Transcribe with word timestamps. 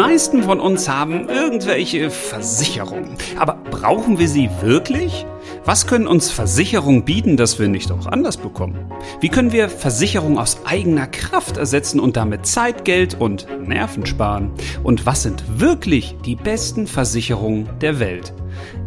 meisten 0.00 0.44
von 0.44 0.60
uns 0.60 0.88
haben 0.88 1.28
irgendwelche 1.28 2.08
Versicherungen. 2.08 3.18
Aber 3.38 3.58
brauchen 3.70 4.18
wir 4.18 4.28
sie 4.28 4.48
wirklich? 4.62 5.26
Was 5.66 5.86
können 5.86 6.06
uns 6.06 6.30
Versicherungen 6.30 7.04
bieten, 7.04 7.36
das 7.36 7.58
wir 7.58 7.68
nicht 7.68 7.92
auch 7.92 8.06
anders 8.06 8.38
bekommen? 8.38 8.90
Wie 9.20 9.28
können 9.28 9.52
wir 9.52 9.68
Versicherungen 9.68 10.38
aus 10.38 10.64
eigener 10.64 11.06
Kraft 11.06 11.58
ersetzen 11.58 12.00
und 12.00 12.16
damit 12.16 12.46
Zeit, 12.46 12.86
Geld 12.86 13.20
und 13.20 13.46
Nerven 13.68 14.06
sparen? 14.06 14.50
Und 14.82 15.04
was 15.04 15.22
sind 15.22 15.60
wirklich 15.60 16.16
die 16.24 16.36
besten 16.36 16.86
Versicherungen 16.86 17.68
der 17.82 18.00
Welt? 18.00 18.32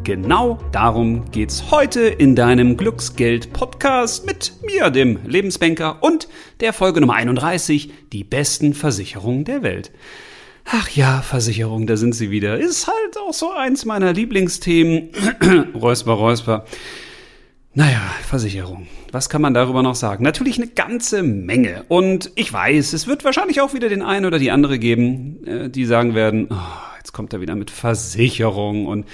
Genau 0.03 0.57
darum 0.71 1.29
geht's 1.29 1.69
heute 1.69 2.01
in 2.01 2.35
deinem 2.35 2.75
Glücksgeld-Podcast 2.75 4.25
mit 4.25 4.53
mir, 4.63 4.89
dem 4.89 5.19
Lebensbanker 5.27 6.01
und 6.01 6.27
der 6.59 6.73
Folge 6.73 7.01
Nummer 7.01 7.13
31, 7.13 7.93
die 8.11 8.23
besten 8.23 8.73
Versicherungen 8.73 9.45
der 9.45 9.61
Welt. 9.61 9.91
Ach 10.65 10.89
ja, 10.89 11.21
Versicherung, 11.21 11.87
da 11.87 11.97
sind 11.97 12.15
sie 12.15 12.31
wieder. 12.31 12.57
Ist 12.57 12.87
halt 12.87 13.17
auch 13.17 13.33
so 13.33 13.51
eins 13.51 13.85
meiner 13.85 14.13
Lieblingsthemen. 14.13 15.09
räusper, 15.75 16.13
räusper. 16.13 16.65
Naja, 17.73 18.01
Versicherung. 18.27 18.87
Was 19.11 19.29
kann 19.29 19.41
man 19.41 19.53
darüber 19.53 19.83
noch 19.83 19.95
sagen? 19.95 20.23
Natürlich 20.23 20.57
eine 20.57 20.67
ganze 20.67 21.23
Menge. 21.23 21.85
Und 21.87 22.31
ich 22.35 22.51
weiß, 22.53 22.93
es 22.93 23.07
wird 23.07 23.25
wahrscheinlich 23.25 23.61
auch 23.61 23.73
wieder 23.73 23.89
den 23.89 24.01
einen 24.01 24.25
oder 24.25 24.39
die 24.39 24.51
andere 24.51 24.79
geben, 24.79 25.45
äh, 25.45 25.69
die 25.69 25.85
sagen 25.85 26.15
werden, 26.15 26.47
oh, 26.49 26.97
jetzt 26.97 27.13
kommt 27.13 27.33
er 27.33 27.41
wieder 27.41 27.55
mit 27.55 27.71
Versicherung. 27.71 28.85
Und 28.85 29.05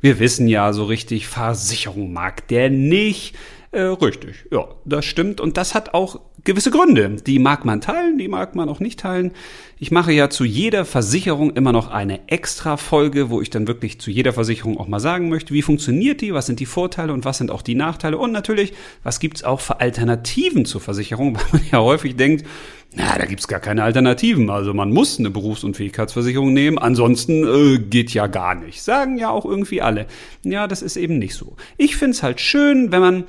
wir 0.00 0.18
wissen 0.20 0.48
ja 0.48 0.72
so 0.72 0.84
richtig, 0.84 1.26
Versicherung 1.26 2.12
mag 2.12 2.46
der 2.48 2.70
nicht. 2.70 3.34
Äh, 3.74 3.80
richtig, 4.04 4.46
ja, 4.52 4.68
das 4.84 5.04
stimmt. 5.04 5.40
Und 5.40 5.56
das 5.56 5.74
hat 5.74 5.94
auch 5.94 6.20
gewisse 6.44 6.70
Gründe. 6.70 7.16
Die 7.26 7.40
mag 7.40 7.64
man 7.64 7.80
teilen, 7.80 8.18
die 8.18 8.28
mag 8.28 8.54
man 8.54 8.68
auch 8.68 8.78
nicht 8.78 9.00
teilen. 9.00 9.32
Ich 9.80 9.90
mache 9.90 10.12
ja 10.12 10.30
zu 10.30 10.44
jeder 10.44 10.84
Versicherung 10.84 11.50
immer 11.56 11.72
noch 11.72 11.88
eine 11.88 12.28
extra 12.28 12.76
Folge, 12.76 13.30
wo 13.30 13.40
ich 13.40 13.50
dann 13.50 13.66
wirklich 13.66 14.00
zu 14.00 14.12
jeder 14.12 14.32
Versicherung 14.32 14.78
auch 14.78 14.86
mal 14.86 15.00
sagen 15.00 15.28
möchte, 15.28 15.52
wie 15.54 15.62
funktioniert 15.62 16.20
die, 16.20 16.32
was 16.32 16.46
sind 16.46 16.60
die 16.60 16.66
Vorteile 16.66 17.12
und 17.12 17.24
was 17.24 17.38
sind 17.38 17.50
auch 17.50 17.62
die 17.62 17.74
Nachteile 17.74 18.16
und 18.16 18.30
natürlich, 18.30 18.74
was 19.02 19.18
gibt's 19.18 19.42
auch 19.42 19.60
für 19.60 19.80
Alternativen 19.80 20.66
zur 20.66 20.80
Versicherung, 20.80 21.34
weil 21.36 21.44
man 21.50 21.62
ja 21.72 21.80
häufig 21.80 22.14
denkt, 22.14 22.46
na, 22.94 23.18
da 23.18 23.24
gibt's 23.24 23.48
gar 23.48 23.58
keine 23.58 23.82
Alternativen. 23.82 24.50
Also 24.50 24.72
man 24.72 24.92
muss 24.92 25.18
eine 25.18 25.30
Berufsunfähigkeitsversicherung 25.30 26.52
nehmen, 26.52 26.78
ansonsten 26.78 27.44
äh, 27.44 27.78
geht 27.78 28.14
ja 28.14 28.28
gar 28.28 28.54
nicht. 28.54 28.82
Sagen 28.82 29.18
ja 29.18 29.30
auch 29.30 29.44
irgendwie 29.44 29.82
alle. 29.82 30.06
Ja, 30.44 30.68
das 30.68 30.80
ist 30.80 30.96
eben 30.96 31.18
nicht 31.18 31.34
so. 31.34 31.56
Ich 31.76 31.96
find's 31.96 32.22
halt 32.22 32.40
schön, 32.40 32.92
wenn 32.92 33.00
man 33.00 33.24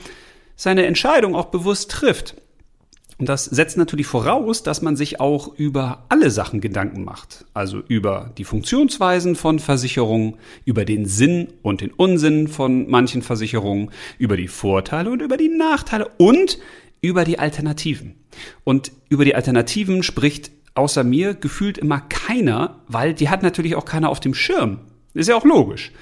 seine 0.55 0.85
Entscheidung 0.85 1.35
auch 1.35 1.45
bewusst 1.45 1.91
trifft. 1.91 2.35
Und 3.17 3.29
das 3.29 3.45
setzt 3.45 3.77
natürlich 3.77 4.07
voraus, 4.07 4.61
dass 4.61 4.81
man 4.81 4.97
sich 4.97 5.21
auch 5.21 5.55
über 5.55 6.05
alle 6.09 6.31
Sachen 6.31 6.59
Gedanken 6.59 7.05
macht. 7.05 7.45
Also 7.53 7.81
über 7.87 8.31
die 8.37 8.43
Funktionsweisen 8.43 9.35
von 9.35 9.59
Versicherungen, 9.59 10.35
über 10.65 10.83
den 10.83 11.05
Sinn 11.05 11.47
und 11.61 11.79
den 11.79 11.91
Unsinn 11.91 12.49
von 12.49 12.89
manchen 12.89 13.21
Versicherungen, 13.21 13.91
über 14.17 14.35
die 14.35 14.49
Vorteile 14.49 15.11
und 15.11 15.21
über 15.21 15.37
die 15.37 15.47
Nachteile 15.47 16.09
und 16.17 16.59
über 16.99 17.23
die 17.23 17.39
Alternativen. 17.39 18.15
Und 18.65 18.91
über 19.07 19.23
die 19.23 19.35
Alternativen 19.35 20.03
spricht 20.03 20.51
außer 20.73 21.05
mir 21.05 21.35
gefühlt 21.35 21.77
immer 21.77 22.01
keiner, 22.01 22.81
weil 22.89 23.13
die 23.13 23.29
hat 23.29 23.43
natürlich 23.43 23.75
auch 23.75 23.85
keiner 23.85 24.09
auf 24.09 24.19
dem 24.19 24.33
Schirm. 24.33 24.79
Ist 25.13 25.29
ja 25.29 25.37
auch 25.37 25.45
logisch. 25.45 25.93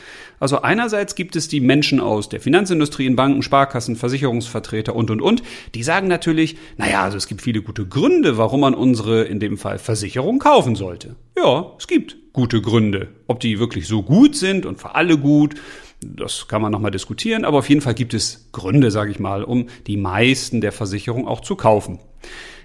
Also 0.44 0.62
einerseits 0.62 1.16
gibt 1.16 1.38
es 1.38 1.48
die 1.48 1.62
Menschen 1.62 2.02
aus 2.02 2.28
der 2.28 2.42
Finanzindustrie, 2.42 3.06
in 3.06 3.16
Banken, 3.16 3.44
Sparkassen, 3.44 3.96
Versicherungsvertreter 3.96 4.94
und, 4.94 5.10
und, 5.10 5.22
und. 5.22 5.42
Die 5.74 5.84
sagen 5.84 6.10
natürlich, 6.10 6.58
naja, 6.76 7.02
also 7.02 7.16
es 7.16 7.28
gibt 7.28 7.42
viele 7.42 7.62
gute 7.62 7.86
Gründe, 7.86 8.38
warum 8.38 8.60
man 8.60 8.74
unsere, 8.74 9.24
in 9.24 9.40
dem 9.40 9.58
Fall 9.58 9.80
Versicherung, 9.80 10.40
kaufen 10.40 10.76
sollte. 10.76 11.16
Ja, 11.38 11.72
es 11.78 11.88
gibt 11.88 12.18
gute 12.34 12.62
Gründe. 12.62 13.08
Ob 13.28 13.40
die 13.40 13.58
wirklich 13.58 13.88
so 13.88 14.04
gut 14.04 14.36
sind 14.36 14.66
und 14.66 14.82
für 14.82 14.96
alle 14.96 15.18
gut, 15.18 15.56
das 16.02 16.50
kann 16.50 16.62
man 16.62 16.74
nochmal 16.74 16.92
diskutieren, 16.92 17.46
aber 17.46 17.60
auf 17.60 17.70
jeden 17.70 17.80
Fall 17.80 17.94
gibt 17.94 18.14
es 18.14 18.50
Gründe, 18.52 18.92
sage 18.92 19.12
ich 19.12 19.20
mal, 19.20 19.46
um 19.46 19.68
die 19.88 19.96
meisten 19.96 20.60
der 20.60 20.74
Versicherung 20.74 21.26
auch 21.26 21.40
zu 21.40 21.56
kaufen. 21.56 22.00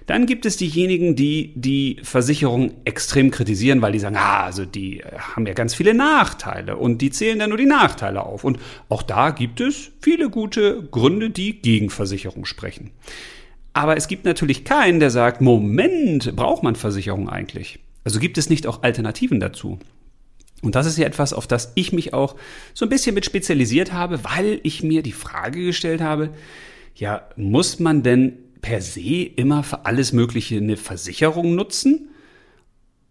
Dann 0.09 0.25
gibt 0.25 0.47
es 0.47 0.57
diejenigen, 0.57 1.15
die 1.15 1.53
die 1.55 1.99
Versicherung 2.01 2.71
extrem 2.83 3.29
kritisieren, 3.29 3.79
weil 3.83 3.91
die 3.91 3.99
sagen, 3.99 4.15
ah, 4.17 4.43
also 4.43 4.65
die 4.65 5.01
äh, 5.01 5.19
haben 5.19 5.45
ja 5.45 5.53
ganz 5.53 5.75
viele 5.75 5.93
Nachteile 5.93 6.77
und 6.77 7.03
die 7.03 7.11
zählen 7.11 7.37
dann 7.37 7.49
nur 7.49 7.59
die 7.59 7.67
Nachteile 7.67 8.23
auf. 8.23 8.43
Und 8.43 8.57
auch 8.89 9.03
da 9.03 9.29
gibt 9.29 9.61
es 9.61 9.91
viele 10.01 10.31
gute 10.31 10.81
Gründe, 10.89 11.29
die 11.29 11.61
gegen 11.61 11.91
Versicherung 11.91 12.45
sprechen. 12.45 12.89
Aber 13.73 13.97
es 13.97 14.07
gibt 14.07 14.25
natürlich 14.25 14.63
keinen, 14.65 14.99
der 14.99 15.11
sagt, 15.11 15.41
Moment, 15.41 16.35
braucht 16.35 16.63
man 16.63 16.73
Versicherung 16.73 17.29
eigentlich? 17.29 17.77
Also 18.03 18.19
gibt 18.19 18.39
es 18.39 18.49
nicht 18.49 18.65
auch 18.65 18.81
Alternativen 18.81 19.39
dazu? 19.39 19.77
Und 20.63 20.73
das 20.73 20.87
ist 20.87 20.97
ja 20.97 21.05
etwas, 21.05 21.33
auf 21.33 21.45
das 21.45 21.71
ich 21.75 21.93
mich 21.93 22.15
auch 22.15 22.35
so 22.73 22.87
ein 22.87 22.89
bisschen 22.89 23.13
mit 23.13 23.25
spezialisiert 23.25 23.93
habe, 23.93 24.23
weil 24.23 24.59
ich 24.63 24.81
mir 24.81 25.03
die 25.03 25.11
Frage 25.11 25.65
gestellt 25.65 26.01
habe, 26.01 26.31
ja, 26.95 27.29
muss 27.35 27.79
man 27.79 28.01
denn 28.01 28.39
per 28.61 28.81
se 28.81 29.23
immer 29.23 29.63
für 29.63 29.85
alles 29.85 30.13
Mögliche 30.13 30.57
eine 30.57 30.77
Versicherung 30.77 31.55
nutzen? 31.55 32.09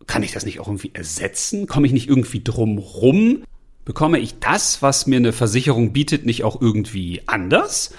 Kann 0.07 0.23
ich 0.23 0.33
das 0.33 0.47
nicht 0.47 0.61
auch 0.61 0.69
irgendwie 0.69 0.91
ersetzen? 0.95 1.67
Komme 1.67 1.87
ich 1.87 1.93
nicht 1.93 2.09
irgendwie 2.09 2.43
drum 2.43 2.79
rum? 2.79 3.43
Bekomme 3.85 4.19
ich 4.19 4.39
das, 4.39 4.83
was 4.83 5.07
mir 5.07 5.17
eine 5.17 5.33
Versicherung 5.33 5.93
bietet, 5.93 6.27
nicht 6.27 6.45
auch 6.45 6.61
irgendwie 6.61 7.23
anders? 7.27 7.95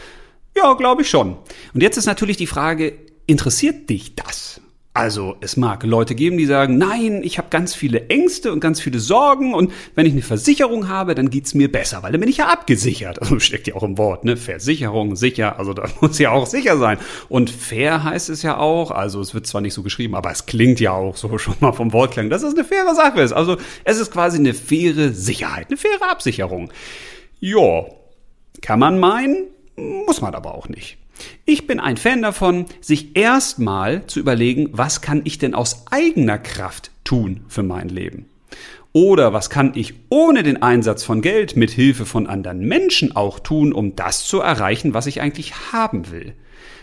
Ja, 0.55 0.73
glaube 0.73 1.03
ich 1.03 1.09
schon. 1.09 1.37
Und 1.73 1.81
jetzt 1.81 1.97
ist 1.97 2.05
natürlich 2.05 2.37
die 2.37 2.47
Frage, 2.47 2.93
interessiert 3.25 3.89
dich 3.89 4.15
das? 4.15 4.61
Also 4.99 5.37
es 5.39 5.55
mag 5.55 5.83
Leute 5.83 6.13
geben, 6.13 6.37
die 6.37 6.45
sagen, 6.45 6.77
nein, 6.77 7.21
ich 7.23 7.37
habe 7.37 7.47
ganz 7.49 7.73
viele 7.73 8.09
Ängste 8.09 8.51
und 8.51 8.59
ganz 8.59 8.81
viele 8.81 8.99
Sorgen 8.99 9.53
und 9.53 9.71
wenn 9.95 10.05
ich 10.05 10.11
eine 10.11 10.21
Versicherung 10.21 10.89
habe, 10.89 11.15
dann 11.15 11.29
geht's 11.29 11.53
mir 11.53 11.71
besser, 11.71 12.03
weil 12.03 12.11
dann 12.11 12.19
bin 12.19 12.29
ich 12.29 12.35
ja 12.35 12.49
abgesichert. 12.49 13.21
Also 13.21 13.39
steckt 13.39 13.67
ja 13.67 13.75
auch 13.75 13.83
im 13.83 13.97
Wort, 13.97 14.25
ne? 14.25 14.35
Versicherung, 14.35 15.15
sicher, 15.15 15.57
also 15.57 15.73
da 15.73 15.85
muss 16.01 16.19
ja 16.19 16.31
auch 16.31 16.45
sicher 16.45 16.77
sein. 16.77 16.97
Und 17.29 17.49
fair 17.49 18.03
heißt 18.03 18.29
es 18.29 18.41
ja 18.41 18.57
auch, 18.57 18.91
also 18.91 19.21
es 19.21 19.33
wird 19.33 19.47
zwar 19.47 19.61
nicht 19.61 19.73
so 19.73 19.83
geschrieben, 19.83 20.15
aber 20.15 20.31
es 20.31 20.47
klingt 20.47 20.81
ja 20.81 20.91
auch 20.91 21.15
so 21.15 21.37
schon 21.37 21.55
mal 21.61 21.71
vom 21.71 21.93
Wortklang, 21.93 22.29
dass 22.29 22.43
es 22.43 22.53
eine 22.53 22.65
faire 22.65 22.93
Sache 22.93 23.21
ist. 23.21 23.31
Also 23.31 23.55
es 23.85 23.99
ist 23.99 24.11
quasi 24.11 24.37
eine 24.37 24.53
faire 24.53 25.13
Sicherheit, 25.13 25.67
eine 25.69 25.77
faire 25.77 26.11
Absicherung. 26.11 26.73
Ja, 27.39 27.85
kann 28.61 28.79
man 28.79 28.99
meinen, 28.99 29.45
muss 29.77 30.19
man 30.19 30.35
aber 30.35 30.55
auch 30.55 30.67
nicht. 30.67 30.97
Ich 31.45 31.67
bin 31.67 31.79
ein 31.79 31.97
Fan 31.97 32.21
davon, 32.21 32.65
sich 32.81 33.15
erstmal 33.15 34.05
zu 34.07 34.19
überlegen, 34.19 34.69
was 34.71 35.01
kann 35.01 35.21
ich 35.23 35.37
denn 35.37 35.53
aus 35.53 35.85
eigener 35.91 36.37
Kraft 36.37 36.91
tun 37.03 37.41
für 37.47 37.63
mein 37.63 37.89
Leben? 37.89 38.25
Oder 38.91 39.33
was 39.33 39.49
kann 39.49 39.73
ich 39.75 39.93
ohne 40.09 40.41
den 40.41 40.61
Einsatz 40.63 41.03
von 41.03 41.21
Geld 41.21 41.55
mit 41.55 41.69
Hilfe 41.69 42.05
von 42.05 42.25
anderen 42.25 42.61
Menschen 42.61 43.15
auch 43.15 43.39
tun, 43.39 43.71
um 43.71 43.95
das 43.95 44.25
zu 44.25 44.39
erreichen, 44.39 44.95
was 44.95 45.05
ich 45.05 45.21
eigentlich 45.21 45.71
haben 45.71 46.11
will? 46.11 46.33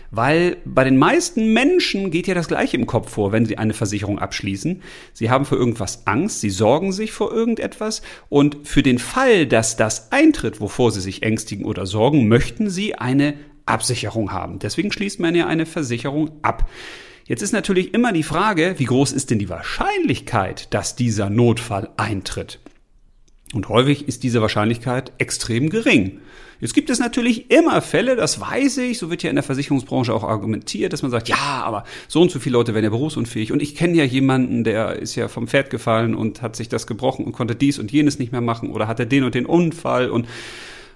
Weil 0.09 0.57
bei 0.63 0.85
den 0.85 0.97
meisten 0.97 1.51
Menschen 1.51 2.11
geht 2.11 2.27
ja 2.27 2.33
das 2.33 2.47
Gleiche 2.47 2.77
im 2.77 2.87
Kopf 2.87 3.09
vor, 3.11 3.33
wenn 3.33 3.45
sie 3.45 3.57
eine 3.57 3.73
Versicherung 3.73 4.19
abschließen. 4.19 4.81
Sie 5.11 5.29
haben 5.29 5.43
für 5.43 5.57
irgendwas 5.57 6.07
Angst, 6.07 6.39
sie 6.39 6.49
sorgen 6.49 6.93
sich 6.93 7.11
vor 7.11 7.33
irgendetwas 7.33 8.01
und 8.29 8.57
für 8.63 8.83
den 8.83 8.99
Fall, 8.99 9.45
dass 9.45 9.75
das 9.75 10.13
eintritt, 10.13 10.61
wovor 10.61 10.91
sie 10.91 11.01
sich 11.01 11.23
ängstigen 11.23 11.65
oder 11.65 11.85
sorgen, 11.85 12.29
möchten 12.29 12.69
sie 12.69 12.95
eine 12.95 13.33
Absicherung 13.67 14.31
haben. 14.31 14.59
Deswegen 14.59 14.91
schließt 14.91 15.19
man 15.19 15.35
ja 15.35 15.47
eine 15.47 15.65
Versicherung 15.65 16.31
ab. 16.41 16.69
Jetzt 17.25 17.41
ist 17.41 17.51
natürlich 17.51 17.93
immer 17.93 18.13
die 18.13 18.23
Frage, 18.23 18.75
wie 18.77 18.85
groß 18.85 19.11
ist 19.11 19.29
denn 19.31 19.39
die 19.39 19.49
Wahrscheinlichkeit, 19.49 20.73
dass 20.73 20.95
dieser 20.95 21.29
Notfall 21.29 21.89
eintritt? 21.97 22.59
Und 23.53 23.69
häufig 23.69 24.07
ist 24.07 24.23
diese 24.23 24.41
Wahrscheinlichkeit 24.41 25.11
extrem 25.17 25.69
gering. 25.69 26.19
Jetzt 26.59 26.73
gibt 26.73 26.89
es 26.89 26.99
natürlich 26.99 27.51
immer 27.51 27.81
Fälle, 27.81 28.15
das 28.15 28.41
weiß 28.41 28.77
ich, 28.79 28.97
so 28.97 29.11
wird 29.11 29.23
ja 29.23 29.29
in 29.29 29.35
der 29.35 29.43
Versicherungsbranche 29.43 30.13
auch 30.13 30.23
argumentiert, 30.23 30.91
dass 30.91 31.03
man 31.03 31.11
sagt, 31.11 31.29
ja, 31.29 31.63
aber 31.63 31.83
so 32.07 32.21
und 32.21 32.31
so 32.31 32.39
viele 32.39 32.53
Leute 32.53 32.73
werden 32.73 32.85
ja 32.85 32.89
berufsunfähig 32.89 33.51
und 33.51 33.61
ich 33.61 33.75
kenne 33.75 33.95
ja 33.95 34.03
jemanden, 34.03 34.63
der 34.63 34.95
ist 34.95 35.15
ja 35.15 35.27
vom 35.27 35.47
Pferd 35.47 35.69
gefallen 35.69 36.15
und 36.15 36.41
hat 36.41 36.55
sich 36.55 36.67
das 36.67 36.87
gebrochen 36.87 37.25
und 37.25 37.33
konnte 37.33 37.55
dies 37.55 37.77
und 37.77 37.91
jenes 37.91 38.17
nicht 38.17 38.31
mehr 38.31 38.41
machen 38.41 38.71
oder 38.71 38.87
hatte 38.87 39.05
den 39.05 39.23
und 39.23 39.35
den 39.35 39.45
Unfall 39.45 40.09
und 40.09 40.27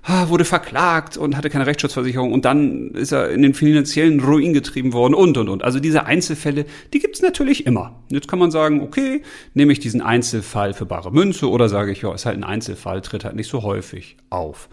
wurde 0.03 0.45
verklagt 0.45 1.15
und 1.17 1.37
hatte 1.37 1.49
keine 1.49 1.67
Rechtsschutzversicherung 1.67 2.33
und 2.33 2.45
dann 2.45 2.91
ist 2.91 3.11
er 3.11 3.29
in 3.29 3.43
den 3.43 3.53
finanziellen 3.53 4.19
Ruin 4.19 4.53
getrieben 4.53 4.93
worden 4.93 5.13
und 5.13 5.37
und 5.37 5.47
und. 5.47 5.63
Also 5.63 5.79
diese 5.79 6.05
Einzelfälle, 6.05 6.65
die 6.93 6.99
gibt's 6.99 7.21
natürlich 7.21 7.67
immer. 7.67 8.01
Jetzt 8.09 8.27
kann 8.27 8.39
man 8.39 8.49
sagen, 8.49 8.81
okay, 8.81 9.21
nehme 9.53 9.71
ich 9.73 9.79
diesen 9.79 10.01
Einzelfall 10.01 10.73
für 10.73 10.85
bare 10.85 11.11
Münze 11.11 11.49
oder 11.49 11.69
sage 11.69 11.91
ich, 11.91 12.01
ja, 12.01 12.13
ist 12.13 12.25
halt 12.25 12.37
ein 12.37 12.43
Einzelfall, 12.43 13.01
tritt 13.01 13.25
halt 13.25 13.35
nicht 13.35 13.49
so 13.49 13.61
häufig 13.61 14.17
auf. 14.29 14.69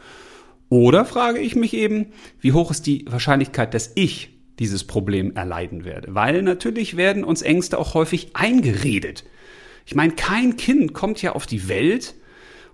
Oder 0.71 1.05
frage 1.05 1.39
ich 1.39 1.57
mich 1.57 1.75
eben, 1.75 2.07
wie 2.41 2.53
hoch 2.53 2.71
ist 2.71 2.87
die 2.87 3.05
Wahrscheinlichkeit, 3.09 3.75
dass 3.75 3.93
ich 3.95 4.31
dieses 4.59 4.85
Problem 4.85 5.35
erleiden 5.35 5.85
werde? 5.85 6.15
Weil 6.15 6.43
natürlich 6.43 6.97
werden 6.97 7.25
uns 7.25 7.43
Ängste 7.43 7.79
auch 7.79 7.95
häufig 7.95 8.31
eingeredet. 8.35 9.25
Ich 9.87 9.95
meine, 9.95 10.13
kein 10.13 10.57
Kind 10.57 10.93
kommt 10.93 11.23
ja 11.23 11.33
auf 11.33 11.47
die 11.47 11.69
Welt 11.69 12.15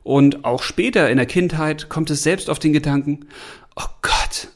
und 0.04 0.44
auch 0.44 0.62
später 0.62 1.10
in 1.10 1.16
der 1.16 1.26
Kindheit 1.26 1.88
kommt 1.88 2.10
es 2.10 2.22
selbst 2.22 2.50
auf 2.50 2.60
den 2.60 2.74
Gedanken, 2.74 3.26
oh 3.74 3.88
Gott, 4.02 4.48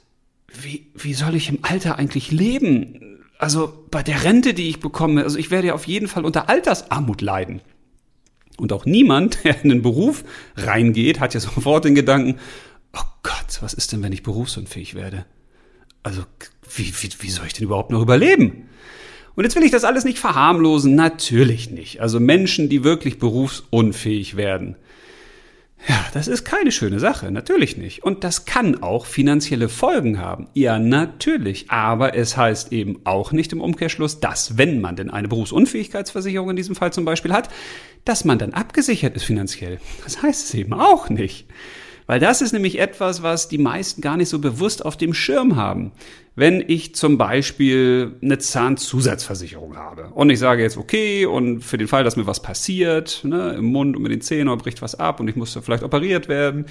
wie, 0.47 0.93
wie 0.95 1.15
soll 1.15 1.35
ich 1.35 1.49
im 1.49 1.61
Alter 1.63 1.99
eigentlich 1.99 2.31
leben? 2.31 3.25
Also 3.39 3.87
bei 3.91 4.03
der 4.03 4.25
Rente, 4.25 4.53
die 4.53 4.69
ich 4.69 4.79
bekomme, 4.79 5.25
also 5.25 5.39
ich 5.39 5.51
werde 5.51 5.69
ja 5.69 5.75
auf 5.75 5.87
jeden 5.87 6.07
Fall 6.07 6.25
unter 6.25 6.49
Altersarmut 6.51 7.23
leiden. 7.23 7.63
Und 8.59 8.73
auch 8.73 8.85
niemand, 8.85 9.43
der 9.45 9.65
in 9.65 9.73
einen 9.73 9.83
Beruf 9.83 10.23
reingeht, 10.57 11.19
hat 11.19 11.33
ja 11.33 11.41
sofort 11.41 11.87
den 11.87 11.95
Gedanken, 11.95 12.39
oh 12.95 13.07
Gott, 13.23 13.59
was 13.61 13.73
ist 13.73 13.93
denn, 13.93 14.03
wenn 14.03 14.13
ich 14.13 14.23
berufsunfähig 14.23 14.95
werde? 14.95 15.25
Also, 16.03 16.23
wie, 16.75 16.93
wie, 16.93 17.11
wie 17.21 17.31
soll 17.31 17.47
ich 17.47 17.55
denn 17.55 17.65
überhaupt 17.65 17.91
noch 17.91 18.03
überleben? 18.03 18.69
Und 19.35 19.45
jetzt 19.45 19.57
will 19.57 19.63
ich 19.63 19.71
das 19.71 19.85
alles 19.85 20.05
nicht 20.05 20.19
verharmlosen, 20.19 20.95
natürlich 20.95 21.71
nicht. 21.71 22.01
Also 22.01 22.19
Menschen, 22.19 22.69
die 22.69 22.83
wirklich 22.83 23.19
berufsunfähig 23.19 24.37
werden, 24.37 24.77
ja, 25.87 26.05
das 26.13 26.27
ist 26.27 26.45
keine 26.45 26.73
schöne 26.73 26.99
Sache, 26.99 27.31
natürlich 27.31 27.77
nicht. 27.77 28.03
Und 28.03 28.25
das 28.25 28.45
kann 28.45 28.83
auch 28.83 29.07
finanzielle 29.07 29.69
Folgen 29.69 30.19
haben. 30.19 30.49
Ja, 30.53 30.79
natürlich. 30.79 31.71
Aber 31.71 32.17
es 32.17 32.37
heißt 32.37 32.73
eben 32.73 33.01
auch 33.05 33.33
nicht 33.33 33.53
im 33.53 33.61
Umkehrschluss, 33.61 34.19
dass, 34.19 34.59
wenn 34.59 34.81
man 34.81 34.97
denn 34.97 35.11
eine 35.11 35.29
Berufsunfähigkeitsversicherung 35.29 36.51
in 36.51 36.57
diesem 36.57 36.75
Fall 36.75 36.93
zum 36.93 37.05
Beispiel 37.05 37.33
hat, 37.33 37.49
dass 38.05 38.25
man 38.25 38.39
dann 38.39 38.55
abgesichert 38.55 39.15
ist 39.15 39.25
finanziell. 39.25 39.79
Das 40.05 40.23
heißt 40.23 40.47
es 40.47 40.55
eben 40.55 40.73
auch 40.73 41.09
nicht. 41.11 41.47
Weil 42.07 42.21
das 42.21 42.41
ist 42.41 42.53
nämlich 42.53 42.79
etwas, 42.79 43.23
was 43.23 43.49
die 43.49 43.59
meisten 43.59 44.01
gar 44.01 44.17
nicht 44.17 44.31
so 44.31 44.39
bewusst 44.39 44.85
auf 44.85 44.97
dem 44.97 45.13
Schirm 45.13 45.57
haben. 45.57 45.93
Wenn 46.39 46.63
ich 46.65 46.95
zum 46.95 47.19
Beispiel 47.19 48.13
eine 48.23 48.39
Zahnzusatzversicherung 48.39 49.77
habe 49.77 50.11
und 50.15 50.31
ich 50.31 50.39
sage 50.39 50.63
jetzt, 50.63 50.77
okay, 50.77 51.27
und 51.27 51.63
für 51.63 51.79
den 51.79 51.89
Fall, 51.89 52.05
dass 52.05 52.15
mir 52.15 52.29
was 52.29 52.41
passiert, 52.41 53.23
ne, 53.25 53.57
im 53.59 53.65
Mund 53.65 53.97
und 53.97 54.03
mit 54.03 54.13
den 54.13 54.21
Zähnen 54.21 54.49
oder 54.49 54.63
bricht 54.63 54.81
was 54.81 54.95
ab 54.95 55.19
und 55.19 55.27
ich 55.27 55.35
muss 55.35 55.59
vielleicht 55.61 55.83
operiert 55.83 56.29
werden 56.29 56.67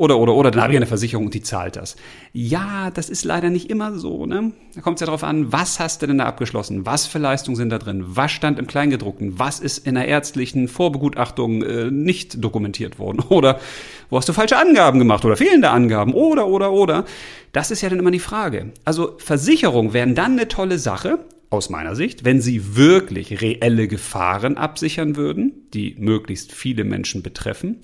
oder, 0.00 0.16
oder, 0.16 0.32
oder, 0.32 0.50
dann 0.50 0.62
habe 0.62 0.72
ich 0.72 0.78
eine 0.78 0.86
Versicherung 0.86 1.26
und 1.26 1.34
die 1.34 1.42
zahlt 1.42 1.76
das. 1.76 1.94
Ja, 2.32 2.90
das 2.90 3.10
ist 3.10 3.22
leider 3.22 3.50
nicht 3.50 3.68
immer 3.68 3.98
so. 3.98 4.24
Ne? 4.24 4.52
Da 4.74 4.80
kommt 4.80 4.96
es 4.96 5.00
ja 5.02 5.06
darauf 5.06 5.22
an, 5.22 5.52
was 5.52 5.78
hast 5.78 6.00
du 6.00 6.06
denn 6.06 6.16
da 6.16 6.24
abgeschlossen? 6.24 6.86
Was 6.86 7.06
für 7.06 7.18
Leistungen 7.18 7.56
sind 7.56 7.68
da 7.68 7.76
drin? 7.76 8.04
Was 8.06 8.30
stand 8.30 8.58
im 8.58 8.66
Kleingedruckten? 8.66 9.38
Was 9.38 9.60
ist 9.60 9.86
in 9.86 9.96
der 9.96 10.08
ärztlichen 10.08 10.68
Vorbegutachtung 10.68 11.62
äh, 11.62 11.90
nicht 11.90 12.42
dokumentiert 12.42 12.98
worden? 12.98 13.20
Oder 13.28 13.60
wo 14.08 14.16
hast 14.16 14.26
du 14.26 14.32
falsche 14.32 14.56
Angaben 14.56 14.98
gemacht 14.98 15.24
oder 15.24 15.36
fehlende 15.36 15.70
Angaben? 15.70 16.14
Oder, 16.14 16.48
oder, 16.48 16.72
oder. 16.72 17.04
Das 17.52 17.70
ist 17.70 17.80
ja 17.80 17.88
dann 17.88 18.00
immer 18.00 18.10
die 18.10 18.18
Frage. 18.18 18.72
Also 18.84 19.09
Versicherungen 19.18 19.92
wären 19.92 20.14
dann 20.14 20.32
eine 20.32 20.48
tolle 20.48 20.78
Sache, 20.78 21.18
aus 21.50 21.68
meiner 21.68 21.96
Sicht, 21.96 22.24
wenn 22.24 22.40
sie 22.40 22.76
wirklich 22.76 23.42
reelle 23.42 23.88
Gefahren 23.88 24.56
absichern 24.56 25.16
würden, 25.16 25.52
die 25.74 25.96
möglichst 25.98 26.52
viele 26.52 26.84
Menschen 26.84 27.22
betreffen, 27.22 27.80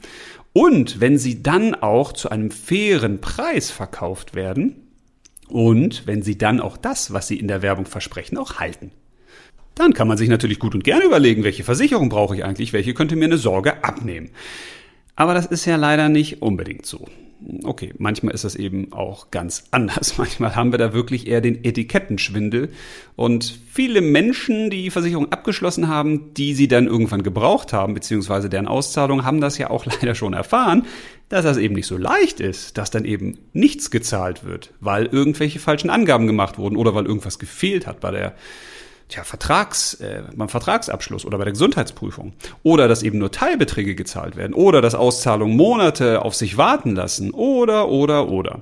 und 0.53 1.01
wenn 1.01 1.19
sie 1.19 1.43
dann 1.43 1.75
auch 1.75 2.13
zu 2.13 2.31
einem 2.31 2.51
fairen 2.51 3.21
Preis 3.21 3.71
verkauft 3.71 4.35
werden 4.35 4.77
und 5.49 6.07
wenn 6.07 6.23
sie 6.23 6.39
dann 6.39 6.61
auch 6.61 6.79
das, 6.79 7.13
was 7.13 7.29
sie 7.29 7.39
in 7.39 7.49
der 7.49 7.61
Werbung 7.61 7.85
versprechen, 7.85 8.39
auch 8.39 8.55
halten. 8.55 8.91
Dann 9.75 9.93
kann 9.93 10.09
man 10.09 10.17
sich 10.17 10.31
natürlich 10.31 10.59
gut 10.59 10.75
und 10.75 10.83
gerne 10.83 11.05
überlegen, 11.05 11.45
welche 11.45 11.63
Versicherung 11.63 12.09
brauche 12.09 12.35
ich 12.35 12.45
eigentlich, 12.45 12.73
welche 12.73 12.95
könnte 12.95 13.17
mir 13.17 13.27
eine 13.27 13.37
Sorge 13.37 13.85
abnehmen. 13.85 14.31
Aber 15.15 15.35
das 15.35 15.45
ist 15.45 15.67
ja 15.67 15.77
leider 15.77 16.09
nicht 16.09 16.41
unbedingt 16.41 16.87
so 16.87 17.07
okay, 17.65 17.93
manchmal 17.99 18.35
ist 18.35 18.45
das 18.45 18.55
eben 18.55 18.93
auch 18.93 19.31
ganz 19.31 19.65
anders. 19.71 20.19
Manchmal 20.19 20.57
haben 20.57 20.73
wir 20.73 20.79
da 20.79 20.93
wirklich 20.93 21.27
eher 21.27 21.41
den 21.41 21.65
Etikettenschwindel. 21.65 22.71
Und 23.15 23.59
viele 23.71 24.01
Menschen, 24.01 24.71
die 24.71 24.91
Versicherung 24.91 25.33
abgeschlossen 25.33 25.89
haben, 25.89 26.35
die 26.35 26.55
sie 26.55 26.69
dann 26.69 26.87
irgendwann 26.87 27.23
gebraucht 27.23 27.73
haben, 27.73 27.95
beziehungsweise 27.95 28.49
deren 28.49 28.69
Auszahlung, 28.69 29.25
haben 29.25 29.41
das 29.41 29.59
ja 29.59 29.71
auch 29.71 29.85
leider 30.01 30.15
schon 30.15 30.33
erfahren, 30.33 30.87
dass 31.29 31.45
das 31.45 31.57
eben 31.57 31.75
nicht 31.75 31.87
so 31.87 31.97
leicht 31.97 32.41
ist, 32.41 32.79
dass 32.79 32.91
dann 32.91 33.05
eben 33.05 33.39
nichts 33.53 33.91
gezahlt 33.91 34.45
wird, 34.45 34.73
weil 34.81 35.07
irgendwelche 35.07 35.59
falschen 35.59 35.91
Angaben 35.91 36.27
gemacht 36.27 36.57
wurden 36.59 36.77
oder 36.77 36.95
weil 36.95 37.07
irgendwas 37.07 37.39
gefehlt 37.39 37.87
hat 37.87 38.01
bei 38.01 38.13
der 38.13 38.35
tja, 39.09 39.25
Vertrags, 39.25 39.95
äh, 39.95 40.23
beim 40.35 40.49
Vertragsabschluss 40.49 41.25
oder 41.25 41.39
bei 41.39 41.45
der 41.45 41.53
Gesundheitsprüfung. 41.53 42.33
Oder 42.63 42.89
dass 42.89 43.03
eben 43.03 43.19
nur 43.19 43.31
Teilbeträge 43.31 43.95
gezahlt 43.95 44.37
werden. 44.37 44.55
Oder 44.55 44.81
dass 44.81 44.95
Auszahlungen 44.95 45.57
Monate 45.57 46.23
auf 46.23 46.35
sich 46.35 46.57
warten 46.57 46.95
lassen. 46.95 47.31
Oder, 47.31 47.89
oder, 47.89 48.29
oder. 48.29 48.61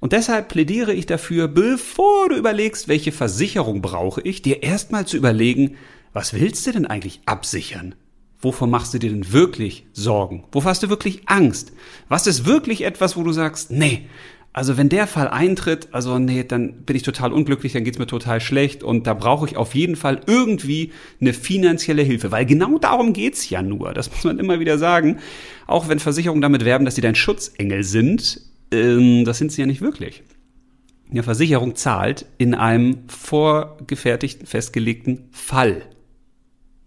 Und 0.00 0.12
deshalb 0.12 0.48
plädiere 0.48 0.92
ich 0.92 1.06
dafür, 1.06 1.48
bevor 1.48 2.28
du 2.28 2.36
überlegst, 2.36 2.88
welche 2.88 3.12
Versicherung 3.12 3.80
brauche 3.80 4.20
ich, 4.20 4.42
dir 4.42 4.62
erstmal 4.62 5.06
zu 5.06 5.16
überlegen, 5.16 5.76
was 6.12 6.34
willst 6.34 6.66
du 6.66 6.72
denn 6.72 6.86
eigentlich 6.86 7.22
absichern? 7.26 7.94
Wovor 8.44 8.68
machst 8.68 8.92
du 8.92 8.98
dir 8.98 9.08
denn 9.08 9.32
wirklich 9.32 9.86
Sorgen? 9.94 10.44
Wovor 10.52 10.70
hast 10.70 10.82
du 10.82 10.90
wirklich 10.90 11.22
Angst? 11.26 11.72
Was 12.08 12.26
ist 12.26 12.44
wirklich 12.44 12.82
etwas, 12.82 13.16
wo 13.16 13.22
du 13.22 13.32
sagst, 13.32 13.70
nee, 13.70 14.06
also 14.54 14.76
wenn 14.76 14.88
der 14.88 15.08
Fall 15.08 15.26
eintritt, 15.26 15.88
also 15.90 16.16
nee, 16.20 16.44
dann 16.44 16.84
bin 16.84 16.94
ich 16.94 17.02
total 17.02 17.32
unglücklich, 17.32 17.72
dann 17.72 17.82
geht's 17.82 17.98
mir 17.98 18.06
total 18.06 18.40
schlecht 18.40 18.84
und 18.84 19.04
da 19.04 19.12
brauche 19.12 19.46
ich 19.46 19.56
auf 19.56 19.74
jeden 19.74 19.96
Fall 19.96 20.20
irgendwie 20.28 20.92
eine 21.20 21.32
finanzielle 21.32 22.02
Hilfe, 22.02 22.30
weil 22.30 22.46
genau 22.46 22.78
darum 22.78 23.12
geht's 23.12 23.50
ja 23.50 23.62
nur. 23.62 23.92
Das 23.92 24.12
muss 24.12 24.22
man 24.22 24.38
immer 24.38 24.60
wieder 24.60 24.78
sagen. 24.78 25.18
Auch 25.66 25.88
wenn 25.88 25.98
Versicherungen 25.98 26.40
damit 26.40 26.64
werben, 26.64 26.84
dass 26.84 26.94
sie 26.94 27.00
dein 27.00 27.16
Schutzengel 27.16 27.82
sind, 27.82 28.42
ähm, 28.70 29.24
das 29.24 29.38
sind 29.38 29.50
sie 29.50 29.60
ja 29.60 29.66
nicht 29.66 29.80
wirklich. 29.80 30.22
Eine 31.10 31.24
Versicherung 31.24 31.74
zahlt 31.74 32.26
in 32.38 32.54
einem 32.54 33.08
vorgefertigten, 33.08 34.46
festgelegten 34.46 35.30
Fall. 35.32 35.82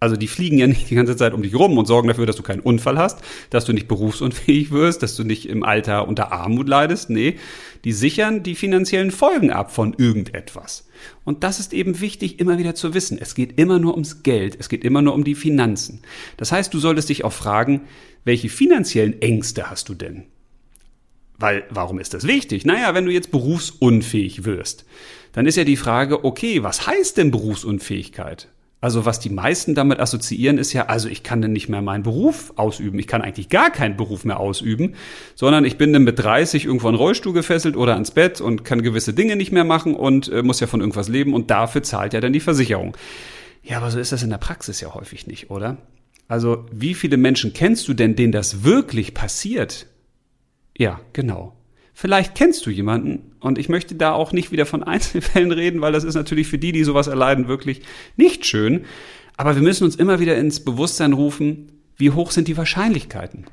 Also 0.00 0.16
die 0.16 0.28
fliegen 0.28 0.58
ja 0.58 0.66
nicht 0.66 0.90
die 0.90 0.94
ganze 0.94 1.16
Zeit 1.16 1.34
um 1.34 1.42
dich 1.42 1.54
rum 1.56 1.76
und 1.76 1.86
sorgen 1.86 2.08
dafür, 2.08 2.26
dass 2.26 2.36
du 2.36 2.42
keinen 2.42 2.60
Unfall 2.60 2.98
hast, 2.98 3.18
dass 3.50 3.64
du 3.64 3.72
nicht 3.72 3.88
berufsunfähig 3.88 4.70
wirst, 4.70 5.02
dass 5.02 5.16
du 5.16 5.24
nicht 5.24 5.48
im 5.48 5.64
Alter 5.64 6.06
unter 6.06 6.30
Armut 6.30 6.68
leidest. 6.68 7.10
Nee, 7.10 7.36
die 7.84 7.92
sichern 7.92 8.42
die 8.42 8.54
finanziellen 8.54 9.10
Folgen 9.10 9.50
ab 9.50 9.74
von 9.74 9.94
irgendetwas. 9.98 10.86
Und 11.24 11.42
das 11.42 11.58
ist 11.58 11.72
eben 11.72 12.00
wichtig, 12.00 12.38
immer 12.38 12.58
wieder 12.58 12.74
zu 12.74 12.94
wissen. 12.94 13.18
Es 13.20 13.34
geht 13.34 13.58
immer 13.58 13.78
nur 13.78 13.94
ums 13.94 14.22
Geld, 14.22 14.56
es 14.58 14.68
geht 14.68 14.84
immer 14.84 15.02
nur 15.02 15.14
um 15.14 15.24
die 15.24 15.34
Finanzen. 15.34 16.02
Das 16.36 16.52
heißt, 16.52 16.72
du 16.72 16.78
solltest 16.78 17.08
dich 17.08 17.24
auch 17.24 17.32
fragen, 17.32 17.82
welche 18.24 18.48
finanziellen 18.48 19.20
Ängste 19.20 19.70
hast 19.70 19.88
du 19.88 19.94
denn? 19.94 20.24
Weil, 21.38 21.64
warum 21.70 22.00
ist 22.00 22.14
das 22.14 22.26
wichtig? 22.26 22.66
Naja, 22.66 22.94
wenn 22.94 23.04
du 23.04 23.12
jetzt 23.12 23.30
berufsunfähig 23.30 24.44
wirst, 24.44 24.84
dann 25.32 25.46
ist 25.46 25.56
ja 25.56 25.64
die 25.64 25.76
Frage, 25.76 26.24
okay, 26.24 26.64
was 26.64 26.86
heißt 26.86 27.16
denn 27.16 27.30
Berufsunfähigkeit? 27.30 28.48
Also 28.80 29.04
was 29.04 29.18
die 29.18 29.30
meisten 29.30 29.74
damit 29.74 29.98
assoziieren, 29.98 30.56
ist 30.56 30.72
ja, 30.72 30.86
also 30.86 31.08
ich 31.08 31.24
kann 31.24 31.42
dann 31.42 31.52
nicht 31.52 31.68
mehr 31.68 31.82
meinen 31.82 32.04
Beruf 32.04 32.52
ausüben. 32.54 32.98
Ich 33.00 33.08
kann 33.08 33.22
eigentlich 33.22 33.48
gar 33.48 33.70
keinen 33.70 33.96
Beruf 33.96 34.24
mehr 34.24 34.38
ausüben, 34.38 34.94
sondern 35.34 35.64
ich 35.64 35.78
bin 35.78 35.92
dann 35.92 36.04
mit 36.04 36.18
30 36.20 36.64
irgendwo 36.64 36.88
an 36.88 36.94
Rollstuhl 36.94 37.32
gefesselt 37.32 37.76
oder 37.76 37.94
ans 37.94 38.12
Bett 38.12 38.40
und 38.40 38.64
kann 38.64 38.82
gewisse 38.82 39.14
Dinge 39.14 39.34
nicht 39.34 39.50
mehr 39.50 39.64
machen 39.64 39.94
und 39.94 40.28
äh, 40.28 40.42
muss 40.44 40.60
ja 40.60 40.68
von 40.68 40.80
irgendwas 40.80 41.08
leben 41.08 41.34
und 41.34 41.50
dafür 41.50 41.82
zahlt 41.82 42.12
ja 42.12 42.20
dann 42.20 42.32
die 42.32 42.40
Versicherung. 42.40 42.96
Ja, 43.64 43.78
aber 43.78 43.90
so 43.90 43.98
ist 43.98 44.12
das 44.12 44.22
in 44.22 44.30
der 44.30 44.38
Praxis 44.38 44.80
ja 44.80 44.94
häufig 44.94 45.26
nicht, 45.26 45.50
oder? 45.50 45.78
Also 46.28 46.66
wie 46.70 46.94
viele 46.94 47.16
Menschen 47.16 47.54
kennst 47.54 47.88
du 47.88 47.94
denn, 47.94 48.14
denen 48.14 48.32
das 48.32 48.62
wirklich 48.62 49.12
passiert? 49.12 49.86
Ja, 50.76 51.00
genau. 51.12 51.57
Vielleicht 52.00 52.36
kennst 52.36 52.64
du 52.64 52.70
jemanden 52.70 53.32
und 53.40 53.58
ich 53.58 53.68
möchte 53.68 53.96
da 53.96 54.12
auch 54.12 54.30
nicht 54.30 54.52
wieder 54.52 54.66
von 54.66 54.82
Einzelfällen 54.84 55.50
reden, 55.50 55.80
weil 55.80 55.90
das 55.90 56.04
ist 56.04 56.14
natürlich 56.14 56.46
für 56.46 56.56
die, 56.56 56.70
die 56.70 56.84
sowas 56.84 57.08
erleiden, 57.08 57.48
wirklich 57.48 57.82
nicht 58.16 58.46
schön. 58.46 58.84
Aber 59.36 59.56
wir 59.56 59.62
müssen 59.62 59.82
uns 59.82 59.96
immer 59.96 60.20
wieder 60.20 60.36
ins 60.36 60.60
Bewusstsein 60.60 61.12
rufen, 61.12 61.72
wie 61.96 62.12
hoch 62.12 62.30
sind 62.30 62.46
die 62.46 62.56
Wahrscheinlichkeiten? 62.56 63.46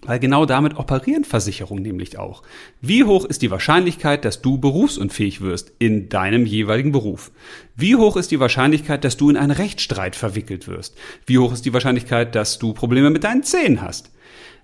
Weil 0.00 0.18
genau 0.18 0.46
damit 0.46 0.78
operieren 0.78 1.24
Versicherungen 1.24 1.82
nämlich 1.82 2.18
auch. 2.18 2.42
Wie 2.80 3.04
hoch 3.04 3.26
ist 3.26 3.42
die 3.42 3.50
Wahrscheinlichkeit, 3.50 4.24
dass 4.24 4.40
du 4.40 4.56
berufsunfähig 4.56 5.42
wirst 5.42 5.70
in 5.78 6.08
deinem 6.08 6.46
jeweiligen 6.46 6.92
Beruf? 6.92 7.30
Wie 7.76 7.96
hoch 7.96 8.16
ist 8.16 8.30
die 8.30 8.40
Wahrscheinlichkeit, 8.40 9.04
dass 9.04 9.18
du 9.18 9.28
in 9.28 9.36
einen 9.36 9.50
Rechtsstreit 9.50 10.16
verwickelt 10.16 10.68
wirst? 10.68 10.96
Wie 11.26 11.36
hoch 11.36 11.52
ist 11.52 11.66
die 11.66 11.74
Wahrscheinlichkeit, 11.74 12.34
dass 12.34 12.58
du 12.58 12.72
Probleme 12.72 13.10
mit 13.10 13.24
deinen 13.24 13.42
Zähnen 13.42 13.82
hast? 13.82 14.10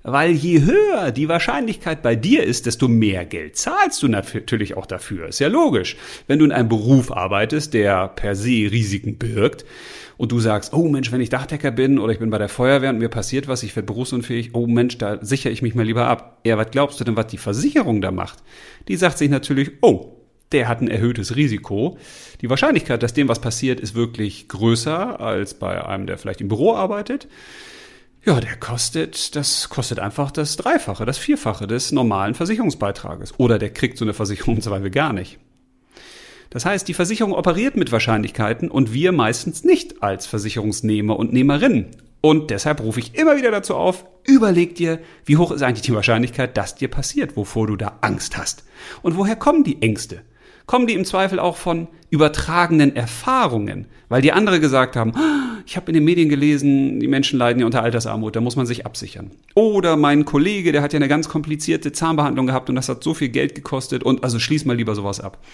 Weil 0.07 0.33
je 0.33 0.61
höher 0.61 1.13
die 1.13 1.29
Wahrscheinlichkeit 1.29 2.03
bei 2.03 2.15
dir 2.15 2.45
ist, 2.45 2.67
desto 2.67 2.89
mehr 2.89 3.25
Geld 3.25 3.57
zahlst 3.57 4.03
du 4.03 4.09
natürlich 4.09 4.77
auch 4.77 4.85
dafür. 4.85 5.29
Ist 5.29 5.39
ja 5.39 5.49
logisch. 5.49 5.97
Wenn 6.27 6.39
du 6.39 6.45
in 6.45 6.53
einem 6.53 6.69
Beruf 6.69 7.11
arbeitest, 7.11 7.73
der 7.73 8.09
per 8.09 8.37
se 8.37 8.71
Risiken 8.71 9.17
birgt, 9.17 9.65
und 10.17 10.31
du 10.33 10.39
sagst, 10.39 10.73
oh 10.73 10.89
Mensch, 10.89 11.11
wenn 11.11 11.21
ich 11.21 11.29
Dachdecker 11.29 11.71
bin 11.71 11.99
oder 11.99 12.13
ich 12.13 12.19
bin 12.19 12.31
bei 12.31 12.39
der 12.39 12.49
Feuerwehr 12.49 12.91
und 12.91 12.99
mir 12.99 13.09
passiert 13.09 13.49
was, 13.49 13.63
ich 13.63 13.75
werde 13.75 13.87
berufsunfähig, 13.87 14.55
oh 14.55 14.67
Mensch, 14.67 14.99
da 14.99 15.19
sichere 15.25 15.53
ich 15.53 15.63
mich 15.63 15.75
mal 15.75 15.85
lieber 15.85 16.07
ab. 16.07 16.41
Ja, 16.45 16.57
was 16.57 16.71
glaubst 16.71 17.01
du 17.01 17.05
denn, 17.05 17.17
was 17.17 17.27
die 17.29 17.39
Versicherung 17.39 18.01
da 18.01 18.11
macht? 18.11 18.39
Die 18.89 18.97
sagt 18.97 19.19
sich 19.19 19.31
natürlich, 19.31 19.73
oh, 19.81 20.17
der 20.53 20.69
hat 20.69 20.81
ein 20.81 20.89
erhöhtes 20.89 21.35
Risiko. 21.35 21.99
Die 22.41 22.51
Wahrscheinlichkeit, 22.51 23.03
dass 23.03 23.15
dem 23.15 23.29
was 23.29 23.41
passiert, 23.41 23.81
ist 23.81 23.95
wirklich 23.95 24.49
größer 24.49 25.21
als 25.21 25.55
bei 25.55 25.85
einem, 25.85 26.07
der 26.07 26.19
vielleicht 26.19 26.41
im 26.41 26.49
Büro 26.49 26.75
arbeitet. 26.75 27.27
Ja, 28.27 28.41
der 28.41 28.57
kostet, 28.57 29.37
das 29.37 29.69
kostet 29.69 29.99
einfach 29.99 30.31
das 30.31 30.57
Dreifache, 30.57 31.05
das 31.05 31.19
Vierfache 31.19 31.67
des 31.67 31.93
normalen 31.93 32.35
Versicherungsbeitrages. 32.35 33.39
Oder 33.39 33.59
der 33.59 33.71
kriegt 33.71 33.99
so 33.99 34.05
eine 34.07 34.15
Versicherung 34.15 34.61
Beispiel 34.61 34.91
gar 34.91 35.13
nicht. 35.13 35.39
Das 36.49 36.65
heißt, 36.65 36.89
die 36.89 36.95
Versicherung 36.95 37.35
operiert 37.35 37.77
mit 37.77 37.93
Wahrscheinlichkeiten 37.93 38.71
und 38.71 38.95
wir 38.95 39.13
meistens 39.13 39.63
nicht 39.65 40.03
als 40.03 40.27
Versicherungsnehmer 40.27 41.19
und 41.19 41.35
Nehmerinnen. 41.35 41.89
Und 42.23 42.51
deshalb 42.51 42.81
rufe 42.81 43.01
ich 43.01 43.15
immer 43.15 43.37
wieder 43.37 43.51
dazu 43.51 43.75
auf, 43.75 44.07
überleg 44.25 44.75
dir, 44.77 45.01
wie 45.27 45.37
hoch 45.37 45.51
ist 45.51 45.63
eigentlich 45.63 45.83
die 45.83 45.95
Wahrscheinlichkeit, 45.95 46.57
dass 46.57 46.77
dir 46.77 46.89
passiert, 46.89 47.37
wovor 47.37 47.67
du 47.67 47.77
da 47.77 47.99
Angst 48.01 48.39
hast. 48.39 48.65
Und 49.03 49.19
woher 49.19 49.37
kommen 49.37 49.65
die 49.65 49.83
Ängste? 49.83 50.23
Kommen 50.67 50.87
die 50.87 50.95
im 50.95 51.05
Zweifel 51.05 51.39
auch 51.39 51.57
von 51.57 51.89
übertragenen 52.11 52.97
Erfahrungen, 52.97 53.87
weil 54.09 54.23
die 54.23 54.33
andere 54.33 54.61
gesagt 54.61 54.97
haben, 54.97 55.15
ah, 55.15 55.59
ich 55.67 55.77
habe 55.77 55.89
in 55.89 55.95
den 55.95 56.05
Medien 56.05 56.29
gelesen, 56.29 57.01
die 57.01 57.09
Menschen 57.09 57.39
leiden 57.39 57.61
ja 57.61 57.67
unter 57.67 57.83
Altersarmut, 57.83 58.37
da 58.37 58.41
muss 58.41 58.57
man 58.57 58.67
sich 58.67 58.87
absichern. 58.87 59.31
Oder 59.55 59.97
mein 59.97 60.25
Kollege, 60.25 60.73
der 60.73 60.81
hat 60.81 60.93
ja 60.93 60.99
eine 60.99 61.09
ganz 61.09 61.29
komplizierte 61.29 61.93
Zahnbehandlung 61.93 62.47
gehabt 62.47 62.69
und 62.71 62.77
das 62.77 62.89
hat 62.89 63.03
so 63.03 63.15
viel 63.15 63.29
Geld 63.29 63.55
gekostet 63.55 64.05
und 64.05 64.25
also 64.25 64.39
schließ 64.39 64.65
mal 64.65 64.77
lieber 64.77 64.95
sowas 64.95 65.21
ab. 65.21 65.45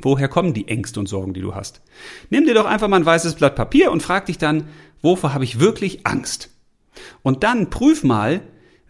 Woher 0.00 0.28
kommen 0.28 0.54
die 0.54 0.68
Ängste 0.68 1.00
und 1.00 1.08
Sorgen, 1.08 1.34
die 1.34 1.40
du 1.40 1.54
hast? 1.54 1.82
Nimm 2.30 2.44
dir 2.44 2.54
doch 2.54 2.66
einfach 2.66 2.88
mal 2.88 2.96
ein 2.96 3.06
weißes 3.06 3.34
Blatt 3.34 3.54
Papier 3.54 3.92
und 3.92 4.02
frag 4.02 4.26
dich 4.26 4.38
dann, 4.38 4.68
wovor 5.02 5.34
habe 5.34 5.44
ich 5.44 5.60
wirklich 5.60 6.06
Angst? 6.06 6.50
Und 7.22 7.42
dann 7.42 7.70
prüf 7.70 8.02
mal, 8.02 8.42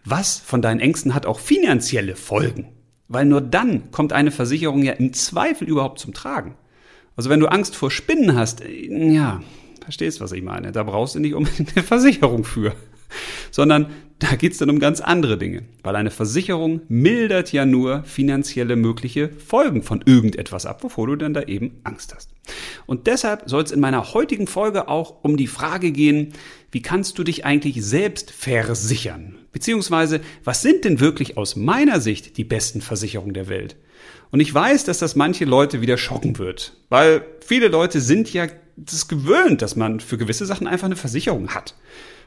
was 0.05 0.37
von 0.37 0.61
deinen 0.61 0.79
Ängsten 0.79 1.13
hat 1.13 1.25
auch 1.25 1.39
finanzielle 1.39 2.15
Folgen. 2.15 2.69
Weil 3.13 3.25
nur 3.25 3.41
dann 3.41 3.91
kommt 3.91 4.11
eine 4.11 4.31
Versicherung 4.31 4.81
ja 4.81 4.93
im 4.93 5.13
Zweifel 5.13 5.69
überhaupt 5.69 5.99
zum 5.99 6.15
Tragen. 6.15 6.55
Also 7.15 7.29
wenn 7.29 7.39
du 7.39 7.45
Angst 7.45 7.75
vor 7.75 7.91
Spinnen 7.91 8.35
hast, 8.35 8.61
äh, 8.61 9.13
ja, 9.13 9.41
verstehst, 9.83 10.19
was 10.19 10.31
ich 10.31 10.41
meine. 10.41 10.71
Da 10.71 10.81
brauchst 10.81 11.13
du 11.13 11.19
nicht 11.19 11.35
unbedingt 11.35 11.75
eine 11.75 11.83
Versicherung 11.83 12.43
für. 12.43 12.73
Sondern 13.51 13.91
da 14.17 14.35
geht's 14.35 14.57
dann 14.57 14.71
um 14.71 14.79
ganz 14.79 14.99
andere 14.99 15.37
Dinge. 15.37 15.61
Weil 15.83 15.95
eine 15.95 16.09
Versicherung 16.09 16.81
mildert 16.87 17.51
ja 17.51 17.67
nur 17.67 18.03
finanzielle 18.03 18.75
mögliche 18.75 19.29
Folgen 19.29 19.83
von 19.83 20.03
irgendetwas 20.03 20.65
ab, 20.65 20.83
wovor 20.83 21.05
du 21.05 21.15
dann 21.15 21.35
da 21.35 21.43
eben 21.43 21.81
Angst 21.83 22.15
hast. 22.15 22.31
Und 22.87 23.05
deshalb 23.05 23.43
soll 23.45 23.61
es 23.61 23.71
in 23.71 23.79
meiner 23.79 24.15
heutigen 24.15 24.47
Folge 24.47 24.87
auch 24.87 25.23
um 25.23 25.37
die 25.37 25.47
Frage 25.47 25.91
gehen, 25.91 26.33
wie 26.73 26.81
kannst 26.81 27.19
du 27.19 27.23
dich 27.23 27.45
eigentlich 27.45 27.85
selbst 27.85 28.31
versichern? 28.31 29.35
Beziehungsweise, 29.51 30.21
was 30.43 30.63
sind 30.63 30.85
denn 30.85 30.99
wirklich 30.99 31.37
aus 31.37 31.55
meiner 31.55 32.01
Sicht 32.01 32.37
die 32.37 32.43
besten 32.43 32.81
Versicherungen 32.81 33.35
der 33.35 33.47
Welt? 33.47 33.75
Und 34.31 34.39
ich 34.39 34.51
weiß, 34.51 34.83
dass 34.83 34.97
das 34.97 35.15
manche 35.15 35.45
Leute 35.45 35.81
wieder 35.81 35.97
schocken 35.97 36.39
wird, 36.39 36.75
weil 36.89 37.23
viele 37.45 37.67
Leute 37.67 38.01
sind 38.01 38.33
ja 38.33 38.47
das 38.75 39.07
gewöhnt, 39.07 39.61
dass 39.61 39.75
man 39.75 39.99
für 39.99 40.17
gewisse 40.17 40.47
Sachen 40.47 40.65
einfach 40.65 40.87
eine 40.87 40.95
Versicherung 40.95 41.49
hat. 41.49 41.75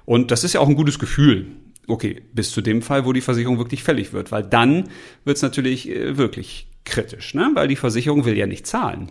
Und 0.05 0.31
das 0.31 0.45
ist 0.45 0.53
ja 0.53 0.61
auch 0.61 0.69
ein 0.69 0.77
gutes 0.77 1.01
Gefühl. 1.01 1.49
Okay, 1.89 2.23
bis 2.33 2.53
zu 2.53 2.61
dem 2.61 2.83
Fall, 2.83 3.05
wo 3.05 3.13
die 3.13 3.21
Versicherung 3.21 3.59
wirklich 3.59 3.83
fällig 3.83 4.13
wird, 4.13 4.31
weil 4.31 4.45
dann 4.45 4.89
wird 5.25 5.39
es 5.39 5.43
natürlich 5.43 5.91
äh, 5.91 6.17
wirklich 6.17 6.69
kritisch, 6.85 7.35
ne? 7.35 7.51
weil 7.55 7.67
die 7.67 7.75
Versicherung 7.75 8.25
will 8.25 8.37
ja 8.37 8.47
nicht 8.47 8.69
zahlen. 8.69 9.11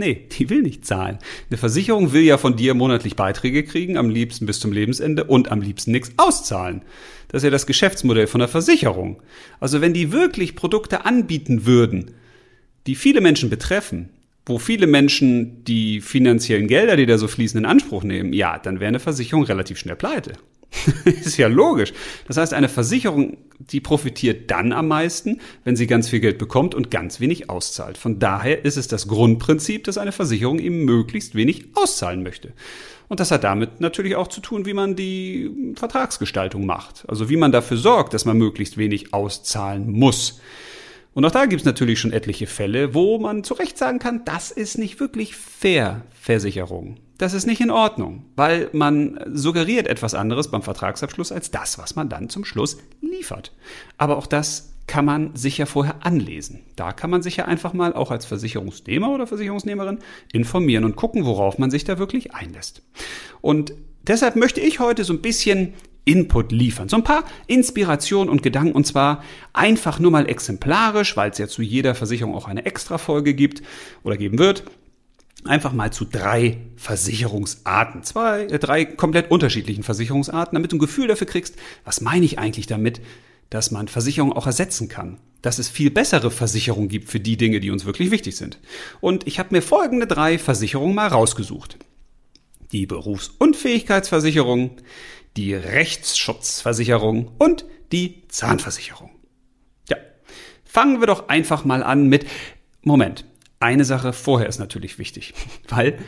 Nee, 0.00 0.26
die 0.32 0.48
will 0.48 0.62
nicht 0.62 0.86
zahlen. 0.86 1.18
Eine 1.50 1.58
Versicherung 1.58 2.14
will 2.14 2.22
ja 2.22 2.38
von 2.38 2.56
dir 2.56 2.72
monatlich 2.72 3.16
Beiträge 3.16 3.64
kriegen, 3.64 3.98
am 3.98 4.08
liebsten 4.08 4.46
bis 4.46 4.58
zum 4.58 4.72
Lebensende 4.72 5.24
und 5.24 5.52
am 5.52 5.60
liebsten 5.60 5.90
nichts 5.90 6.12
auszahlen. 6.16 6.80
Das 7.28 7.40
ist 7.40 7.44
ja 7.44 7.50
das 7.50 7.66
Geschäftsmodell 7.66 8.26
von 8.26 8.38
der 8.38 8.48
Versicherung. 8.48 9.20
Also 9.60 9.82
wenn 9.82 9.92
die 9.92 10.10
wirklich 10.10 10.56
Produkte 10.56 11.04
anbieten 11.04 11.66
würden, 11.66 12.12
die 12.86 12.94
viele 12.94 13.20
Menschen 13.20 13.50
betreffen, 13.50 14.08
wo 14.46 14.58
viele 14.58 14.86
Menschen 14.86 15.64
die 15.64 16.00
finanziellen 16.00 16.66
Gelder, 16.66 16.96
die 16.96 17.04
da 17.04 17.18
so 17.18 17.28
fließen, 17.28 17.58
in 17.58 17.66
Anspruch 17.66 18.02
nehmen, 18.02 18.32
ja, 18.32 18.58
dann 18.58 18.80
wäre 18.80 18.88
eine 18.88 19.00
Versicherung 19.00 19.44
relativ 19.44 19.78
schnell 19.78 19.96
pleite. 19.96 20.32
ist 21.04 21.36
ja 21.36 21.48
logisch. 21.48 21.92
Das 22.26 22.36
heißt, 22.36 22.54
eine 22.54 22.68
Versicherung, 22.68 23.36
die 23.58 23.80
profitiert 23.80 24.50
dann 24.50 24.72
am 24.72 24.88
meisten, 24.88 25.40
wenn 25.64 25.76
sie 25.76 25.86
ganz 25.86 26.08
viel 26.08 26.20
Geld 26.20 26.38
bekommt 26.38 26.74
und 26.74 26.90
ganz 26.90 27.20
wenig 27.20 27.50
auszahlt. 27.50 27.98
Von 27.98 28.18
daher 28.18 28.64
ist 28.64 28.76
es 28.76 28.88
das 28.88 29.08
Grundprinzip, 29.08 29.84
dass 29.84 29.98
eine 29.98 30.12
Versicherung 30.12 30.58
eben 30.58 30.84
möglichst 30.84 31.34
wenig 31.34 31.66
auszahlen 31.74 32.22
möchte. 32.22 32.52
Und 33.08 33.18
das 33.18 33.32
hat 33.32 33.42
damit 33.42 33.80
natürlich 33.80 34.14
auch 34.14 34.28
zu 34.28 34.40
tun, 34.40 34.66
wie 34.66 34.74
man 34.74 34.94
die 34.94 35.74
Vertragsgestaltung 35.74 36.64
macht. 36.64 37.04
Also 37.08 37.28
wie 37.28 37.36
man 37.36 37.50
dafür 37.50 37.76
sorgt, 37.76 38.14
dass 38.14 38.24
man 38.24 38.38
möglichst 38.38 38.78
wenig 38.78 39.12
auszahlen 39.12 39.90
muss. 39.90 40.40
Und 41.12 41.24
auch 41.24 41.32
da 41.32 41.46
gibt 41.46 41.62
es 41.62 41.66
natürlich 41.66 41.98
schon 41.98 42.12
etliche 42.12 42.46
Fälle, 42.46 42.94
wo 42.94 43.18
man 43.18 43.42
zu 43.42 43.54
Recht 43.54 43.76
sagen 43.76 43.98
kann, 43.98 44.24
das 44.24 44.52
ist 44.52 44.78
nicht 44.78 45.00
wirklich 45.00 45.34
fair 45.34 46.02
Versicherung. 46.12 46.98
Das 47.20 47.34
ist 47.34 47.46
nicht 47.46 47.60
in 47.60 47.70
Ordnung, 47.70 48.24
weil 48.34 48.70
man 48.72 49.20
suggeriert 49.30 49.86
etwas 49.86 50.14
anderes 50.14 50.50
beim 50.50 50.62
Vertragsabschluss 50.62 51.32
als 51.32 51.50
das, 51.50 51.76
was 51.76 51.94
man 51.94 52.08
dann 52.08 52.30
zum 52.30 52.46
Schluss 52.46 52.78
liefert. 53.02 53.52
Aber 53.98 54.16
auch 54.16 54.26
das 54.26 54.72
kann 54.86 55.04
man 55.04 55.36
sich 55.36 55.58
ja 55.58 55.66
vorher 55.66 55.96
anlesen. 56.00 56.60
Da 56.76 56.94
kann 56.94 57.10
man 57.10 57.20
sich 57.20 57.36
ja 57.36 57.44
einfach 57.44 57.74
mal 57.74 57.92
auch 57.92 58.10
als 58.10 58.24
Versicherungsnehmer 58.24 59.10
oder 59.10 59.26
Versicherungsnehmerin 59.26 59.98
informieren 60.32 60.84
und 60.84 60.96
gucken, 60.96 61.26
worauf 61.26 61.58
man 61.58 61.70
sich 61.70 61.84
da 61.84 61.98
wirklich 61.98 62.34
einlässt. 62.34 62.80
Und 63.42 63.74
deshalb 64.06 64.36
möchte 64.36 64.62
ich 64.62 64.80
heute 64.80 65.04
so 65.04 65.12
ein 65.12 65.20
bisschen 65.20 65.74
Input 66.06 66.52
liefern. 66.52 66.88
So 66.88 66.96
ein 66.96 67.04
paar 67.04 67.24
Inspirationen 67.46 68.30
und 68.30 68.42
Gedanken 68.42 68.72
und 68.72 68.86
zwar 68.86 69.22
einfach 69.52 69.98
nur 69.98 70.10
mal 70.10 70.26
exemplarisch, 70.26 71.18
weil 71.18 71.32
es 71.32 71.38
ja 71.38 71.48
zu 71.48 71.60
jeder 71.60 71.94
Versicherung 71.94 72.34
auch 72.34 72.48
eine 72.48 72.64
Extra-Folge 72.64 73.34
gibt 73.34 73.60
oder 74.04 74.16
geben 74.16 74.38
wird. 74.38 74.64
Einfach 75.44 75.72
mal 75.72 75.90
zu 75.90 76.04
drei 76.04 76.58
Versicherungsarten. 76.76 78.02
Zwei, 78.02 78.44
äh, 78.44 78.58
drei 78.58 78.84
komplett 78.84 79.30
unterschiedlichen 79.30 79.82
Versicherungsarten, 79.82 80.54
damit 80.54 80.72
du 80.72 80.76
ein 80.76 80.80
Gefühl 80.80 81.08
dafür 81.08 81.26
kriegst, 81.26 81.56
was 81.84 82.00
meine 82.00 82.26
ich 82.26 82.38
eigentlich 82.38 82.66
damit, 82.66 83.00
dass 83.48 83.70
man 83.70 83.88
Versicherungen 83.88 84.36
auch 84.36 84.46
ersetzen 84.46 84.88
kann. 84.88 85.18
Dass 85.40 85.58
es 85.58 85.70
viel 85.70 85.90
bessere 85.90 86.30
Versicherungen 86.30 86.88
gibt 86.88 87.08
für 87.08 87.20
die 87.20 87.38
Dinge, 87.38 87.60
die 87.60 87.70
uns 87.70 87.86
wirklich 87.86 88.10
wichtig 88.10 88.36
sind. 88.36 88.58
Und 89.00 89.26
ich 89.26 89.38
habe 89.38 89.54
mir 89.54 89.62
folgende 89.62 90.06
drei 90.06 90.38
Versicherungen 90.38 90.94
mal 90.94 91.08
rausgesucht. 91.08 91.78
Die 92.72 92.84
Berufsunfähigkeitsversicherung, 92.86 94.76
die 95.36 95.54
Rechtsschutzversicherung 95.54 97.32
und 97.38 97.64
die 97.92 98.28
Zahnversicherung. 98.28 99.10
Ja, 99.88 99.96
fangen 100.64 101.00
wir 101.00 101.06
doch 101.06 101.28
einfach 101.28 101.64
mal 101.64 101.82
an 101.82 102.08
mit, 102.08 102.26
Moment, 102.82 103.24
eine 103.60 103.84
Sache 103.84 104.12
vorher 104.12 104.48
ist 104.48 104.58
natürlich 104.58 104.98
wichtig, 104.98 105.34
weil 105.68 105.98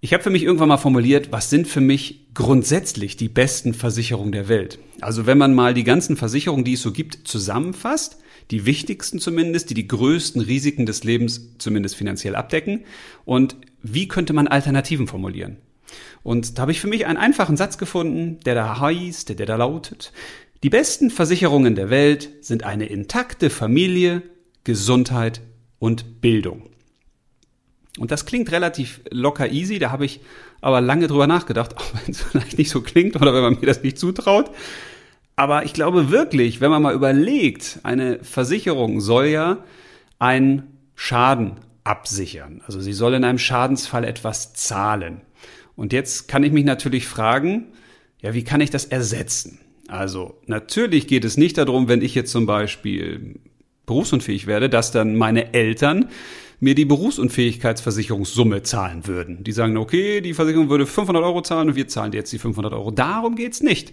ich 0.00 0.12
habe 0.12 0.22
für 0.22 0.30
mich 0.30 0.44
irgendwann 0.44 0.68
mal 0.68 0.76
formuliert, 0.76 1.32
was 1.32 1.50
sind 1.50 1.66
für 1.66 1.80
mich 1.80 2.28
grundsätzlich 2.32 3.16
die 3.16 3.28
besten 3.28 3.74
Versicherungen 3.74 4.32
der 4.32 4.48
Welt? 4.48 4.78
Also 5.00 5.26
wenn 5.26 5.38
man 5.38 5.54
mal 5.54 5.74
die 5.74 5.84
ganzen 5.84 6.16
Versicherungen, 6.16 6.64
die 6.64 6.74
es 6.74 6.82
so 6.82 6.92
gibt, 6.92 7.26
zusammenfasst, 7.26 8.18
die 8.50 8.66
wichtigsten 8.66 9.18
zumindest, 9.18 9.70
die 9.70 9.74
die 9.74 9.88
größten 9.88 10.40
Risiken 10.40 10.86
des 10.86 11.02
Lebens 11.02 11.56
zumindest 11.58 11.96
finanziell 11.96 12.36
abdecken 12.36 12.84
und 13.24 13.56
wie 13.82 14.06
könnte 14.06 14.32
man 14.32 14.48
Alternativen 14.48 15.08
formulieren? 15.08 15.56
Und 16.22 16.58
da 16.58 16.62
habe 16.62 16.72
ich 16.72 16.80
für 16.80 16.88
mich 16.88 17.06
einen 17.06 17.18
einfachen 17.18 17.56
Satz 17.56 17.78
gefunden, 17.78 18.38
der 18.44 18.54
da 18.54 18.80
heißt, 18.80 19.36
der 19.36 19.46
da 19.46 19.56
lautet, 19.56 20.12
die 20.62 20.70
besten 20.70 21.10
Versicherungen 21.10 21.74
der 21.74 21.90
Welt 21.90 22.30
sind 22.40 22.64
eine 22.64 22.86
intakte 22.86 23.50
Familie, 23.50 24.22
Gesundheit 24.64 25.40
und 25.78 26.20
Bildung. 26.20 26.70
Und 27.98 28.10
das 28.10 28.26
klingt 28.26 28.52
relativ 28.52 29.00
locker 29.10 29.50
easy, 29.50 29.78
da 29.78 29.90
habe 29.90 30.04
ich 30.04 30.20
aber 30.60 30.80
lange 30.80 31.06
drüber 31.06 31.26
nachgedacht, 31.26 31.76
auch 31.76 31.92
wenn 31.94 32.12
es 32.12 32.22
vielleicht 32.30 32.58
nicht 32.58 32.70
so 32.70 32.80
klingt 32.80 33.16
oder 33.16 33.34
wenn 33.34 33.42
man 33.42 33.54
mir 33.60 33.66
das 33.66 33.82
nicht 33.82 33.98
zutraut. 33.98 34.50
Aber 35.36 35.64
ich 35.64 35.74
glaube 35.74 36.10
wirklich, 36.10 36.60
wenn 36.60 36.70
man 36.70 36.82
mal 36.82 36.94
überlegt, 36.94 37.80
eine 37.82 38.18
Versicherung 38.22 39.00
soll 39.00 39.26
ja 39.26 39.58
einen 40.18 40.78
Schaden 40.94 41.60
absichern. 41.84 42.62
Also 42.66 42.80
sie 42.80 42.94
soll 42.94 43.14
in 43.14 43.24
einem 43.24 43.38
Schadensfall 43.38 44.04
etwas 44.04 44.54
zahlen. 44.54 45.20
Und 45.76 45.92
jetzt 45.92 46.26
kann 46.26 46.42
ich 46.42 46.52
mich 46.52 46.64
natürlich 46.64 47.06
fragen, 47.06 47.66
ja, 48.22 48.32
wie 48.32 48.44
kann 48.44 48.62
ich 48.62 48.70
das 48.70 48.86
ersetzen? 48.86 49.60
Also 49.88 50.40
natürlich 50.46 51.06
geht 51.06 51.24
es 51.24 51.36
nicht 51.36 51.58
darum, 51.58 51.86
wenn 51.86 52.02
ich 52.02 52.14
jetzt 52.14 52.32
zum 52.32 52.46
Beispiel 52.46 53.38
berufsunfähig 53.84 54.46
werde, 54.46 54.68
dass 54.68 54.90
dann 54.90 55.16
meine 55.16 55.54
Eltern 55.54 56.08
mir 56.60 56.74
die 56.74 56.84
Berufsunfähigkeitsversicherungssumme 56.84 58.62
zahlen 58.62 59.06
würden. 59.06 59.44
Die 59.44 59.52
sagen, 59.52 59.76
okay, 59.76 60.20
die 60.20 60.34
Versicherung 60.34 60.70
würde 60.70 60.86
500 60.86 61.22
Euro 61.22 61.42
zahlen 61.42 61.68
und 61.68 61.76
wir 61.76 61.88
zahlen 61.88 62.12
jetzt 62.12 62.32
die 62.32 62.38
500 62.38 62.72
Euro. 62.72 62.90
Darum 62.90 63.36
geht's 63.36 63.62
nicht. 63.62 63.92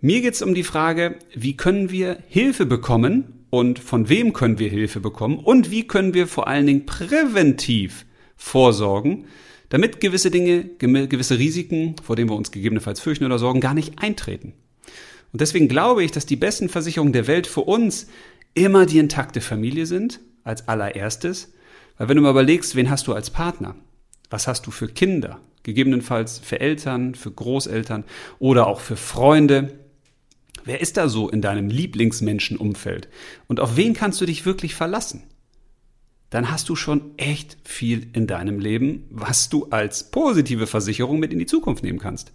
Mir 0.00 0.20
geht's 0.20 0.42
um 0.42 0.54
die 0.54 0.62
Frage, 0.62 1.16
wie 1.34 1.56
können 1.56 1.90
wir 1.90 2.18
Hilfe 2.28 2.66
bekommen 2.66 3.44
und 3.50 3.78
von 3.78 4.08
wem 4.08 4.32
können 4.32 4.58
wir 4.58 4.68
Hilfe 4.68 5.00
bekommen 5.00 5.38
und 5.38 5.70
wie 5.70 5.86
können 5.86 6.12
wir 6.12 6.26
vor 6.26 6.48
allen 6.48 6.66
Dingen 6.66 6.84
präventiv 6.84 8.04
vorsorgen, 8.36 9.24
damit 9.70 10.00
gewisse 10.00 10.30
Dinge, 10.30 10.64
gewisse 10.64 11.38
Risiken, 11.38 11.96
vor 12.02 12.14
denen 12.14 12.28
wir 12.28 12.36
uns 12.36 12.50
gegebenenfalls 12.50 13.00
fürchten 13.00 13.24
oder 13.24 13.38
sorgen, 13.38 13.60
gar 13.60 13.74
nicht 13.74 13.98
eintreten. 13.98 14.52
Und 15.32 15.40
deswegen 15.40 15.68
glaube 15.68 16.04
ich, 16.04 16.12
dass 16.12 16.26
die 16.26 16.36
besten 16.36 16.68
Versicherungen 16.68 17.12
der 17.12 17.26
Welt 17.26 17.46
für 17.46 17.62
uns 17.62 18.06
immer 18.54 18.86
die 18.86 18.98
intakte 18.98 19.40
Familie 19.40 19.86
sind, 19.86 20.20
als 20.44 20.68
allererstes. 20.68 21.52
Weil 21.98 22.08
wenn 22.08 22.16
du 22.16 22.22
mal 22.22 22.30
überlegst, 22.30 22.76
wen 22.76 22.90
hast 22.90 23.06
du 23.06 23.12
als 23.12 23.30
Partner? 23.30 23.74
Was 24.30 24.46
hast 24.46 24.66
du 24.66 24.70
für 24.70 24.88
Kinder? 24.88 25.40
Gegebenenfalls 25.62 26.38
für 26.38 26.60
Eltern, 26.60 27.14
für 27.14 27.30
Großeltern 27.30 28.04
oder 28.38 28.66
auch 28.66 28.80
für 28.80 28.96
Freunde. 28.96 29.80
Wer 30.64 30.80
ist 30.80 30.96
da 30.96 31.08
so 31.08 31.28
in 31.28 31.42
deinem 31.42 31.68
Lieblingsmenschenumfeld? 31.68 33.08
Und 33.46 33.60
auf 33.60 33.76
wen 33.76 33.94
kannst 33.94 34.20
du 34.20 34.26
dich 34.26 34.46
wirklich 34.46 34.74
verlassen? 34.74 35.24
dann 36.30 36.50
hast 36.50 36.68
du 36.68 36.76
schon 36.76 37.12
echt 37.16 37.56
viel 37.64 38.08
in 38.12 38.26
deinem 38.26 38.58
Leben, 38.58 39.06
was 39.10 39.48
du 39.48 39.66
als 39.70 40.10
positive 40.10 40.66
Versicherung 40.66 41.18
mit 41.18 41.32
in 41.32 41.38
die 41.38 41.46
Zukunft 41.46 41.84
nehmen 41.84 41.98
kannst. 41.98 42.32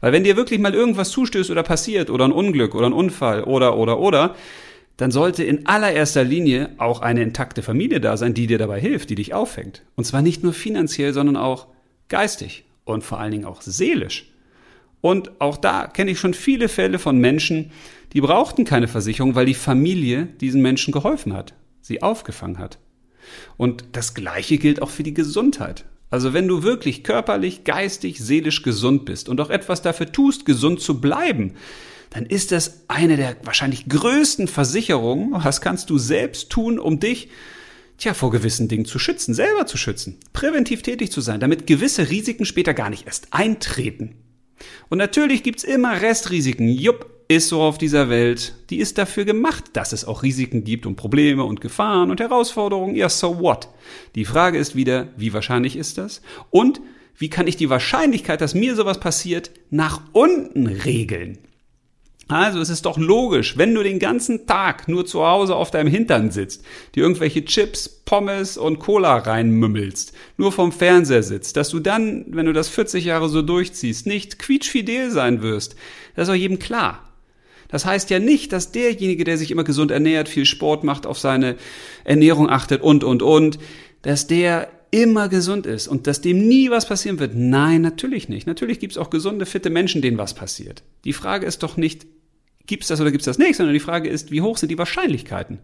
Weil 0.00 0.12
wenn 0.12 0.24
dir 0.24 0.36
wirklich 0.36 0.60
mal 0.60 0.74
irgendwas 0.74 1.10
zustößt 1.10 1.50
oder 1.50 1.62
passiert 1.62 2.08
oder 2.08 2.24
ein 2.24 2.32
Unglück 2.32 2.74
oder 2.74 2.86
ein 2.86 2.92
Unfall 2.92 3.44
oder 3.44 3.76
oder 3.76 3.98
oder, 3.98 4.34
dann 4.96 5.10
sollte 5.10 5.44
in 5.44 5.66
allererster 5.66 6.24
Linie 6.24 6.70
auch 6.78 7.00
eine 7.00 7.22
intakte 7.22 7.62
Familie 7.62 8.00
da 8.00 8.16
sein, 8.16 8.34
die 8.34 8.46
dir 8.46 8.58
dabei 8.58 8.80
hilft, 8.80 9.10
die 9.10 9.14
dich 9.14 9.34
auffängt. 9.34 9.82
Und 9.94 10.04
zwar 10.04 10.22
nicht 10.22 10.42
nur 10.42 10.52
finanziell, 10.52 11.12
sondern 11.12 11.36
auch 11.36 11.68
geistig 12.08 12.64
und 12.84 13.04
vor 13.04 13.20
allen 13.20 13.32
Dingen 13.32 13.44
auch 13.44 13.60
seelisch. 13.60 14.30
Und 15.02 15.40
auch 15.40 15.58
da 15.58 15.86
kenne 15.86 16.12
ich 16.12 16.18
schon 16.18 16.34
viele 16.34 16.68
Fälle 16.68 16.98
von 16.98 17.18
Menschen, 17.18 17.70
die 18.12 18.20
brauchten 18.20 18.64
keine 18.64 18.88
Versicherung, 18.88 19.34
weil 19.34 19.46
die 19.46 19.54
Familie 19.54 20.26
diesen 20.40 20.62
Menschen 20.62 20.92
geholfen 20.92 21.34
hat, 21.34 21.54
sie 21.82 22.02
aufgefangen 22.02 22.58
hat. 22.58 22.78
Und 23.56 23.84
das 23.92 24.14
Gleiche 24.14 24.56
gilt 24.56 24.80
auch 24.80 24.90
für 24.90 25.02
die 25.02 25.14
Gesundheit. 25.14 25.84
Also 26.08 26.32
wenn 26.32 26.48
du 26.48 26.62
wirklich 26.62 27.04
körperlich, 27.04 27.64
geistig, 27.64 28.20
seelisch 28.20 28.62
gesund 28.62 29.04
bist 29.04 29.28
und 29.28 29.40
auch 29.40 29.50
etwas 29.50 29.82
dafür 29.82 30.10
tust, 30.10 30.46
gesund 30.46 30.80
zu 30.80 31.00
bleiben, 31.00 31.54
dann 32.16 32.24
ist 32.24 32.50
das 32.50 32.84
eine 32.88 33.18
der 33.18 33.36
wahrscheinlich 33.42 33.90
größten 33.90 34.48
Versicherungen. 34.48 35.34
Was 35.34 35.60
kannst 35.60 35.90
du 35.90 35.98
selbst 35.98 36.48
tun, 36.48 36.78
um 36.78 36.98
dich 36.98 37.28
tja, 37.98 38.14
vor 38.14 38.30
gewissen 38.30 38.68
Dingen 38.68 38.86
zu 38.86 38.98
schützen, 38.98 39.34
selber 39.34 39.66
zu 39.66 39.76
schützen, 39.76 40.16
präventiv 40.32 40.80
tätig 40.80 41.12
zu 41.12 41.20
sein, 41.20 41.40
damit 41.40 41.66
gewisse 41.66 42.08
Risiken 42.08 42.46
später 42.46 42.72
gar 42.72 42.88
nicht 42.88 43.04
erst 43.06 43.28
eintreten. 43.32 44.16
Und 44.88 44.96
natürlich 44.96 45.42
gibt's 45.42 45.62
immer 45.62 46.00
Restrisiken. 46.00 46.68
Jupp, 46.68 47.10
ist 47.28 47.48
so 47.48 47.60
auf 47.60 47.76
dieser 47.76 48.08
Welt. 48.08 48.54
Die 48.70 48.78
ist 48.78 48.96
dafür 48.96 49.26
gemacht, 49.26 49.64
dass 49.74 49.92
es 49.92 50.06
auch 50.06 50.22
Risiken 50.22 50.64
gibt 50.64 50.86
und 50.86 50.96
Probleme 50.96 51.44
und 51.44 51.60
Gefahren 51.60 52.10
und 52.10 52.20
Herausforderungen. 52.20 52.94
Ja, 52.94 53.10
so 53.10 53.40
what? 53.40 53.68
Die 54.14 54.24
Frage 54.24 54.56
ist 54.56 54.74
wieder, 54.74 55.08
wie 55.18 55.34
wahrscheinlich 55.34 55.76
ist 55.76 55.98
das? 55.98 56.22
Und 56.48 56.80
wie 57.18 57.28
kann 57.28 57.46
ich 57.46 57.56
die 57.56 57.68
Wahrscheinlichkeit, 57.68 58.40
dass 58.40 58.54
mir 58.54 58.74
sowas 58.74 59.00
passiert, 59.00 59.50
nach 59.70 60.00
unten 60.12 60.66
regeln? 60.66 61.38
Also 62.28 62.58
es 62.58 62.70
ist 62.70 62.86
doch 62.86 62.98
logisch, 62.98 63.56
wenn 63.56 63.72
du 63.72 63.84
den 63.84 64.00
ganzen 64.00 64.46
Tag 64.46 64.88
nur 64.88 65.06
zu 65.06 65.24
Hause 65.24 65.54
auf 65.54 65.70
deinem 65.70 65.88
Hintern 65.88 66.32
sitzt, 66.32 66.64
dir 66.94 67.04
irgendwelche 67.04 67.44
Chips, 67.44 67.88
Pommes 67.88 68.58
und 68.58 68.80
Cola 68.80 69.16
reinmümmelst, 69.16 70.12
nur 70.36 70.50
vom 70.50 70.72
Fernseher 70.72 71.22
sitzt, 71.22 71.56
dass 71.56 71.68
du 71.68 71.78
dann, 71.78 72.24
wenn 72.28 72.46
du 72.46 72.52
das 72.52 72.68
40 72.68 73.04
Jahre 73.04 73.28
so 73.28 73.42
durchziehst, 73.42 74.06
nicht 74.06 74.40
quietschfidel 74.40 75.12
sein 75.12 75.40
wirst. 75.40 75.76
Das 76.16 76.26
ist 76.26 76.34
auch 76.34 76.38
jedem 76.38 76.58
klar. 76.58 77.02
Das 77.68 77.84
heißt 77.84 78.10
ja 78.10 78.18
nicht, 78.18 78.52
dass 78.52 78.72
derjenige, 78.72 79.24
der 79.24 79.38
sich 79.38 79.52
immer 79.52 79.64
gesund 79.64 79.92
ernährt, 79.92 80.28
viel 80.28 80.46
Sport 80.46 80.82
macht, 80.82 81.06
auf 81.06 81.18
seine 81.18 81.56
Ernährung 82.04 82.50
achtet 82.50 82.82
und, 82.82 83.04
und, 83.04 83.22
und, 83.22 83.58
dass 84.02 84.26
der 84.26 84.68
immer 84.90 85.28
gesund 85.28 85.66
ist 85.66 85.88
und 85.88 86.06
dass 86.06 86.20
dem 86.20 86.46
nie 86.46 86.70
was 86.70 86.86
passieren 86.86 87.18
wird. 87.18 87.34
Nein, 87.34 87.82
natürlich 87.82 88.28
nicht. 88.28 88.46
Natürlich 88.46 88.78
gibt 88.78 88.92
es 88.92 88.98
auch 88.98 89.10
gesunde, 89.10 89.46
fitte 89.46 89.70
Menschen, 89.70 90.00
denen 90.00 90.18
was 90.18 90.34
passiert. 90.34 90.82
Die 91.04 91.12
Frage 91.12 91.46
ist 91.46 91.62
doch 91.62 91.76
nicht, 91.76 92.06
gibt's 92.66 92.88
das 92.88 93.00
oder 93.00 93.10
gibt's 93.10 93.26
das 93.26 93.38
nicht, 93.38 93.56
sondern 93.56 93.74
die 93.74 93.80
Frage 93.80 94.08
ist, 94.08 94.30
wie 94.30 94.42
hoch 94.42 94.56
sind 94.56 94.70
die 94.70 94.78
Wahrscheinlichkeiten? 94.78 95.58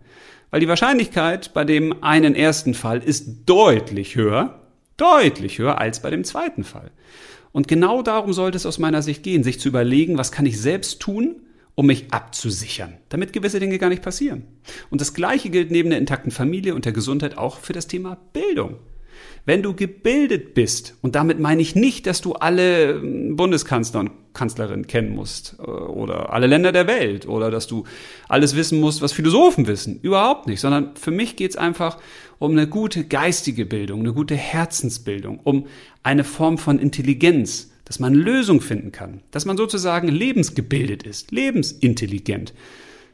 Weil 0.51 0.61
die 0.61 0.69
Wahrscheinlichkeit 0.69 1.55
bei 1.55 1.65
dem 1.65 2.03
einen 2.03 2.35
ersten 2.35 2.75
Fall 2.75 3.03
ist 3.03 3.45
deutlich 3.47 4.17
höher, 4.17 4.61
deutlich 4.97 5.59
höher 5.59 5.79
als 5.79 6.01
bei 6.03 6.11
dem 6.11 6.25
zweiten 6.25 6.65
Fall. 6.65 6.91
Und 7.53 7.69
genau 7.69 8.03
darum 8.03 8.33
sollte 8.33 8.57
es 8.57 8.67
aus 8.67 8.79
meiner 8.79 9.03
Sicht 9.03 9.23
gehen, 9.23 9.45
sich 9.45 9.61
zu 9.61 9.69
überlegen, 9.69 10.19
was 10.19 10.33
kann 10.33 10.47
ich 10.47 10.61
selbst 10.61 11.01
tun, 11.01 11.37
um 11.75 11.87
mich 11.87 12.13
abzusichern, 12.13 12.99
damit 13.09 13.33
gewisse 13.33 13.61
Dinge 13.61 13.79
gar 13.79 13.89
nicht 13.89 14.03
passieren. 14.03 14.45
Und 14.91 15.01
das 15.01 15.15
Gleiche 15.15 15.51
gilt 15.51 15.71
neben 15.71 15.91
der 15.91 15.99
intakten 15.99 16.31
Familie 16.31 16.75
und 16.75 16.85
der 16.85 16.93
Gesundheit 16.93 17.39
auch 17.39 17.59
für 17.59 17.73
das 17.73 17.87
Thema 17.87 18.19
Bildung. 18.33 18.77
Wenn 19.45 19.63
du 19.63 19.75
gebildet 19.75 20.55
bist, 20.55 20.95
und 21.03 21.17
damit 21.17 21.41
meine 21.41 21.63
ich 21.63 21.75
nicht, 21.75 22.07
dass 22.07 22.21
du 22.21 22.35
alle 22.35 22.93
ähm, 22.93 23.35
Bundeskanzler 23.35 24.01
und 24.01 24.11
Kanzlerinnen 24.35 24.87
kennen 24.87 25.15
musst 25.15 25.57
äh, 25.59 25.63
oder 25.63 26.33
alle 26.33 26.47
Länder 26.47 26.71
der 26.71 26.87
Welt 26.87 27.27
oder 27.27 27.51
dass 27.51 27.67
du 27.67 27.85
alles 28.29 28.55
wissen 28.55 28.79
musst, 28.81 29.03
was 29.03 29.13
Philosophen 29.13 29.67
wissen, 29.67 29.99
überhaupt 30.01 30.47
nicht, 30.47 30.61
sondern 30.61 30.95
für 30.95 31.11
mich 31.11 31.35
geht 31.35 31.51
es 31.51 31.57
einfach 31.57 31.99
um 32.39 32.53
eine 32.53 32.69
gute 32.69 33.05
geistige 33.05 33.67
Bildung, 33.67 34.01
eine 34.01 34.13
gute 34.13 34.37
Herzensbildung, 34.37 35.41
um 35.43 35.67
eine 36.05 36.25
Form 36.25 36.57
von 36.57 36.79
Intelligenz, 36.79 37.73
dass 37.85 37.99
man 37.99 38.15
Lösung 38.15 38.61
finden 38.61 38.93
kann, 38.93 39.23
dass 39.33 39.45
man 39.45 39.57
sozusagen 39.57 40.09
lebensgebildet 40.09 41.03
ist, 41.03 41.33
lebensintelligent. 41.33 42.55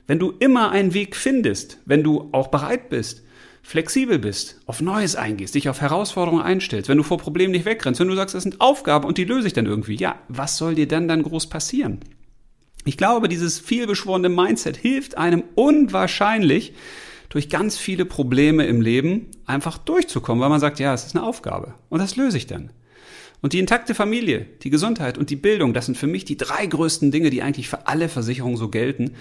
Wenn 0.06 0.18
du 0.18 0.32
immer 0.38 0.70
einen 0.70 0.92
Weg 0.92 1.16
findest, 1.16 1.78
wenn 1.86 2.02
du 2.02 2.28
auch 2.32 2.48
bereit 2.48 2.90
bist, 2.90 3.22
flexibel 3.68 4.18
bist, 4.18 4.62
auf 4.64 4.80
Neues 4.80 5.14
eingehst, 5.14 5.54
dich 5.54 5.68
auf 5.68 5.82
Herausforderungen 5.82 6.42
einstellst, 6.42 6.88
wenn 6.88 6.96
du 6.96 7.02
vor 7.02 7.18
Problemen 7.18 7.52
nicht 7.52 7.66
wegrennst, 7.66 8.00
wenn 8.00 8.08
du 8.08 8.14
sagst, 8.14 8.34
das 8.34 8.42
sind 8.42 8.62
Aufgaben 8.62 9.06
und 9.06 9.18
die 9.18 9.26
löse 9.26 9.46
ich 9.46 9.52
dann 9.52 9.66
irgendwie, 9.66 9.94
ja, 9.94 10.18
was 10.28 10.56
soll 10.56 10.74
dir 10.74 10.88
dann 10.88 11.06
dann 11.06 11.22
groß 11.22 11.50
passieren? 11.50 12.00
Ich 12.86 12.96
glaube, 12.96 13.28
dieses 13.28 13.58
vielbeschworene 13.58 14.30
Mindset 14.30 14.78
hilft 14.78 15.18
einem 15.18 15.44
unwahrscheinlich, 15.54 16.72
durch 17.28 17.50
ganz 17.50 17.76
viele 17.76 18.06
Probleme 18.06 18.64
im 18.64 18.80
Leben 18.80 19.26
einfach 19.44 19.76
durchzukommen, 19.76 20.40
weil 20.40 20.48
man 20.48 20.60
sagt, 20.60 20.78
ja, 20.78 20.94
es 20.94 21.04
ist 21.04 21.14
eine 21.14 21.26
Aufgabe 21.26 21.74
und 21.90 21.98
das 21.98 22.16
löse 22.16 22.38
ich 22.38 22.46
dann. 22.46 22.70
Und 23.42 23.52
die 23.52 23.58
intakte 23.58 23.94
Familie, 23.94 24.46
die 24.62 24.70
Gesundheit 24.70 25.18
und 25.18 25.28
die 25.28 25.36
Bildung, 25.36 25.74
das 25.74 25.84
sind 25.84 25.98
für 25.98 26.06
mich 26.06 26.24
die 26.24 26.38
drei 26.38 26.64
größten 26.64 27.10
Dinge, 27.10 27.28
die 27.28 27.42
eigentlich 27.42 27.68
für 27.68 27.86
alle 27.86 28.08
Versicherungen 28.08 28.56
so 28.56 28.70
gelten 28.70 29.12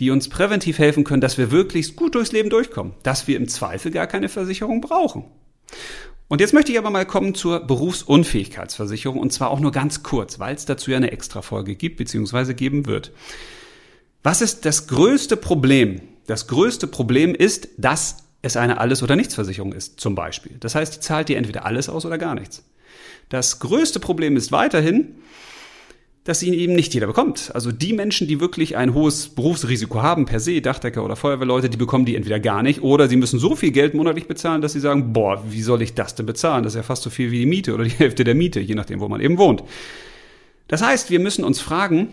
die 0.00 0.10
uns 0.10 0.28
präventiv 0.28 0.78
helfen 0.78 1.04
können, 1.04 1.20
dass 1.20 1.38
wir 1.38 1.50
wirklich 1.50 1.94
gut 1.94 2.14
durchs 2.14 2.32
Leben 2.32 2.50
durchkommen, 2.50 2.94
dass 3.02 3.28
wir 3.28 3.36
im 3.36 3.48
Zweifel 3.48 3.90
gar 3.90 4.06
keine 4.06 4.28
Versicherung 4.28 4.80
brauchen. 4.80 5.24
Und 6.28 6.40
jetzt 6.40 6.54
möchte 6.54 6.72
ich 6.72 6.78
aber 6.78 6.90
mal 6.90 7.06
kommen 7.06 7.34
zur 7.34 7.60
Berufsunfähigkeitsversicherung 7.60 9.18
und 9.18 9.32
zwar 9.32 9.50
auch 9.50 9.60
nur 9.60 9.72
ganz 9.72 10.02
kurz, 10.02 10.38
weil 10.38 10.54
es 10.54 10.64
dazu 10.64 10.90
ja 10.90 10.96
eine 10.96 11.10
Extrafolge 11.10 11.74
gibt 11.74 11.98
bzw. 11.98 12.54
geben 12.54 12.86
wird. 12.86 13.12
Was 14.22 14.40
ist 14.40 14.64
das 14.64 14.86
größte 14.86 15.36
Problem? 15.36 16.00
Das 16.26 16.46
größte 16.46 16.86
Problem 16.86 17.34
ist, 17.34 17.68
dass 17.76 18.18
es 18.42 18.56
eine 18.56 18.78
Alles- 18.78 19.02
oder 19.02 19.16
Nichtsversicherung 19.16 19.72
ist, 19.72 20.00
zum 20.00 20.14
Beispiel. 20.14 20.56
Das 20.60 20.74
heißt, 20.74 20.96
die 20.96 21.00
zahlt 21.00 21.28
dir 21.28 21.36
entweder 21.36 21.66
alles 21.66 21.88
aus 21.88 22.06
oder 22.06 22.16
gar 22.16 22.34
nichts. 22.34 22.64
Das 23.28 23.58
größte 23.58 24.00
Problem 24.00 24.36
ist 24.36 24.52
weiterhin, 24.52 25.16
dass 26.24 26.42
ihn 26.42 26.52
eben 26.52 26.74
nicht 26.74 26.92
jeder 26.92 27.06
bekommt. 27.06 27.50
Also 27.54 27.72
die 27.72 27.92
Menschen, 27.92 28.28
die 28.28 28.40
wirklich 28.40 28.76
ein 28.76 28.92
hohes 28.92 29.30
Berufsrisiko 29.30 30.02
haben, 30.02 30.26
per 30.26 30.38
se, 30.38 30.60
Dachdecker 30.60 31.04
oder 31.04 31.16
Feuerwehrleute, 31.16 31.70
die 31.70 31.78
bekommen 31.78 32.04
die 32.04 32.14
entweder 32.14 32.38
gar 32.38 32.62
nicht 32.62 32.82
oder 32.82 33.08
sie 33.08 33.16
müssen 33.16 33.38
so 33.38 33.56
viel 33.56 33.70
Geld 33.70 33.94
monatlich 33.94 34.26
bezahlen, 34.26 34.60
dass 34.60 34.74
sie 34.74 34.80
sagen, 34.80 35.12
boah, 35.12 35.42
wie 35.48 35.62
soll 35.62 35.80
ich 35.80 35.94
das 35.94 36.14
denn 36.14 36.26
bezahlen? 36.26 36.62
Das 36.62 36.74
ist 36.74 36.76
ja 36.76 36.82
fast 36.82 37.02
so 37.02 37.10
viel 37.10 37.30
wie 37.30 37.38
die 37.38 37.46
Miete 37.46 37.74
oder 37.74 37.84
die 37.84 37.90
Hälfte 37.98 38.24
der 38.24 38.34
Miete, 38.34 38.60
je 38.60 38.74
nachdem, 38.74 39.00
wo 39.00 39.08
man 39.08 39.20
eben 39.20 39.38
wohnt. 39.38 39.62
Das 40.68 40.82
heißt, 40.82 41.10
wir 41.10 41.20
müssen 41.20 41.42
uns 41.42 41.60
fragen, 41.60 42.08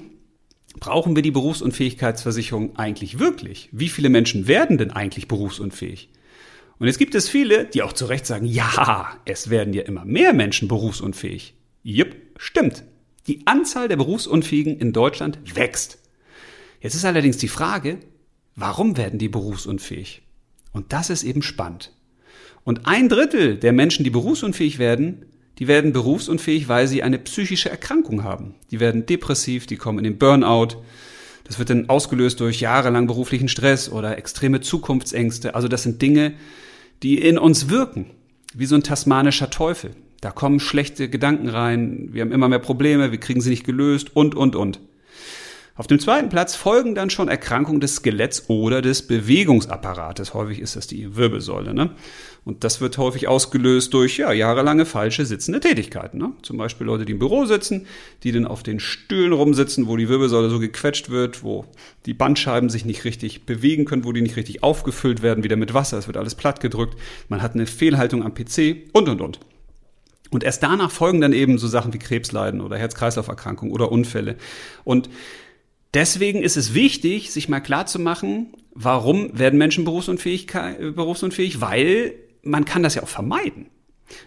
brauchen 0.79 1.15
wir 1.15 1.23
die 1.23 1.31
Berufsunfähigkeitsversicherung 1.31 2.77
eigentlich 2.77 3.19
wirklich? 3.19 3.69
Wie 3.71 3.89
viele 3.89 4.09
Menschen 4.09 4.47
werden 4.47 4.77
denn 4.77 4.91
eigentlich 4.91 5.27
berufsunfähig? 5.27 6.09
Und 6.79 6.87
jetzt 6.87 6.99
gibt 6.99 7.15
es 7.15 7.27
viele, 7.27 7.65
die 7.65 7.81
auch 7.81 7.93
zu 7.93 8.05
Recht 8.05 8.25
sagen, 8.25 8.45
ja, 8.45 9.09
es 9.25 9.49
werden 9.49 9.73
ja 9.73 9.81
immer 9.83 10.05
mehr 10.05 10.33
Menschen 10.33 10.67
berufsunfähig. 10.67 11.55
Jupp, 11.83 12.15
stimmt. 12.37 12.83
Die 13.27 13.45
Anzahl 13.45 13.87
der 13.87 13.97
Berufsunfähigen 13.97 14.77
in 14.77 14.93
Deutschland 14.93 15.39
wächst. 15.55 15.99
Jetzt 16.79 16.95
ist 16.95 17.05
allerdings 17.05 17.37
die 17.37 17.47
Frage, 17.47 17.99
warum 18.55 18.95
werden 18.95 19.19
die 19.19 19.29
berufsunfähig? 19.29 20.21
Und 20.71 20.93
das 20.93 21.09
ist 21.09 21.23
eben 21.23 21.41
spannend. 21.41 21.93
Und 22.63 22.85
ein 22.85 23.09
Drittel 23.09 23.57
der 23.57 23.73
Menschen, 23.73 24.03
die 24.03 24.09
berufsunfähig 24.09 24.79
werden, 24.79 25.25
die 25.59 25.67
werden 25.67 25.91
berufsunfähig, 25.91 26.69
weil 26.69 26.87
sie 26.87 27.03
eine 27.03 27.17
psychische 27.19 27.69
Erkrankung 27.69 28.23
haben. 28.23 28.55
Die 28.71 28.79
werden 28.79 29.05
depressiv, 29.05 29.65
die 29.65 29.77
kommen 29.77 29.97
in 29.97 30.03
den 30.03 30.17
Burnout. 30.17 30.83
Das 31.45 31.59
wird 31.59 31.69
dann 31.69 31.89
ausgelöst 31.89 32.39
durch 32.39 32.59
jahrelang 32.59 33.07
beruflichen 33.07 33.47
Stress 33.49 33.89
oder 33.89 34.17
extreme 34.17 34.61
Zukunftsängste. 34.61 35.55
Also 35.55 35.67
das 35.67 35.83
sind 35.83 36.01
Dinge, 36.01 36.33
die 37.03 37.17
in 37.19 37.37
uns 37.37 37.69
wirken, 37.69 38.11
wie 38.53 38.65
so 38.65 38.75
ein 38.75 38.83
tasmanischer 38.83 39.49
Teufel. 39.49 39.95
Da 40.21 40.31
kommen 40.31 40.59
schlechte 40.59 41.09
Gedanken 41.09 41.49
rein, 41.49 42.09
wir 42.11 42.21
haben 42.21 42.31
immer 42.31 42.49
mehr 42.49 42.59
Probleme, 42.59 43.11
wir 43.11 43.19
kriegen 43.19 43.41
sie 43.41 43.51
nicht 43.51 43.65
gelöst 43.65 44.15
und, 44.15 44.35
und, 44.35 44.55
und. 44.55 44.79
Auf 45.77 45.85
dem 45.85 45.99
zweiten 45.99 46.29
Platz 46.29 46.55
folgen 46.55 46.95
dann 46.95 47.11
schon 47.11 47.27
Erkrankungen 47.27 47.79
des 47.79 47.97
Skeletts 47.97 48.45
oder 48.49 48.81
des 48.81 49.05
Bewegungsapparates. 49.05 50.33
Häufig 50.33 50.59
ist 50.59 50.75
das 50.75 50.87
die 50.87 51.15
Wirbelsäule. 51.15 51.75
Ne? 51.75 51.91
Und 52.45 52.63
das 52.63 52.81
wird 52.81 52.97
häufig 52.97 53.27
ausgelöst 53.27 53.93
durch 53.93 54.17
ja, 54.17 54.31
jahrelange 54.31 54.87
falsche 54.87 55.23
sitzende 55.23 55.59
Tätigkeiten. 55.59 56.17
Ne? 56.17 56.31
Zum 56.41 56.57
Beispiel 56.57 56.87
Leute, 56.87 57.05
die 57.05 57.11
im 57.11 57.19
Büro 57.19 57.45
sitzen, 57.45 57.85
die 58.23 58.31
dann 58.31 58.47
auf 58.47 58.63
den 58.63 58.79
Stühlen 58.79 59.33
rumsitzen, 59.33 59.87
wo 59.87 59.97
die 59.97 60.09
Wirbelsäule 60.09 60.49
so 60.49 60.57
gequetscht 60.57 61.11
wird, 61.11 61.43
wo 61.43 61.65
die 62.07 62.15
Bandscheiben 62.15 62.71
sich 62.71 62.83
nicht 62.83 63.05
richtig 63.05 63.45
bewegen 63.45 63.85
können, 63.85 64.03
wo 64.03 64.13
die 64.13 64.21
nicht 64.21 64.35
richtig 64.35 64.63
aufgefüllt 64.63 65.21
werden, 65.21 65.43
wieder 65.43 65.57
mit 65.57 65.75
Wasser. 65.75 65.99
Es 65.99 66.07
wird 66.07 66.17
alles 66.17 66.33
platt 66.33 66.59
gedrückt. 66.59 66.97
Man 67.29 67.43
hat 67.43 67.53
eine 67.53 67.67
Fehlhaltung 67.67 68.23
am 68.23 68.33
PC 68.33 68.77
und, 68.93 69.09
und, 69.09 69.21
und. 69.21 69.39
Und 70.29 70.43
erst 70.43 70.63
danach 70.63 70.91
folgen 70.91 71.21
dann 71.21 71.33
eben 71.33 71.57
so 71.57 71.67
Sachen 71.67 71.93
wie 71.93 71.99
Krebsleiden 71.99 72.61
oder 72.61 72.77
Herz-Kreislauf-Erkrankungen 72.77 73.73
oder 73.73 73.91
Unfälle. 73.91 74.35
Und 74.83 75.09
deswegen 75.93 76.41
ist 76.41 76.57
es 76.57 76.73
wichtig, 76.73 77.31
sich 77.31 77.49
mal 77.49 77.59
klar 77.59 77.85
zu 77.85 77.99
machen, 77.99 78.53
warum 78.73 79.37
werden 79.37 79.57
Menschen 79.57 79.85
berufsunfähig, 79.85 80.47
berufsunfähig? 80.47 81.61
Weil 81.61 82.13
man 82.43 82.65
kann 82.65 82.83
das 82.83 82.95
ja 82.95 83.03
auch 83.03 83.07
vermeiden. 83.07 83.67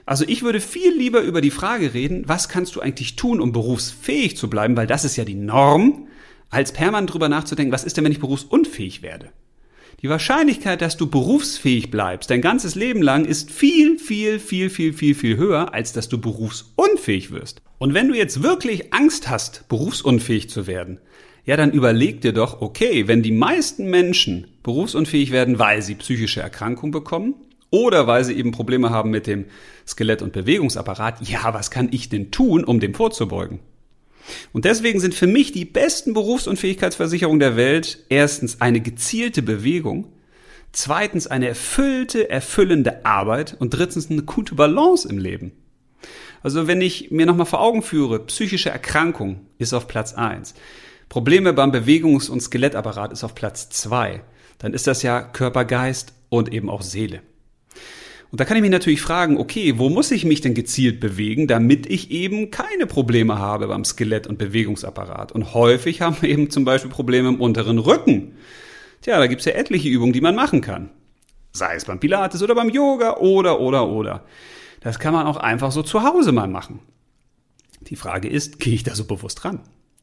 Also 0.05 0.25
ich 0.27 0.43
würde 0.43 0.61
viel 0.61 0.93
lieber 0.95 1.21
über 1.23 1.41
die 1.41 1.51
Frage 1.51 1.95
reden, 1.95 2.25
was 2.27 2.49
kannst 2.49 2.77
du 2.77 2.81
eigentlich 2.81 3.17
tun, 3.17 3.41
um 3.41 3.53
berufsfähig 3.53 4.37
zu 4.37 4.51
bleiben, 4.51 4.77
weil 4.77 4.87
das 4.87 5.05
ist 5.05 5.17
ja 5.17 5.25
die 5.25 5.35
Norm, 5.35 6.09
als 6.51 6.73
permanent 6.73 7.13
drüber 7.13 7.29
nachzudenken, 7.29 7.73
was 7.73 7.85
ist 7.85 7.97
denn, 7.97 8.05
wenn 8.05 8.13
ich 8.13 8.21
berufsunfähig 8.21 9.03
werde? 9.03 9.31
Die 10.03 10.09
Wahrscheinlichkeit, 10.09 10.81
dass 10.81 10.97
du 10.97 11.09
berufsfähig 11.09 11.91
bleibst, 11.91 12.31
dein 12.31 12.41
ganzes 12.41 12.75
Leben 12.75 13.03
lang, 13.03 13.27
ist 13.27 13.51
viel, 13.51 13.99
viel, 13.99 14.39
viel, 14.39 14.71
viel, 14.71 14.95
viel, 14.95 15.15
viel 15.15 15.37
höher, 15.37 15.75
als 15.75 15.93
dass 15.93 16.09
du 16.09 16.19
berufsunfähig 16.19 17.33
wirst. 17.33 17.61
Und 17.77 17.93
wenn 17.93 18.09
du 18.09 18.15
jetzt 18.15 18.43
wirklich 18.43 18.95
Angst 18.95 19.29
hast, 19.29 19.69
berufsunfähig 19.69 20.49
zu 20.49 20.67
werden, 20.67 21.01
ja, 21.45 21.59
dann 21.59 21.73
überleg 21.73 22.23
dir 22.23 22.33
doch, 22.33 22.63
okay, 22.63 23.09
wenn 23.09 23.23
die 23.23 23.31
meisten 23.31 23.91
Menschen 23.91 24.47
berufsunfähig 24.63 25.33
werden, 25.33 25.59
weil 25.59 25.83
sie 25.83 25.97
psychische 25.97 26.41
Erkrankungen 26.41 26.93
bekommen 26.93 27.35
oder 27.71 28.07
weil 28.07 28.25
sie 28.25 28.35
eben 28.35 28.53
Probleme 28.53 28.89
haben 28.89 29.11
mit 29.11 29.27
dem 29.27 29.47
Skelett- 29.87 30.23
und 30.23 30.33
Bewegungsapparat, 30.33 31.29
ja, 31.29 31.53
was 31.53 31.71
kann 31.71 31.89
ich 31.93 32.09
denn 32.09 32.31
tun, 32.31 32.65
um 32.65 32.81
dem 32.81 32.95
vorzubeugen? 32.95 33.59
Und 34.53 34.65
deswegen 34.65 35.01
sind 35.01 35.15
für 35.15 35.27
mich 35.27 35.53
die 35.53 35.65
besten 35.65 36.15
Berufsunfähigkeitsversicherungen 36.15 37.41
der 37.41 37.57
Welt 37.57 38.05
erstens 38.09 38.61
eine 38.61 38.81
gezielte 38.81 39.43
Bewegung, 39.43 40.13
zweitens 40.73 41.27
eine 41.27 41.49
erfüllte, 41.49 42.31
erfüllende 42.31 43.05
Arbeit 43.05 43.57
und 43.59 43.71
drittens 43.71 44.11
eine 44.11 44.23
gute 44.23 44.55
Balance 44.55 45.09
im 45.09 45.19
Leben. 45.19 45.53
Also 46.43 46.67
wenn 46.67 46.81
ich 46.81 47.11
mir 47.11 47.27
nochmal 47.27 47.47
vor 47.47 47.61
Augen 47.61 47.83
führe, 47.83 48.21
psychische 48.27 48.71
Erkrankung 48.71 49.47
ist 49.59 49.75
auf 49.75 49.89
Platz 49.89 50.15
eins, 50.15 50.55
Probleme 51.09 51.53
beim 51.53 51.73
Bewegungs- 51.73 52.31
und 52.31 52.41
Skelettapparat 52.41 53.13
ist 53.13 53.25
auf 53.25 53.35
Platz 53.35 53.69
zwei, 53.69 54.23
dann 54.59 54.73
ist 54.73 54.87
das 54.87 55.03
ja 55.03 55.23
Körper, 55.23 55.65
Geist 55.65 56.15
und 56.29 56.53
eben 56.53 56.71
auch 56.71 56.83
Seele. 56.83 57.21
Und 58.31 58.41
da 58.41 58.45
kann 58.45 58.57
ich 58.57 58.61
mich 58.61 58.71
natürlich 58.71 59.01
fragen, 59.01 59.39
okay, 59.39 59.79
wo 59.79 59.89
muss 59.89 60.13
ich 60.13 60.25
mich 60.25 60.41
denn 60.41 60.55
gezielt 60.55 61.01
bewegen, 61.01 61.49
damit 61.49 61.87
ich 61.87 62.13
eben 62.13 62.53
keine 62.53 62.87
Probleme 62.87 63.39
habe 63.39 63.67
beim 63.67 63.85
Skelett- 63.85 64.29
und 64.29 64.39
Bewegungsapparat? 64.39 65.33
Und 65.33 65.53
häufig 65.53 66.01
haben 66.01 66.17
wir 66.21 66.29
eben 66.29 66.49
zum 66.49 66.65
Beispiel 66.65 66.91
Probleme 66.91 67.29
im 67.29 67.41
unteren 67.41 67.79
Rücken. 67.79 68.37
Tja, 69.03 69.19
da 69.19 69.27
gibt's 69.27 69.47
ja 69.47 69.53
etliche 69.53 69.89
Übungen, 69.89 70.13
die 70.13 70.21
man 70.21 70.37
machen 70.37 70.61
kann. 70.61 70.91
Sei 71.53 71.75
es 71.75 71.87
beim 71.87 71.99
Pilates 71.99 72.43
oder 72.43 72.55
beim 72.55 72.71
Yoga 72.71 73.17
oder, 73.17 73.59
oder, 73.59 73.89
oder. 73.89 74.25
Das 74.81 75.01
kann 75.01 75.13
man 75.13 75.27
auch 75.27 75.37
einfach 75.37 75.73
so 75.73 75.83
zu 75.83 76.05
Hause 76.05 76.31
mal 76.31 76.47
machen. 76.47 76.79
Die 77.81 77.97
Frage 77.97 78.29
ist, 78.29 78.61
gehe 78.61 78.75
ich 78.75 78.85
da 78.85 78.95
so 78.95 79.05
bewusst 79.05 79.45
ran? 79.45 79.61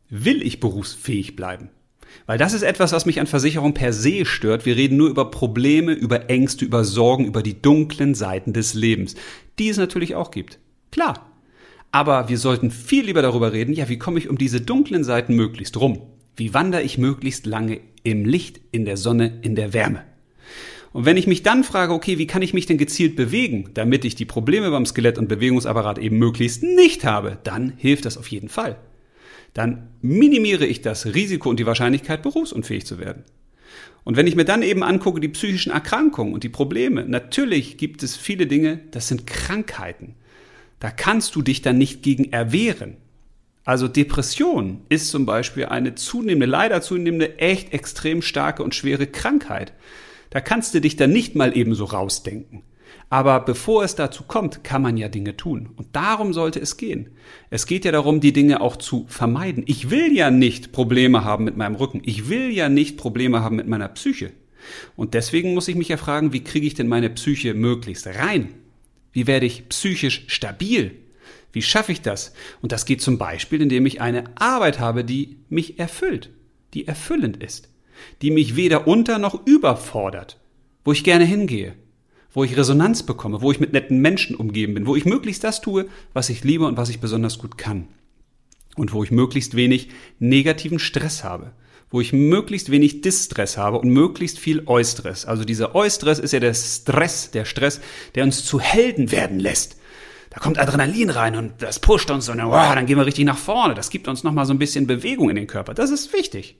Will 0.10 0.42
ich 0.42 0.60
berufsfähig 0.60 1.38
bleiben? 1.38 1.70
Weil 2.26 2.38
das 2.38 2.54
ist 2.54 2.64
etwas, 2.64 2.92
was 2.92 3.06
mich 3.06 3.20
an 3.20 3.28
Versicherung 3.28 3.74
per 3.74 3.94
se 3.94 4.26
stört. 4.26 4.66
Wir 4.66 4.76
reden 4.76 4.98
nur 4.98 5.10
über 5.10 5.32
Probleme, 5.32 5.94
über 5.94 6.30
Ängste, 6.30 6.66
über 6.66 6.84
Sorgen, 6.84 7.26
über 7.26 7.42
die 7.42 7.62
dunklen 7.62 8.16
Seiten 8.16 8.54
des 8.54 8.74
Lebens, 8.74 9.16
die 9.60 9.70
es 9.70 9.78
natürlich 9.78 10.16
auch 10.16 10.32
gibt. 10.32 10.60
Klar. 10.92 11.32
Aber 11.92 12.28
wir 12.28 12.38
sollten 12.38 12.70
viel 12.70 13.06
lieber 13.06 13.22
darüber 13.22 13.54
reden, 13.54 13.74
ja, 13.74 13.88
wie 13.88 13.98
komme 13.98 14.20
ich 14.20 14.30
um 14.30 14.38
diese 14.38 14.60
dunklen 14.60 15.04
Seiten 15.04 15.36
möglichst 15.36 15.78
rum? 15.78 16.02
Wie 16.36 16.54
wandere 16.54 16.84
ich 16.84 16.98
möglichst 16.98 17.46
lange 17.46 17.80
im 18.04 18.26
Licht, 18.26 18.60
in 18.72 18.86
der 18.86 18.98
Sonne, 18.98 19.40
in 19.42 19.56
der 19.56 19.74
Wärme? 19.74 20.04
Und 20.92 21.06
wenn 21.06 21.18
ich 21.18 21.28
mich 21.28 21.44
dann 21.44 21.64
frage, 21.64 21.94
okay, 21.94 22.18
wie 22.18 22.28
kann 22.28 22.42
ich 22.42 22.54
mich 22.54 22.66
denn 22.66 22.78
gezielt 22.78 23.16
bewegen, 23.16 23.70
damit 23.74 24.04
ich 24.04 24.16
die 24.16 24.26
Probleme 24.26 24.70
beim 24.70 24.86
Skelett 24.86 25.18
und 25.18 25.30
Bewegungsapparat 25.30 25.98
eben 25.98 26.18
möglichst 26.18 26.64
nicht 26.64 27.06
habe, 27.06 27.38
dann 27.44 27.74
hilft 27.78 28.06
das 28.06 28.18
auf 28.18 28.28
jeden 28.28 28.50
Fall 28.50 28.78
dann 29.54 29.90
minimiere 30.02 30.66
ich 30.66 30.82
das 30.82 31.06
Risiko 31.06 31.50
und 31.50 31.60
die 31.60 31.66
Wahrscheinlichkeit, 31.66 32.22
berufsunfähig 32.22 32.86
zu 32.86 33.00
werden. 33.00 33.24
Und 34.04 34.16
wenn 34.16 34.28
ich 34.28 34.36
mir 34.36 34.46
dann 34.46 34.62
eben 34.62 34.84
angucke, 34.84 35.20
die 35.20 35.28
psychischen 35.28 35.72
Erkrankungen 35.72 36.34
und 36.34 36.44
die 36.44 36.50
Probleme, 36.50 37.06
natürlich 37.06 37.78
gibt 37.78 38.04
es 38.04 38.16
viele 38.16 38.48
Dinge, 38.48 38.80
das 38.92 39.08
sind 39.08 39.28
Krankheiten. 39.28 40.16
Da 40.80 40.92
kannst 40.92 41.36
du 41.36 41.42
dich 41.42 41.62
dann 41.62 41.78
nicht 41.78 42.04
gegen 42.04 42.32
erwehren. 42.32 42.98
Also 43.66 43.90
Depression 43.90 44.82
ist 44.88 45.10
zum 45.10 45.26
Beispiel 45.26 45.66
eine 45.66 45.96
zunehmende, 45.96 46.46
leider 46.46 46.82
zunehmende, 46.82 47.38
echt 47.40 47.74
extrem 47.74 48.22
starke 48.22 48.64
und 48.64 48.76
schwere 48.76 49.08
Krankheit. 49.08 49.74
Da 50.30 50.40
kannst 50.40 50.74
du 50.74 50.80
dich 50.80 50.96
dann 50.96 51.12
nicht 51.12 51.36
mal 51.36 51.58
eben 51.58 51.76
so 51.76 51.84
rausdenken. 51.84 52.64
Aber 53.10 53.40
bevor 53.40 53.84
es 53.84 53.96
dazu 53.96 54.24
kommt, 54.24 54.64
kann 54.64 54.82
man 54.82 54.98
ja 54.98 55.08
Dinge 55.08 55.38
tun. 55.38 55.70
Und 55.76 55.88
darum 55.96 56.34
sollte 56.34 56.60
es 56.60 56.78
gehen. 56.78 57.10
Es 57.50 57.66
geht 57.66 57.86
ja 57.86 57.92
darum, 57.92 58.20
die 58.20 58.34
Dinge 58.34 58.60
auch 58.60 58.76
zu 58.76 59.06
vermeiden. 59.08 59.64
Ich 59.66 59.90
will 59.90 60.14
ja 60.14 60.30
nicht 60.30 60.72
Probleme 60.74 61.24
haben 61.24 61.46
mit 61.46 61.56
meinem 61.56 61.76
Rücken. 61.76 62.02
Ich 62.04 62.30
will 62.30 62.52
ja 62.52 62.68
nicht 62.68 62.98
Probleme 62.98 63.42
haben 63.42 63.56
mit 63.56 63.68
meiner 63.68 63.88
Psyche. 63.88 64.32
Und 64.96 65.14
deswegen 65.14 65.54
muss 65.54 65.70
ich 65.70 65.76
mich 65.76 65.88
ja 65.88 65.98
fragen, 65.98 66.34
wie 66.34 66.44
kriege 66.44 66.68
ich 66.68 66.74
denn 66.74 66.88
meine 66.88 67.10
Psyche 67.10 67.54
möglichst 67.54 68.08
rein? 68.08 68.54
Wie 69.14 69.28
werde 69.28 69.46
ich 69.46 69.70
psychisch 69.70 70.26
stabil? 70.28 70.92
Wie 71.54 71.62
schaffe 71.62 71.92
ich 71.92 72.02
das? 72.02 72.34
Und 72.62 72.72
das 72.72 72.86
geht 72.86 73.02
zum 73.02 73.18
Beispiel, 73.18 73.62
indem 73.62 73.86
ich 73.86 74.02
eine 74.02 74.26
Arbeit 74.36 74.80
habe, 74.80 75.06
die 75.06 75.38
mich 75.50 75.80
erfüllt, 75.80 76.30
die 76.74 76.88
erfüllend 76.88 77.38
ist, 77.42 77.70
die 78.22 78.32
mich 78.32 78.56
weder 78.56 78.88
unter 78.88 79.18
noch 79.18 79.48
überfordert, 79.48 80.40
wo 80.84 80.92
ich 80.92 81.04
gerne 81.04 81.26
hingehe, 81.26 81.74
wo 82.38 82.44
ich 82.44 82.56
Resonanz 82.56 83.02
bekomme, 83.02 83.42
wo 83.42 83.52
ich 83.52 83.60
mit 83.60 83.74
netten 83.74 83.98
Menschen 84.00 84.36
umgeben 84.36 84.76
bin, 84.76 84.86
wo 84.86 84.96
ich 84.96 85.06
möglichst 85.06 85.44
das 85.44 85.60
tue, 85.60 85.88
was 86.14 86.30
ich 86.30 86.44
liebe 86.44 86.68
und 86.68 86.78
was 86.78 86.90
ich 86.90 87.00
besonders 87.00 87.40
gut 87.40 87.58
kann. 87.58 87.88
Und 88.76 88.94
wo 88.94 89.04
ich 89.04 89.10
möglichst 89.10 89.56
wenig 89.56 89.90
negativen 90.20 90.78
Stress 90.78 91.24
habe. 91.24 91.54
Wo 91.90 92.00
ich 92.00 92.14
möglichst 92.14 92.70
wenig 92.70 93.02
Distress 93.02 93.58
habe 93.58 93.80
und 93.80 93.90
möglichst 93.90 94.38
viel 94.38 94.62
Eustress. 94.68 95.26
Also 95.26 95.46
dieser 95.46 95.74
Eustress 95.74 96.20
ist 96.20 96.32
ja 96.32 96.40
der 96.40 96.54
Stress, 96.54 97.32
der 97.32 97.46
Stress, 97.46 97.82
der 98.14 98.24
uns 98.24 98.46
zu 98.46 98.60
Helden 98.60 99.12
werden 99.12 99.40
lässt. 99.40 99.77
Da 100.38 100.44
kommt 100.44 100.60
Adrenalin 100.60 101.10
rein 101.10 101.36
und 101.36 101.64
das 101.64 101.80
pusht 101.80 102.12
uns 102.12 102.30
und 102.30 102.38
wow, 102.38 102.76
dann 102.76 102.86
gehen 102.86 103.00
wir 103.00 103.08
richtig 103.08 103.26
nach 103.26 103.40
vorne. 103.40 103.74
Das 103.74 103.90
gibt 103.90 104.08
uns 104.08 104.24
nochmal 104.24 104.46
so 104.46 104.54
ein 104.54 104.60
bisschen 104.60 104.86
Bewegung 104.86 105.32
in 105.32 105.36
den 105.36 105.48
Körper. 105.48 105.74
Das 105.74 105.90
ist 105.90 106.14
wichtig. 106.14 106.58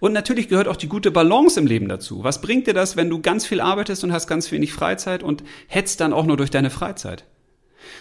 Und 0.00 0.12
natürlich 0.12 0.48
gehört 0.48 0.66
auch 0.66 0.74
die 0.74 0.88
gute 0.88 1.12
Balance 1.12 1.60
im 1.60 1.68
Leben 1.68 1.88
dazu. 1.88 2.24
Was 2.24 2.40
bringt 2.40 2.66
dir 2.66 2.74
das, 2.74 2.96
wenn 2.96 3.10
du 3.10 3.20
ganz 3.20 3.46
viel 3.46 3.60
arbeitest 3.60 4.02
und 4.02 4.12
hast 4.12 4.26
ganz 4.26 4.50
wenig 4.50 4.72
Freizeit 4.72 5.22
und 5.22 5.44
hetzt 5.68 6.00
dann 6.00 6.12
auch 6.12 6.26
nur 6.26 6.36
durch 6.36 6.50
deine 6.50 6.70
Freizeit? 6.70 7.24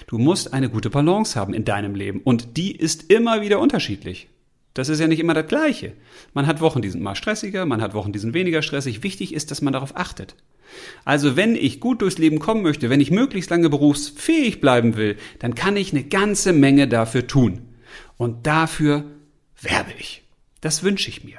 Du 0.08 0.18
musst 0.18 0.52
eine 0.52 0.68
gute 0.68 0.90
Balance 0.90 1.40
haben 1.40 1.54
in 1.54 1.64
deinem 1.64 1.94
Leben 1.94 2.22
und 2.24 2.58
die 2.58 2.76
ist 2.76 3.12
immer 3.12 3.42
wieder 3.42 3.60
unterschiedlich. 3.60 4.30
Das 4.74 4.90
ist 4.90 5.00
ja 5.00 5.08
nicht 5.08 5.20
immer 5.20 5.34
das 5.34 5.48
Gleiche. 5.48 5.94
Man 6.34 6.48
hat 6.48 6.62
Wochen, 6.62 6.82
die 6.82 6.90
sind 6.90 7.04
mal 7.04 7.16
stressiger, 7.16 7.66
man 7.66 7.82
hat 7.82 7.94
Wochen, 7.94 8.12
die 8.12 8.20
sind 8.20 8.34
weniger 8.34 8.62
stressig. 8.62 9.04
Wichtig 9.04 9.34
ist, 9.34 9.52
dass 9.52 9.62
man 9.62 9.74
darauf 9.74 9.96
achtet. 9.96 10.36
Also 11.06 11.36
wenn 11.36 11.56
ich 11.56 11.80
gut 11.80 12.02
durchs 12.02 12.18
Leben 12.18 12.40
kommen 12.40 12.64
möchte, 12.64 12.90
wenn 12.90 13.02
ich 13.02 13.12
möglichst 13.12 13.52
lange 13.52 13.70
berufsfähig 13.70 14.62
bleiben 14.62 14.96
will, 14.96 15.18
dann 15.40 15.54
kann 15.54 15.78
ich 15.78 15.92
eine 15.92 16.04
ganze 16.04 16.54
Menge 16.54 16.88
dafür 16.88 17.28
tun. 17.28 17.62
Und 18.18 18.48
dafür 18.48 19.06
werbe 19.62 19.92
ich. 20.00 20.24
Das 20.62 20.82
wünsche 20.82 21.10
ich 21.10 21.24
mir 21.24 21.38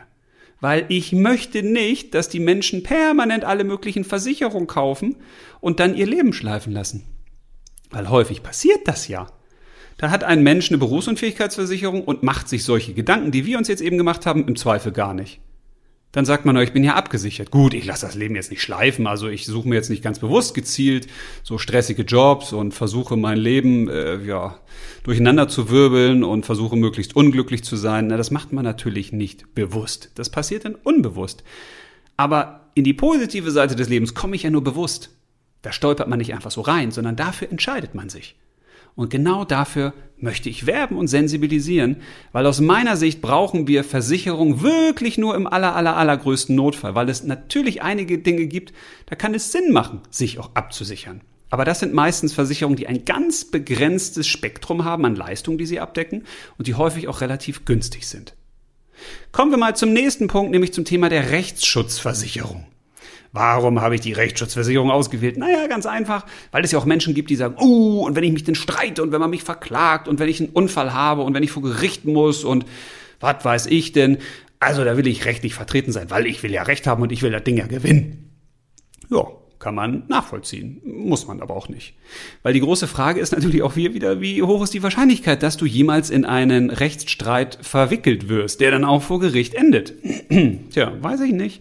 weil 0.65 0.87
ich 0.89 1.13
möchte 1.13 1.63
nicht, 1.63 2.15
dass 2.15 2.31
die 2.31 2.41
Menschen 2.41 2.83
permanent 2.83 3.45
alle 3.45 3.65
möglichen 3.65 4.03
Versicherungen 4.03 4.67
kaufen 4.67 5.17
und 5.61 5.79
dann 5.79 5.95
ihr 5.95 6.07
Leben 6.07 6.33
schleifen 6.33 6.73
lassen. 6.73 7.05
Weil 7.91 8.09
häufig 8.09 8.43
passiert 8.43 8.89
das 8.89 9.07
ja. 9.07 9.27
Da 9.97 10.11
hat 10.11 10.25
ein 10.25 10.43
Mensch 10.43 10.71
eine 10.71 10.79
Berufsunfähigkeitsversicherung 10.79 12.05
und 12.05 12.23
macht 12.23 12.49
sich 12.49 12.65
solche 12.65 12.95
Gedanken, 12.95 13.31
die 13.31 13.47
wir 13.47 13.59
uns 13.59 13.69
jetzt 13.69 13.83
eben 13.83 13.99
gemacht 13.99 14.27
haben, 14.27 14.47
im 14.47 14.57
Zweifel 14.57 14.93
gar 14.93 15.15
nicht 15.15 15.41
dann 16.15 16.25
sagt 16.25 16.45
man, 16.45 16.57
ich 16.59 16.73
bin 16.73 16.85
ja 16.85 16.95
abgesichert. 16.95 17.51
Gut, 17.51 17.75
ich 17.75 17.87
lasse 17.87 18.07
das 18.07 18.15
Leben 18.15 18.37
jetzt 18.37 18.53
nicht 18.53 18.63
schleifen, 18.63 19.09
also 19.09 19.27
ich 19.27 19.47
suche 19.47 19.69
mir 19.69 19.75
jetzt 19.75 19.91
nicht 19.91 20.03
ganz 20.03 20.21
bewusst 20.21 20.55
gezielt 20.55 21.09
so 21.43 21.59
stressige 21.59 22.03
Jobs 22.03 22.53
und 22.53 22.73
versuche 22.73 23.17
mein 23.17 23.37
Leben 23.37 23.89
äh, 23.89 24.23
ja 24.23 24.61
durcheinander 25.03 25.49
zu 25.49 25.71
wirbeln 25.71 26.23
und 26.23 26.47
versuche 26.47 26.77
möglichst 26.77 27.17
unglücklich 27.17 27.65
zu 27.65 27.75
sein. 27.75 28.07
Na, 28.07 28.17
das 28.17 28.31
macht 28.31 28.53
man 28.53 28.65
natürlich 28.65 29.13
nicht 29.13 29.57
bewusst. 29.57 30.13
Das 30.15 30.31
passiert 30.31 30.65
dann 30.65 30.77
unbewusst. 30.77 31.43
Aber 32.17 32.71
in 32.75 32.85
die 32.85 32.95
positive 32.95 33.51
Seite 33.51 33.75
des 33.75 33.89
Lebens 33.89 34.15
komme 34.15 34.37
ich 34.37 34.45
ja 34.45 34.51
nur 34.51 34.63
bewusst. 34.63 35.11
Da 35.63 35.73
stolpert 35.73 36.07
man 36.07 36.21
nicht 36.21 36.33
einfach 36.33 36.53
so 36.53 36.61
rein, 36.61 36.93
sondern 36.93 37.17
dafür 37.17 37.51
entscheidet 37.51 37.97
man 37.97 38.09
sich. 38.09 38.37
Und 38.95 39.11
genau 39.11 39.45
dafür 39.45 39.93
möchte 40.17 40.49
ich 40.49 40.67
werben 40.67 40.97
und 40.97 41.09
sensibilisieren, 41.09 41.97
weil 42.33 42.47
aus 42.47 42.61
meiner 42.61 42.97
Sicht 42.97 43.21
brauchen 43.21 43.69
wir 43.69 43.85
Versicherung 43.85 44.63
wirklich 44.63 45.19
nur 45.19 45.35
im 45.35 45.47
aller, 45.47 45.77
aller, 45.77 45.97
allergrößten 45.97 46.55
Notfall, 46.55 46.95
weil 46.95 47.09
es 47.09 47.25
natürlich 47.25 47.83
einige 47.83 48.19
Dinge 48.19 48.47
gibt, 48.47 48.73
da 49.07 49.17
kann 49.17 49.35
es 49.35 49.53
Sinn 49.53 49.73
machen, 49.73 50.01
sich 50.11 50.39
auch 50.39 50.51
abzusichern. 50.55 51.21
Aber 51.51 51.65
das 51.65 51.81
sind 51.81 51.95
meistens 51.95 52.33
Versicherungen, 52.33 52.77
die 52.77 52.89
ein 52.89 53.05
ganz 53.05 53.45
begrenztes 53.45 54.27
Spektrum 54.27 54.85
haben 54.85 55.05
an 55.05 55.15
Leistungen, 55.15 55.59
die 55.59 55.67
sie 55.67 55.79
abdecken 55.79 56.25
und 56.59 56.67
die 56.67 56.75
häufig 56.75 57.07
auch 57.07 57.21
relativ 57.21 57.65
günstig 57.65 58.09
sind. 58.09 58.35
Kommen 59.31 59.51
wir 59.51 59.59
mal 59.59 59.77
zum 59.77 59.93
nächsten 59.93 60.27
Punkt, 60.27 60.51
nämlich 60.51 60.73
zum 60.73 60.85
Thema 60.85 61.09
der 61.09 61.31
Rechtsschutzversicherung. 61.31 62.67
Warum 63.35 63.81
habe 63.81 63.97
ich 63.97 64.01
die 64.01 64.13
Rechtsschutzversicherung 64.13 64.93
ausgewählt? 64.93 65.37
Naja, 65.37 65.67
ganz 65.67 65.87
einfach, 65.87 66.25
weil 66.53 66.63
es 66.63 66.71
ja 66.71 66.79
auch 66.79 66.85
Menschen 66.85 67.15
gibt, 67.15 67.31
die 67.31 67.35
sagen, 67.35 67.57
uh, 67.61 68.03
und 68.07 68.15
wenn 68.15 68.23
ich 68.23 68.31
mich 68.31 68.45
denn 68.45 68.55
streite 68.55 69.03
und 69.03 69.11
wenn 69.11 69.21
man 69.21 69.31
mich 69.31 69.43
verklagt 69.43 70.07
und 70.07 70.21
wenn 70.21 70.29
ich 70.29 70.41
einen 70.41 70.51
Unfall 70.51 70.95
habe 70.95 71.23
und 71.23 71.35
wenn 71.35 71.43
ich 71.43 71.51
vor 71.51 71.65
Gericht 71.65 72.05
muss 72.05 72.45
und 72.45 72.65
was 73.19 73.45
weiß 73.45 73.67
ich 73.67 73.91
denn, 73.91 74.19
also 74.61 74.85
da 74.85 74.97
will 74.97 75.09
ich 75.09 75.25
rechtlich 75.25 75.53
vertreten 75.53 75.91
sein, 75.91 76.11
weil 76.11 76.27
ich 76.27 76.45
will 76.45 76.53
ja 76.53 76.63
Recht 76.63 76.87
haben 76.87 77.03
und 77.03 77.11
ich 77.11 77.23
will 77.23 77.33
das 77.33 77.43
Ding 77.43 77.57
ja 77.57 77.67
gewinnen. 77.67 78.31
Ja, 79.11 79.27
kann 79.59 79.75
man 79.75 80.05
nachvollziehen. 80.07 80.81
Muss 80.85 81.27
man 81.27 81.43
aber 81.43 81.57
auch 81.57 81.69
nicht. 81.69 81.95
Weil 82.45 82.53
die 82.53 82.61
große 82.61 82.87
Frage 82.87 83.19
ist 83.19 83.33
natürlich 83.33 83.63
auch 83.63 83.75
hier 83.75 83.95
wieder, 83.95 84.21
wie 84.21 84.45
hoch 84.45 84.63
ist 84.63 84.75
die 84.75 84.85
Wahrscheinlichkeit, 84.85 85.43
dass 85.43 85.57
du 85.57 85.67
jemals 85.67 86.09
in 86.09 86.25
einen 86.25 86.71
Rechtsstreit 86.71 87.59
verwickelt 87.63 88.29
wirst, 88.29 88.61
der 88.61 88.71
dann 88.71 88.85
auch 88.85 89.03
vor 89.03 89.19
Gericht 89.19 89.55
endet? 89.55 89.95
Tja, 90.71 90.93
weiß 91.01 91.23
ich 91.23 91.33
nicht. 91.33 91.61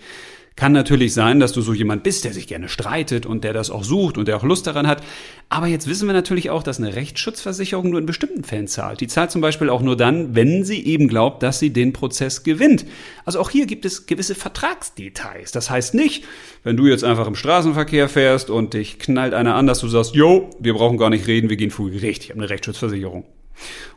Kann 0.55 0.71
natürlich 0.71 1.15
sein, 1.15 1.39
dass 1.39 1.51
du 1.51 1.61
so 1.61 1.73
jemand 1.73 2.03
bist, 2.03 2.25
der 2.25 2.33
sich 2.33 2.47
gerne 2.47 2.69
streitet 2.69 3.25
und 3.25 3.43
der 3.43 3.53
das 3.53 3.71
auch 3.71 3.83
sucht 3.83 4.19
und 4.19 4.27
der 4.27 4.37
auch 4.37 4.43
Lust 4.43 4.67
daran 4.67 4.85
hat. 4.85 5.03
Aber 5.49 5.65
jetzt 5.65 5.87
wissen 5.87 6.07
wir 6.07 6.13
natürlich 6.13 6.51
auch, 6.51 6.61
dass 6.61 6.77
eine 6.77 6.95
Rechtsschutzversicherung 6.95 7.89
nur 7.89 7.99
in 7.99 8.05
bestimmten 8.05 8.43
Fällen 8.43 8.67
zahlt. 8.67 9.01
Die 9.01 9.07
zahlt 9.07 9.31
zum 9.31 9.41
Beispiel 9.41 9.69
auch 9.69 9.81
nur 9.81 9.97
dann, 9.97 10.35
wenn 10.35 10.63
sie 10.63 10.85
eben 10.85 11.07
glaubt, 11.07 11.41
dass 11.41 11.57
sie 11.57 11.71
den 11.71 11.91
Prozess 11.91 12.43
gewinnt. 12.43 12.85
Also 13.25 13.39
auch 13.39 13.49
hier 13.49 13.65
gibt 13.65 13.83
es 13.83 14.05
gewisse 14.05 14.35
Vertragsdetails. 14.35 15.51
Das 15.51 15.71
heißt 15.71 15.95
nicht, 15.95 16.23
wenn 16.63 16.77
du 16.77 16.85
jetzt 16.85 17.03
einfach 17.03 17.25
im 17.25 17.35
Straßenverkehr 17.35 18.07
fährst 18.07 18.51
und 18.51 18.75
dich 18.75 18.99
knallt 18.99 19.33
einer 19.33 19.55
an, 19.55 19.65
dass 19.65 19.79
du 19.79 19.87
sagst, 19.87 20.13
yo, 20.13 20.51
wir 20.59 20.75
brauchen 20.75 20.99
gar 20.99 21.09
nicht 21.09 21.25
reden, 21.25 21.49
wir 21.49 21.57
gehen 21.57 21.71
vor 21.71 21.89
Gericht. 21.89 22.25
Ich 22.25 22.29
habe 22.29 22.39
eine 22.39 22.49
Rechtsschutzversicherung. 22.49 23.25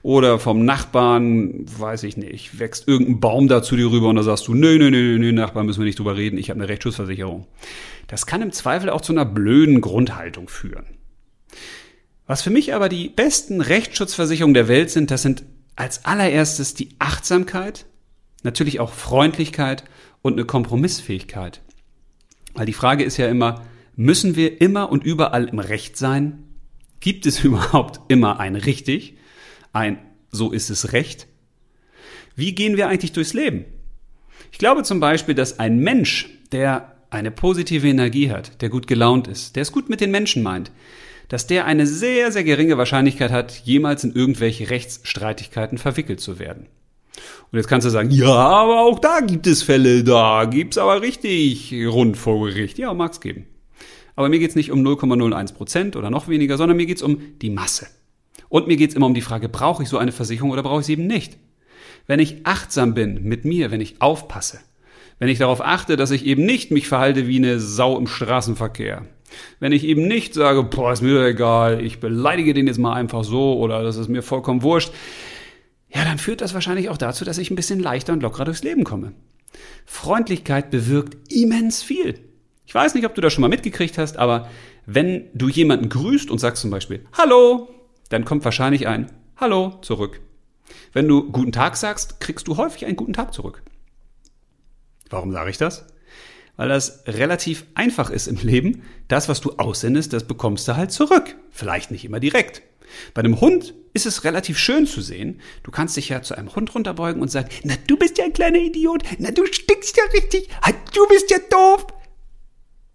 Oder 0.03 0.39
vom 0.39 0.65
Nachbarn, 0.65 1.65
weiß 1.79 2.05
ich 2.05 2.17
nicht, 2.17 2.59
wächst 2.59 2.87
irgendein 2.87 3.21
Baum 3.21 3.49
da 3.49 3.63
zu 3.63 3.77
dir 3.77 3.91
rüber 3.91 4.09
und 4.09 4.17
da 4.17 4.23
sagst 4.23 4.47
du, 4.47 4.55
nö, 4.55 4.79
nö, 4.79 4.91
nö, 4.91 5.19
nö, 5.19 5.33
Nachbar, 5.33 5.65
müssen 5.65 5.81
wir 5.81 5.87
nicht 5.87 5.99
drüber 5.99 6.17
reden, 6.17 6.39
ich 6.39 6.51
habe 6.51 6.61
eine 6.61 6.69
Rechtsschutzversicherung. 6.69 7.47
Das 8.07 8.27
kann 8.27 8.43
im 8.43 8.53
Zweifel 8.53 8.91
auch 8.91 9.01
zu 9.01 9.13
einer 9.13 9.25
blöden 9.25 9.81
Grundhaltung 9.81 10.49
führen. 10.49 10.87
Was 12.27 12.43
für 12.43 12.51
mich 12.51 12.75
aber 12.75 12.89
die 12.89 13.09
besten 13.09 13.61
Rechtsschutzversicherungen 13.61 14.55
der 14.55 14.69
Welt 14.69 14.91
sind, 14.91 15.11
das 15.11 15.23
sind 15.23 15.45
als 15.77 16.05
allererstes 16.05 16.75
die 16.75 16.91
Achtsamkeit, 16.99 17.87
natürlich 18.43 18.81
auch 18.81 18.93
Freundlichkeit 18.93 19.85
und 20.23 20.35
eine 20.35 20.45
Kompromissfähigkeit. 20.45 21.61
Weil 22.55 22.67
die 22.67 22.73
Frage 22.73 23.05
ist 23.05 23.17
ja 23.17 23.29
immer, 23.29 23.63
müssen 23.95 24.35
wir 24.35 24.61
immer 24.61 24.91
und 24.91 25.05
überall 25.05 25.49
im 25.49 25.59
Recht 25.59 25.97
sein? 25.97 26.45
Gibt 27.01 27.27
es 27.27 27.45
überhaupt 27.45 28.01
immer 28.09 28.41
ein 28.41 28.57
richtig? 28.57 29.19
Ein 29.77 29.99
so 30.31 30.53
ist 30.53 30.71
es 30.71 30.93
recht? 30.93 31.27
Wie 32.35 32.55
gehen 32.55 32.77
wir 32.77 32.89
eigentlich 32.89 33.13
durchs 33.13 33.35
Leben? 33.35 33.65
Ich 34.53 34.59
glaube 34.59 34.83
zum 34.83 35.01
Beispiel, 35.01 35.35
dass 35.35 35.59
ein 35.59 35.79
Mensch, 35.79 36.29
der 36.53 36.97
eine 37.11 37.31
positive 37.31 37.89
Energie 37.89 38.31
hat, 38.31 38.61
der 38.63 38.69
gut 38.69 38.87
gelaunt 38.87 39.29
ist, 39.29 39.57
der 39.57 39.63
es 39.63 39.73
gut 39.73 39.89
mit 39.89 40.01
den 40.01 40.11
Menschen 40.11 40.43
meint, 40.43 40.73
dass 41.29 41.47
der 41.47 41.65
eine 41.65 41.87
sehr, 41.87 42.33
sehr 42.33 42.45
geringe 42.45 42.79
Wahrscheinlichkeit 42.79 43.31
hat, 43.31 43.63
jemals 43.65 44.05
in 44.05 44.15
irgendwelche 44.15 44.71
Rechtsstreitigkeiten 44.71 45.79
verwickelt 45.79 46.21
zu 46.21 46.39
werden. 46.39 46.67
Und 47.51 47.59
jetzt 47.59 47.69
kannst 47.69 47.87
du 47.87 47.91
sagen, 47.91 48.11
ja, 48.11 48.33
aber 48.33 48.81
auch 48.81 48.99
da 48.99 49.21
gibt 49.21 49.47
es 49.47 49.63
Fälle, 49.63 50.05
da 50.05 50.45
gibt's 50.45 50.79
aber 50.79 51.01
richtig 51.01 51.75
rund 51.87 52.17
vor 52.17 52.47
Gericht. 52.47 52.79
Ja, 52.79 52.93
mag's 52.93 53.21
geben. 53.21 53.47
Aber 54.15 54.29
mir 54.29 54.39
geht's 54.39 54.57
nicht 54.57 54.71
um 54.71 54.87
0,01 54.87 55.55
Prozent 55.55 55.97
oder 55.97 56.11
noch 56.11 56.29
weniger, 56.29 56.57
sondern 56.57 56.77
mir 56.77 56.87
geht's 56.87 57.03
um 57.03 57.21
die 57.41 57.51
Masse. 57.51 57.87
Und 58.57 58.69
mir 58.69 58.79
geht 58.79 58.89
es 58.89 58.97
immer 58.97 59.05
um 59.05 59.13
die 59.13 59.21
Frage, 59.21 59.51
brauche 59.51 59.83
ich 59.83 59.91
so 59.91 59.99
eine 59.99 60.13
Versicherung 60.13 60.51
oder 60.51 60.63
brauche 60.63 60.81
ich 60.81 60.87
sie 60.87 60.95
eben 60.95 61.07
nicht? 61.07 61.37
Wenn 62.07 62.21
ich 62.21 62.47
achtsam 62.47 62.95
bin 62.95 63.23
mit 63.23 63.45
mir, 63.45 63.71
wenn 63.71 63.83
ich 63.83 64.01
aufpasse, 64.01 64.61
wenn 65.19 65.29
ich 65.29 65.37
darauf 65.37 65.61
achte, 65.61 65.97
dass 65.97 66.11
ich 66.11 66.25
eben 66.25 66.47
nicht 66.47 66.71
mich 66.71 66.89
verhalte 66.89 67.27
wie 67.27 67.37
eine 67.37 67.61
Sau 67.61 67.99
im 67.99 68.07
Straßenverkehr, 68.07 69.05
wenn 69.61 69.73
ich 69.73 69.85
eben 69.85 70.09
nicht 70.09 70.33
sage, 70.33 70.63
boah, 70.63 70.91
ist 70.91 71.03
mir 71.03 71.23
egal, 71.27 71.85
ich 71.85 72.01
beleidige 72.01 72.55
den 72.55 72.67
jetzt 72.67 72.79
mal 72.79 72.95
einfach 72.95 73.25
so 73.25 73.59
oder 73.59 73.83
das 73.83 73.99
ist 73.99 74.09
mir 74.09 74.23
vollkommen 74.23 74.63
wurscht, 74.63 74.91
ja, 75.95 76.07
dann 76.07 76.17
führt 76.17 76.41
das 76.41 76.55
wahrscheinlich 76.55 76.89
auch 76.89 76.97
dazu, 76.97 77.27
dass 77.27 77.37
ich 77.37 77.51
ein 77.51 77.57
bisschen 77.57 77.81
leichter 77.81 78.15
und 78.15 78.23
lockerer 78.23 78.47
durchs 78.47 78.65
Leben 78.65 78.85
komme. 78.85 79.13
Freundlichkeit 79.85 80.71
bewirkt 80.71 81.31
immens 81.31 81.83
viel. 81.83 82.21
Ich 82.65 82.75
weiß 82.75 82.95
nicht, 82.95 83.05
ob 83.05 83.15
du 83.15 83.21
das 83.21 83.35
schon 83.35 83.43
mal 83.43 83.49
mitgekriegt 83.49 83.99
hast, 83.99 84.17
aber 84.17 84.49
wenn 84.87 85.27
du 85.35 85.51
jemanden 85.51 85.91
grüßt 85.91 86.31
und 86.31 86.39
sagst 86.39 86.63
zum 86.63 86.71
Beispiel, 86.71 87.05
Hallo, 87.13 87.69
dann 88.09 88.25
kommt 88.25 88.45
wahrscheinlich 88.45 88.87
ein 88.87 89.11
Hallo 89.37 89.79
zurück. 89.83 90.21
Wenn 90.93 91.09
du 91.09 91.31
guten 91.31 91.53
Tag 91.53 91.77
sagst, 91.77 92.21
kriegst 92.21 92.49
du 92.49 92.57
häufig 92.57 92.87
einen 92.87 92.97
guten 92.97 93.13
Tag 93.13 93.35
zurück. 93.35 93.63
Warum 95.11 95.33
sage 95.33 95.51
ich 95.51 95.59
das? 95.59 95.87
Weil 96.57 96.69
das 96.69 97.05
relativ 97.07 97.67
einfach 97.75 98.11
ist 98.11 98.29
im 98.29 98.37
Leben. 98.37 98.83
Das, 99.09 99.29
was 99.29 99.41
du 99.41 99.53
aussendest, 99.59 100.13
das 100.13 100.27
bekommst 100.27 100.67
du 100.67 100.77
halt 100.77 100.91
zurück. 100.91 101.37
Vielleicht 101.51 101.91
nicht 101.91 102.05
immer 102.05 102.19
direkt. 102.19 102.63
Bei 103.13 103.21
einem 103.21 103.41
Hund 103.41 103.75
ist 103.93 104.07
es 104.07 104.25
relativ 104.25 104.59
schön 104.59 104.87
zu 104.87 105.01
sehen. 105.03 105.41
Du 105.65 105.71
kannst 105.71 105.97
dich 105.97 106.09
ja 106.09 106.23
zu 106.23 106.35
einem 106.37 106.55
Hund 106.55 106.75
runterbeugen 106.75 107.21
und 107.21 107.31
sagen, 107.31 107.51
na, 107.65 107.75
du 107.87 107.97
bist 107.97 108.17
ja 108.17 108.25
ein 108.25 108.33
kleiner 108.33 108.59
Idiot. 108.59 109.03
Na, 109.19 109.31
du 109.31 109.45
stinkst 109.45 109.97
ja 109.97 110.05
richtig. 110.15 110.49
Du 110.95 111.07
bist 111.09 111.31
ja 111.31 111.39
doof. 111.51 111.87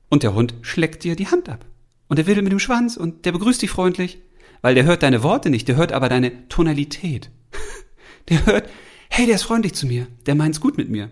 Und 0.09 0.23
der 0.23 0.33
Hund 0.33 0.55
schlägt 0.61 1.03
dir 1.03 1.15
die 1.15 1.27
Hand 1.27 1.47
ab. 1.47 1.65
Und 2.07 2.17
er 2.17 2.25
wedelt 2.25 2.43
mit 2.43 2.51
dem 2.51 2.59
Schwanz 2.59 2.97
und 2.97 3.25
der 3.25 3.31
begrüßt 3.31 3.61
dich 3.61 3.69
freundlich 3.69 4.19
weil 4.61 4.75
der 4.75 4.85
hört 4.85 5.03
deine 5.03 5.23
Worte 5.23 5.49
nicht, 5.49 5.67
der 5.67 5.75
hört 5.75 5.91
aber 5.91 6.09
deine 6.09 6.47
Tonalität. 6.49 7.29
Der 8.29 8.45
hört, 8.45 8.69
hey, 9.09 9.25
der 9.25 9.35
ist 9.35 9.43
freundlich 9.43 9.73
zu 9.73 9.87
mir, 9.87 10.05
der 10.27 10.35
meint's 10.35 10.61
gut 10.61 10.77
mit 10.77 10.89
mir. 10.89 11.09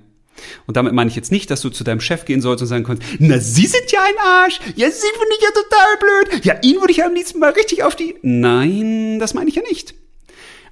Und 0.67 0.77
damit 0.77 0.93
meine 0.93 1.09
ich 1.09 1.15
jetzt 1.15 1.31
nicht, 1.31 1.49
dass 1.51 1.61
du 1.61 1.69
zu 1.69 1.83
deinem 1.83 2.01
Chef 2.01 2.25
gehen 2.25 2.39
sollst 2.39 2.61
und 2.61 2.67
sagen 2.67 2.83
kannst, 2.83 3.03
na, 3.17 3.39
Sie 3.39 3.65
sind 3.65 3.91
ja 3.91 3.99
ein 4.01 4.15
Arsch, 4.23 4.59
ja, 4.75 4.89
Sie 4.89 5.07
finde 5.07 5.35
ich 5.37 5.43
ja 5.43 5.49
total 5.49 5.97
blöd, 5.99 6.45
ja, 6.45 6.55
ihn 6.61 6.79
würde 6.79 6.91
ich 6.91 7.03
am 7.03 7.13
liebsten 7.13 7.39
mal 7.39 7.51
richtig 7.51 7.83
auf 7.83 7.95
die... 7.95 8.15
Nein, 8.21 9.19
das 9.19 9.33
meine 9.33 9.49
ich 9.49 9.55
ja 9.55 9.63
nicht. 9.63 9.95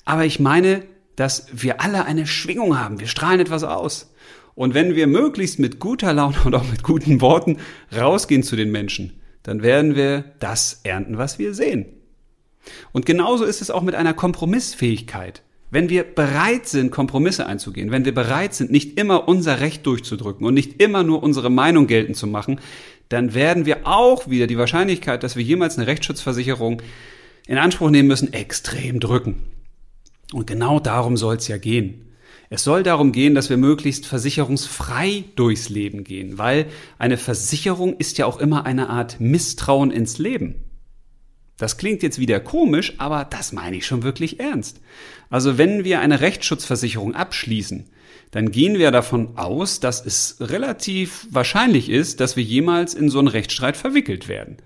Aber 0.05 0.25
ich 0.25 0.39
meine, 0.39 0.83
dass 1.15 1.47
wir 1.51 1.81
alle 1.81 2.05
eine 2.05 2.27
Schwingung 2.27 2.79
haben, 2.79 2.99
wir 2.99 3.07
strahlen 3.07 3.39
etwas 3.39 3.63
aus. 3.63 4.13
Und 4.55 4.73
wenn 4.73 4.95
wir 4.95 5.07
möglichst 5.07 5.59
mit 5.59 5.79
guter 5.79 6.13
Laune 6.13 6.37
und 6.45 6.55
auch 6.55 6.67
mit 6.69 6.83
guten 6.83 7.21
Worten 7.21 7.57
rausgehen 7.95 8.43
zu 8.43 8.55
den 8.55 8.71
Menschen, 8.71 9.19
dann 9.43 9.61
werden 9.61 9.95
wir 9.95 10.33
das 10.39 10.81
ernten, 10.83 11.17
was 11.17 11.39
wir 11.39 11.53
sehen. 11.53 11.85
Und 12.91 13.05
genauso 13.05 13.45
ist 13.45 13.61
es 13.61 13.71
auch 13.71 13.81
mit 13.81 13.95
einer 13.95 14.13
Kompromissfähigkeit. 14.13 15.43
Wenn 15.69 15.89
wir 15.89 16.03
bereit 16.03 16.67
sind, 16.67 16.91
Kompromisse 16.91 17.45
einzugehen, 17.45 17.91
wenn 17.91 18.05
wir 18.05 18.13
bereit 18.13 18.53
sind, 18.53 18.71
nicht 18.71 18.97
immer 18.97 19.27
unser 19.27 19.59
Recht 19.59 19.85
durchzudrücken 19.85 20.47
und 20.47 20.53
nicht 20.53 20.81
immer 20.81 21.03
nur 21.03 21.21
unsere 21.21 21.49
Meinung 21.49 21.87
geltend 21.87 22.15
zu 22.15 22.25
machen, 22.25 22.61
dann 23.09 23.33
werden 23.33 23.65
wir 23.65 23.85
auch 23.85 24.29
wieder 24.29 24.47
die 24.47 24.57
Wahrscheinlichkeit, 24.57 25.23
dass 25.23 25.35
wir 25.35 25.43
jemals 25.43 25.77
eine 25.77 25.87
Rechtsschutzversicherung 25.87 26.81
in 27.47 27.57
Anspruch 27.57 27.89
nehmen 27.89 28.07
müssen, 28.07 28.31
extrem 28.33 28.99
drücken. 28.99 29.43
Und 30.33 30.47
genau 30.47 30.79
darum 30.79 31.17
soll 31.17 31.35
es 31.35 31.47
ja 31.47 31.57
gehen. 31.57 32.07
Es 32.49 32.63
soll 32.63 32.83
darum 32.83 33.11
gehen, 33.11 33.35
dass 33.35 33.49
wir 33.49 33.57
möglichst 33.57 34.05
versicherungsfrei 34.05 35.25
durchs 35.35 35.67
Leben 35.67 36.05
gehen, 36.05 36.37
weil 36.37 36.67
eine 36.97 37.17
Versicherung 37.17 37.97
ist 37.97 38.17
ja 38.17 38.25
auch 38.25 38.39
immer 38.39 38.65
eine 38.65 38.89
Art 38.89 39.19
Misstrauen 39.19 39.91
ins 39.91 40.17
Leben. 40.17 40.55
Das 41.57 41.77
klingt 41.77 42.03
jetzt 42.03 42.19
wieder 42.19 42.39
komisch, 42.39 42.93
aber 42.99 43.25
das 43.25 43.51
meine 43.51 43.77
ich 43.77 43.85
schon 43.85 44.03
wirklich 44.03 44.39
ernst. 44.39 44.79
Also 45.29 45.57
wenn 45.57 45.83
wir 45.83 45.99
eine 45.99 46.21
Rechtsschutzversicherung 46.21 47.15
abschließen, 47.15 47.85
dann 48.31 48.51
gehen 48.51 48.77
wir 48.77 48.91
davon 48.91 49.37
aus, 49.37 49.79
dass 49.79 50.05
es 50.05 50.37
relativ 50.39 51.27
wahrscheinlich 51.31 51.89
ist, 51.89 52.19
dass 52.19 52.35
wir 52.35 52.43
jemals 52.43 52.93
in 52.93 53.09
so 53.09 53.19
einen 53.19 53.27
Rechtsstreit 53.27 53.77
verwickelt 53.77 54.27
werden. 54.27 54.57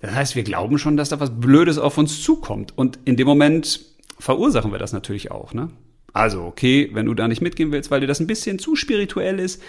Das 0.00 0.14
heißt, 0.14 0.36
wir 0.36 0.42
glauben 0.42 0.78
schon, 0.78 0.96
dass 0.96 1.10
da 1.10 1.20
was 1.20 1.38
Blödes 1.38 1.78
auf 1.78 1.98
uns 1.98 2.22
zukommt. 2.22 2.76
Und 2.76 2.98
in 3.04 3.16
dem 3.16 3.26
Moment 3.26 3.80
verursachen 4.18 4.72
wir 4.72 4.78
das 4.78 4.92
natürlich 4.92 5.30
auch. 5.30 5.54
Ne? 5.54 5.70
Also, 6.12 6.44
okay, 6.44 6.90
wenn 6.92 7.06
du 7.06 7.14
da 7.14 7.28
nicht 7.28 7.42
mitgehen 7.42 7.72
willst, 7.72 7.90
weil 7.90 8.00
dir 8.00 8.06
das 8.06 8.20
ein 8.20 8.26
bisschen 8.26 8.58
zu 8.58 8.76
spirituell 8.76 9.38
ist, 9.38 9.62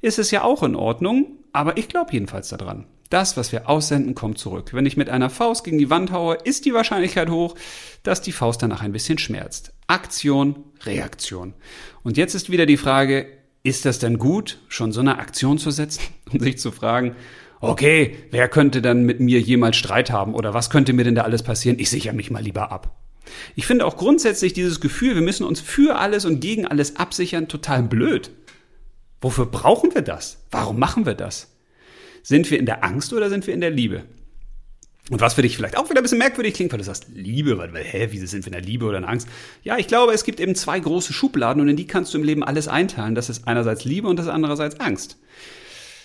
ist 0.00 0.18
es 0.18 0.30
ja 0.30 0.42
auch 0.42 0.62
in 0.62 0.76
Ordnung. 0.76 1.38
Aber 1.52 1.76
ich 1.76 1.88
glaube 1.88 2.12
jedenfalls 2.12 2.48
daran. 2.48 2.86
Das, 3.12 3.36
was 3.36 3.52
wir 3.52 3.68
aussenden, 3.68 4.14
kommt 4.14 4.38
zurück. 4.38 4.72
Wenn 4.72 4.86
ich 4.86 4.96
mit 4.96 5.10
einer 5.10 5.28
Faust 5.28 5.64
gegen 5.64 5.76
die 5.76 5.90
Wand 5.90 6.12
haue, 6.12 6.38
ist 6.44 6.64
die 6.64 6.72
Wahrscheinlichkeit 6.72 7.28
hoch, 7.28 7.54
dass 8.02 8.22
die 8.22 8.32
Faust 8.32 8.62
danach 8.62 8.80
ein 8.80 8.92
bisschen 8.92 9.18
schmerzt. 9.18 9.74
Aktion, 9.86 10.64
Reaktion. 10.86 11.52
Und 12.02 12.16
jetzt 12.16 12.34
ist 12.34 12.48
wieder 12.48 12.64
die 12.64 12.78
Frage, 12.78 13.26
ist 13.64 13.84
das 13.84 13.98
denn 13.98 14.16
gut, 14.16 14.60
schon 14.68 14.92
so 14.92 15.00
eine 15.00 15.18
Aktion 15.18 15.58
zu 15.58 15.70
setzen 15.70 16.00
und 16.32 16.40
sich 16.42 16.56
zu 16.56 16.70
fragen, 16.70 17.14
okay, 17.60 18.16
wer 18.30 18.48
könnte 18.48 18.80
dann 18.80 19.04
mit 19.04 19.20
mir 19.20 19.40
jemals 19.40 19.76
Streit 19.76 20.10
haben 20.10 20.34
oder 20.34 20.54
was 20.54 20.70
könnte 20.70 20.94
mir 20.94 21.04
denn 21.04 21.14
da 21.14 21.24
alles 21.24 21.42
passieren? 21.42 21.78
Ich 21.78 21.90
sichere 21.90 22.14
mich 22.14 22.30
mal 22.30 22.42
lieber 22.42 22.72
ab. 22.72 22.96
Ich 23.56 23.66
finde 23.66 23.84
auch 23.84 23.98
grundsätzlich 23.98 24.54
dieses 24.54 24.80
Gefühl, 24.80 25.16
wir 25.16 25.22
müssen 25.22 25.44
uns 25.44 25.60
für 25.60 25.98
alles 25.98 26.24
und 26.24 26.40
gegen 26.40 26.66
alles 26.66 26.96
absichern, 26.96 27.46
total 27.46 27.82
blöd. 27.82 28.30
Wofür 29.20 29.44
brauchen 29.44 29.94
wir 29.94 30.02
das? 30.02 30.38
Warum 30.50 30.78
machen 30.78 31.04
wir 31.04 31.14
das? 31.14 31.51
Sind 32.22 32.50
wir 32.50 32.58
in 32.58 32.66
der 32.66 32.84
Angst 32.84 33.12
oder 33.12 33.28
sind 33.28 33.46
wir 33.46 33.54
in 33.54 33.60
der 33.60 33.70
Liebe? 33.70 34.04
Und 35.10 35.20
was 35.20 35.34
für 35.34 35.42
dich 35.42 35.56
vielleicht 35.56 35.76
auch 35.76 35.90
wieder 35.90 36.00
ein 36.00 36.04
bisschen 36.04 36.18
merkwürdig 36.18 36.54
klingt, 36.54 36.72
weil 36.72 36.78
du 36.78 36.84
sagst, 36.84 37.06
Liebe, 37.12 37.58
weil, 37.58 37.72
weil 37.72 37.82
hä, 37.82 38.08
wieso 38.12 38.26
sind 38.26 38.44
wir 38.44 38.52
in 38.52 38.52
der 38.52 38.62
Liebe 38.62 38.86
oder 38.86 38.98
in 38.98 39.02
der 39.02 39.10
Angst? 39.10 39.28
Ja, 39.64 39.76
ich 39.76 39.88
glaube, 39.88 40.12
es 40.12 40.22
gibt 40.22 40.38
eben 40.38 40.54
zwei 40.54 40.78
große 40.78 41.12
Schubladen 41.12 41.60
und 41.60 41.68
in 41.68 41.76
die 41.76 41.86
kannst 41.86 42.14
du 42.14 42.18
im 42.18 42.24
Leben 42.24 42.44
alles 42.44 42.68
einteilen. 42.68 43.16
Das 43.16 43.28
ist 43.28 43.48
einerseits 43.48 43.84
Liebe 43.84 44.08
und 44.08 44.18
das 44.18 44.28
andererseits 44.28 44.78
Angst. 44.78 45.18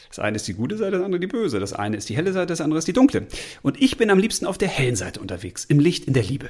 Das 0.10 0.20
eine 0.20 0.38
ist 0.38 0.48
die 0.48 0.56
gute 0.56 0.78
Seite, 0.78 0.94
das 0.94 1.04
andere 1.04 1.20
die 1.20 1.28
böse. 1.28 1.60
Das 1.60 1.74
eine 1.74 1.98
ist 1.98 2.10
die 2.10 2.16
helle 2.16 2.34
Seite, 2.34 2.48
das 2.48 2.62
andere 2.62 2.80
ist 2.80 2.88
die 2.88 2.94
dunkle. 2.94 3.28
Und 3.62 3.80
ich 3.80 3.98
bin 3.98 4.10
am 4.10 4.18
liebsten 4.18 4.48
auf 4.48 4.58
der 4.58 4.68
hellen 4.68 4.96
Seite 4.96 5.20
unterwegs, 5.20 5.64
im 5.66 5.80
Licht, 5.80 6.06
in 6.06 6.14
der 6.14 6.24
Liebe. 6.24 6.50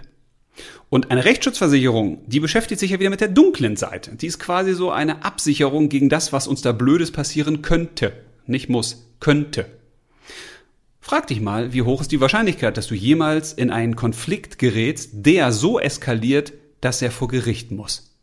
Und 0.89 1.11
eine 1.11 1.25
Rechtsschutzversicherung, 1.25 2.21
die 2.27 2.39
beschäftigt 2.39 2.79
sich 2.79 2.91
ja 2.91 2.99
wieder 2.99 3.09
mit 3.09 3.19
der 3.19 3.27
dunklen 3.27 3.75
Seite. 3.75 4.15
Die 4.15 4.27
ist 4.27 4.39
quasi 4.39 4.73
so 4.73 4.89
eine 4.89 5.25
Absicherung 5.25 5.89
gegen 5.89 6.07
das, 6.07 6.31
was 6.31 6.47
uns 6.47 6.61
da 6.61 6.71
Blödes 6.71 7.11
passieren 7.11 7.61
könnte 7.61 8.13
nicht 8.47 8.69
muss, 8.69 9.06
könnte. 9.19 9.65
Frag 10.99 11.27
dich 11.27 11.39
mal, 11.39 11.73
wie 11.73 11.83
hoch 11.83 12.01
ist 12.01 12.11
die 12.11 12.19
Wahrscheinlichkeit, 12.19 12.75
dass 12.75 12.87
du 12.87 12.95
jemals 12.95 13.53
in 13.53 13.71
einen 13.71 13.95
Konflikt 13.95 14.59
gerätst, 14.59 15.11
der 15.13 15.51
so 15.51 15.79
eskaliert, 15.79 16.53
dass 16.81 17.01
er 17.01 17.11
vor 17.11 17.29
Gericht 17.29 17.71
muss. 17.71 18.17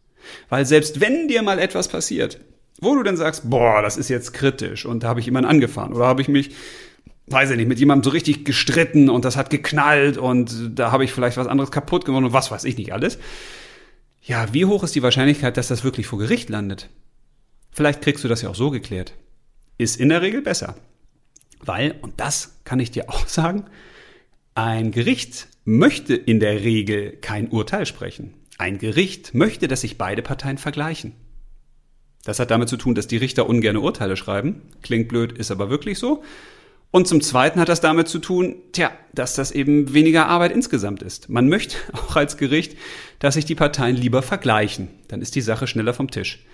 Weil 0.49 0.67
selbst 0.67 1.01
wenn 1.01 1.29
dir 1.29 1.43
mal 1.43 1.59
etwas 1.59 1.89
passiert, 1.89 2.41
wo 2.81 2.95
du 2.95 3.03
dann 3.03 3.17
sagst, 3.17 3.49
boah, 3.49 3.83
das 3.83 3.97
ist 3.97 4.09
jetzt 4.09 4.35
kritisch 4.35 4.85
und 4.85 5.03
da 5.03 5.09
habe 5.09 5.21
ich 5.21 5.27
jemanden 5.27 5.49
angefahren 5.49 5.93
oder 5.95 6.07
habe 6.07 6.23
ich 6.23 6.29
mich 6.29 6.51
weiß 7.27 7.51
ich 7.51 7.57
nicht, 7.57 7.69
mit 7.69 7.79
jemandem 7.79 8.05
so 8.05 8.11
richtig 8.11 8.45
gestritten 8.45 9.09
und 9.09 9.25
das 9.25 9.37
hat 9.37 9.51
geknallt 9.51 10.19
und 10.19 10.79
da 10.79 10.93
habe 10.93 11.05
ich 11.05 11.13
vielleicht 11.13 11.37
was 11.37 11.47
anderes 11.47 11.71
kaputt 11.71 12.05
gemacht 12.05 12.25
und 12.25 12.33
was 12.33 12.51
weiß 12.51 12.65
ich 12.65 12.77
nicht 12.77 12.93
alles. 12.93 13.19
Ja, 14.23 14.53
wie 14.53 14.65
hoch 14.65 14.83
ist 14.85 14.95
die 14.95 15.03
Wahrscheinlichkeit, 15.03 15.57
dass 15.57 15.69
das 15.69 15.85
wirklich 15.85 16.07
vor 16.07 16.19
Gericht 16.19 16.49
landet? 16.49 16.89
Vielleicht 17.71 18.03
kriegst 18.03 18.25
du 18.25 18.29
das 18.29 18.43
ja 18.43 18.51
auch 18.51 18.55
so 18.55 18.71
geklärt. 18.71 19.15
Ist 19.79 19.99
in 20.01 20.09
der 20.09 20.23
Regel 20.23 20.43
besser. 20.43 20.77
Weil, 21.61 21.97
und 22.03 22.21
das 22.21 22.61
kann 22.65 22.81
ich 22.81 22.91
dir 22.91 23.09
auch 23.09 23.27
sagen, 23.29 23.67
ein 24.55 24.93
Gericht 24.93 25.49
möchte 25.65 26.15
in 26.15 26.41
der 26.41 26.63
Regel 26.63 27.17
kein 27.21 27.49
Urteil 27.49 27.87
sprechen. 27.87 28.35
Ein 28.59 28.79
Gericht 28.79 29.35
möchte, 29.35 29.67
dass 29.67 29.81
sich 29.81 29.99
beide 29.99 30.23
Parteien 30.23 30.59
vergleichen. 30.59 31.13
Das 32.25 32.39
hat 32.39 32.51
damit 32.51 32.69
zu 32.69 32.77
tun, 32.77 32.95
dass 32.95 33.07
die 33.07 33.17
Richter 33.17 33.49
ungerne 33.49 33.81
Urteile 33.81 34.17
schreiben. 34.17 34.63
Klingt 34.83 35.09
blöd, 35.09 35.33
ist 35.33 35.51
aber 35.51 35.71
wirklich 35.71 35.99
so. 35.99 36.23
Und 36.91 37.09
zum 37.09 37.21
Zweiten 37.21 37.59
hat 37.59 37.69
das 37.69 37.81
damit 37.81 38.07
zu 38.07 38.21
tun, 38.21 38.55
tja, 38.71 38.93
dass 39.13 39.35
das 39.35 39.51
eben 39.51 39.93
weniger 39.95 40.29
Arbeit 40.29 40.53
insgesamt 40.53 41.03
ist. 41.03 41.29
Man 41.29 41.49
möchte 41.49 41.77
auch 41.93 42.15
als 42.15 42.37
Gericht, 42.37 42.79
dass 43.19 43.35
sich 43.35 43.45
die 43.45 43.57
Parteien 43.57 43.97
lieber 43.97 44.23
vergleichen. 44.23 44.89
Dann 45.09 45.21
ist 45.21 45.35
die 45.35 45.41
Sache 45.41 45.67
schneller 45.67 45.93
vom 45.93 46.11
Tisch. 46.11 46.45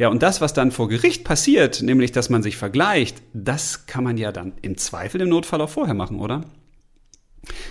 Ja, 0.00 0.08
und 0.08 0.22
das, 0.22 0.40
was 0.40 0.54
dann 0.54 0.70
vor 0.70 0.88
Gericht 0.88 1.24
passiert, 1.24 1.82
nämlich, 1.82 2.10
dass 2.10 2.30
man 2.30 2.42
sich 2.42 2.56
vergleicht, 2.56 3.18
das 3.34 3.84
kann 3.84 4.02
man 4.02 4.16
ja 4.16 4.32
dann 4.32 4.54
im 4.62 4.78
Zweifel 4.78 5.20
im 5.20 5.28
Notfall 5.28 5.60
auch 5.60 5.68
vorher 5.68 5.92
machen, 5.92 6.20
oder? 6.20 6.40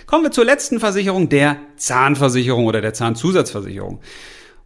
Kommen 0.06 0.22
wir 0.22 0.30
zur 0.30 0.44
letzten 0.44 0.78
Versicherung, 0.78 1.28
der 1.28 1.56
Zahnversicherung 1.74 2.66
oder 2.66 2.80
der 2.80 2.94
Zahnzusatzversicherung. 2.94 3.98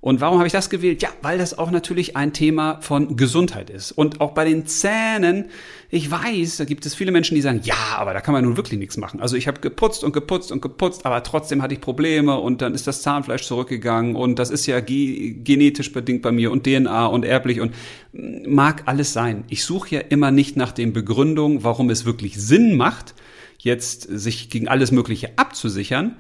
Und 0.05 0.21
warum 0.21 0.37
habe 0.37 0.47
ich 0.47 0.53
das 0.53 0.69
gewählt? 0.69 1.01
Ja, 1.01 1.09
weil 1.23 1.39
das 1.39 1.57
auch 1.57 1.71
natürlich 1.71 2.15
ein 2.15 2.35
Thema 2.35 2.77
von 2.83 3.17
Gesundheit 3.17 3.71
ist. 3.71 3.91
Und 3.91 4.21
auch 4.21 4.33
bei 4.33 4.45
den 4.45 4.67
Zähnen, 4.67 5.47
ich 5.89 6.11
weiß, 6.11 6.59
da 6.59 6.67
gibt 6.67 6.85
es 6.85 6.95
viele 6.95 7.11
Menschen, 7.11 7.37
die 7.37 7.41
sagen, 7.41 7.63
ja, 7.65 7.97
aber 7.97 8.13
da 8.13 8.21
kann 8.21 8.35
man 8.35 8.45
nun 8.45 8.59
wirklich 8.59 8.79
nichts 8.79 8.99
machen. 8.99 9.21
Also 9.21 9.37
ich 9.37 9.49
habe 9.49 9.63
geputzt 9.63 10.05
und 10.05 10.13
geputzt 10.13 10.53
und 10.53 10.61
geputzt, 10.61 11.07
aber 11.07 11.23
trotzdem 11.23 11.63
hatte 11.63 11.73
ich 11.73 11.81
Probleme 11.81 12.39
und 12.39 12.61
dann 12.61 12.75
ist 12.75 12.87
das 12.87 13.01
Zahnfleisch 13.01 13.45
zurückgegangen 13.45 14.15
und 14.15 14.39
das 14.39 14.51
ist 14.51 14.67
ja 14.67 14.79
genetisch 14.81 15.91
bedingt 15.91 16.21
bei 16.21 16.33
mir 16.33 16.53
und 16.53 16.65
DNA 16.65 17.07
und 17.07 17.25
erblich 17.25 17.63
und 17.63 17.75
mag 18.13 18.83
alles 18.85 19.15
sein. 19.15 19.45
Ich 19.49 19.65
suche 19.65 19.95
ja 19.95 20.01
immer 20.03 20.31
nicht 20.31 20.55
nach 20.55 20.73
den 20.73 20.93
Begründungen, 20.93 21.65
warum 21.65 21.89
es 21.89 22.05
wirklich 22.05 22.37
Sinn 22.37 22.77
macht, 22.77 23.15
jetzt 23.57 24.03
sich 24.03 24.51
gegen 24.51 24.69
alles 24.69 24.93
Mögliche 24.93 25.31
abzusichern, 25.39 26.17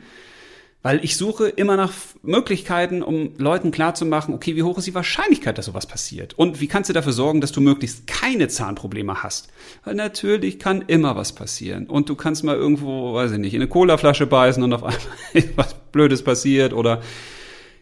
weil 0.85 1.03
ich 1.03 1.17
suche 1.17 1.49
immer 1.49 1.79
nach 1.79 1.95
Möglichkeiten, 2.23 3.03
um 3.03 3.31
Leuten 3.39 3.71
klarzumachen, 3.71 4.35
okay, 4.35 4.55
wie 4.55 4.63
hoch 4.63 4.77
ist 4.77 4.87
die 4.87 4.95
Wahrscheinlichkeit, 4.95 5.57
dass 5.57 5.65
sowas 5.65 5.87
passiert? 5.87 6.35
Und 6.35 6.61
wie 6.61 6.67
kannst 6.67 6.91
du 6.91 6.93
dafür 6.93 7.15
sorgen, 7.15 7.41
dass 7.41 7.53
du 7.53 7.63
möglichst 7.63 8.07
keine 8.07 8.49
Zahnprobleme 8.49 9.23
hast? 9.23 9.49
Weil 9.85 9.95
natürlich 9.95 10.59
kann 10.59 10.85
immer 10.87 11.17
was 11.17 11.33
passieren. 11.33 11.87
Und 11.87 12.11
du 12.11 12.15
kannst 12.17 12.45
mal 12.45 12.55
irgendwo, 12.55 13.15
weiß 13.15 13.33
ich 13.33 13.39
nicht, 13.39 13.55
in 13.55 13.63
eine 13.63 13.69
Colaflasche 13.71 14.27
beißen 14.27 14.63
und 14.63 14.75
auf 14.75 14.85
einmal 14.85 15.01
was 15.57 15.75
Blödes 15.91 16.23
passiert 16.23 16.75
oder 16.75 17.01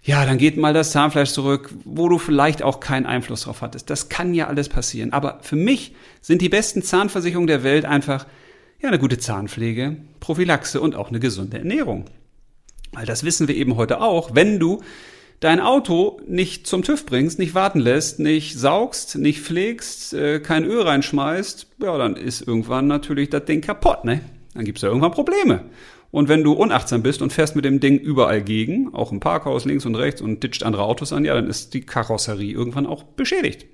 ja, 0.05 0.25
dann 0.25 0.39
geht 0.39 0.57
mal 0.57 0.73
das 0.73 0.93
Zahnfleisch 0.93 1.33
zurück, 1.33 1.75
wo 1.85 2.09
du 2.09 2.19
vielleicht 2.19 2.63
auch 2.63 2.79
keinen 2.79 3.07
Einfluss 3.07 3.43
drauf 3.43 3.63
hattest. 3.63 3.91
Das 3.91 4.11
kann 4.11 4.33
ja 4.33 4.47
alles 4.47 4.69
passieren. 4.69 5.13
Aber 5.13 5.41
für 5.43 5.57
mich 5.57 5.97
sind 6.21 6.41
die 6.41 6.49
besten 6.49 6.85
Zahnversicherungen 6.85 7.49
der 7.49 7.65
Welt 7.65 7.85
einfach 7.85 8.27
ja, 8.81 8.89
eine 8.91 9.01
gute 9.01 9.19
Zahnpflege, 9.19 9.97
Prophylaxe 10.21 10.81
und 10.81 10.95
auch 10.95 11.09
eine 11.09 11.19
gesunde 11.19 11.59
Ernährung. 11.59 12.05
Weil 12.93 13.07
das 13.07 13.25
wissen 13.25 13.49
wir 13.49 13.57
eben 13.57 13.77
heute 13.77 14.01
auch, 14.01 14.35
wenn 14.35 14.59
du 14.59 14.81
dein 15.41 15.61
Auto 15.61 16.21
nicht 16.27 16.67
zum 16.67 16.83
TÜV 16.83 17.05
bringst, 17.07 17.39
nicht 17.39 17.55
warten 17.55 17.81
lässt, 17.81 18.21
nicht 18.21 18.59
saugst, 18.59 19.17
nicht 19.17 19.41
pflegst, 19.41 20.15
äh, 20.15 20.41
kein 20.41 20.65
Öl 20.65 20.83
reinschmeißt, 20.83 21.67
ja, 21.83 21.99
dann 21.99 22.17
ist 22.17 22.47
irgendwann 22.47 22.87
natürlich 22.87 23.31
das 23.31 23.45
Ding 23.45 23.61
kaputt, 23.61 24.05
ne? 24.05 24.21
Dann 24.55 24.65
gibt's 24.65 24.83
ja 24.83 24.89
irgendwann 24.89 25.13
Probleme. 25.13 25.65
Und 26.11 26.29
wenn 26.29 26.45
du 26.45 26.53
unachtsam 26.53 27.03
bist 27.03 27.23
und 27.23 27.33
fährst 27.33 27.57
mit 27.57 27.65
dem 27.65 27.81
Ding 27.81 27.99
überall 27.99 28.43
gegen, 28.43 28.95
auch 28.95 29.11
im 29.13 29.21
Parkhaus 29.21 29.65
links 29.65 29.87
und 29.87 29.95
rechts 29.95 30.21
und 30.21 30.43
ditcht 30.43 30.63
andere 30.63 30.85
Autos 30.85 31.13
an, 31.13 31.25
ja, 31.25 31.35
dann 31.35 31.49
ist 31.49 31.73
die 31.73 31.81
Karosserie 31.81 32.53
irgendwann 32.53 32.87
auch 32.87 33.03
beschädigt. 33.03 33.67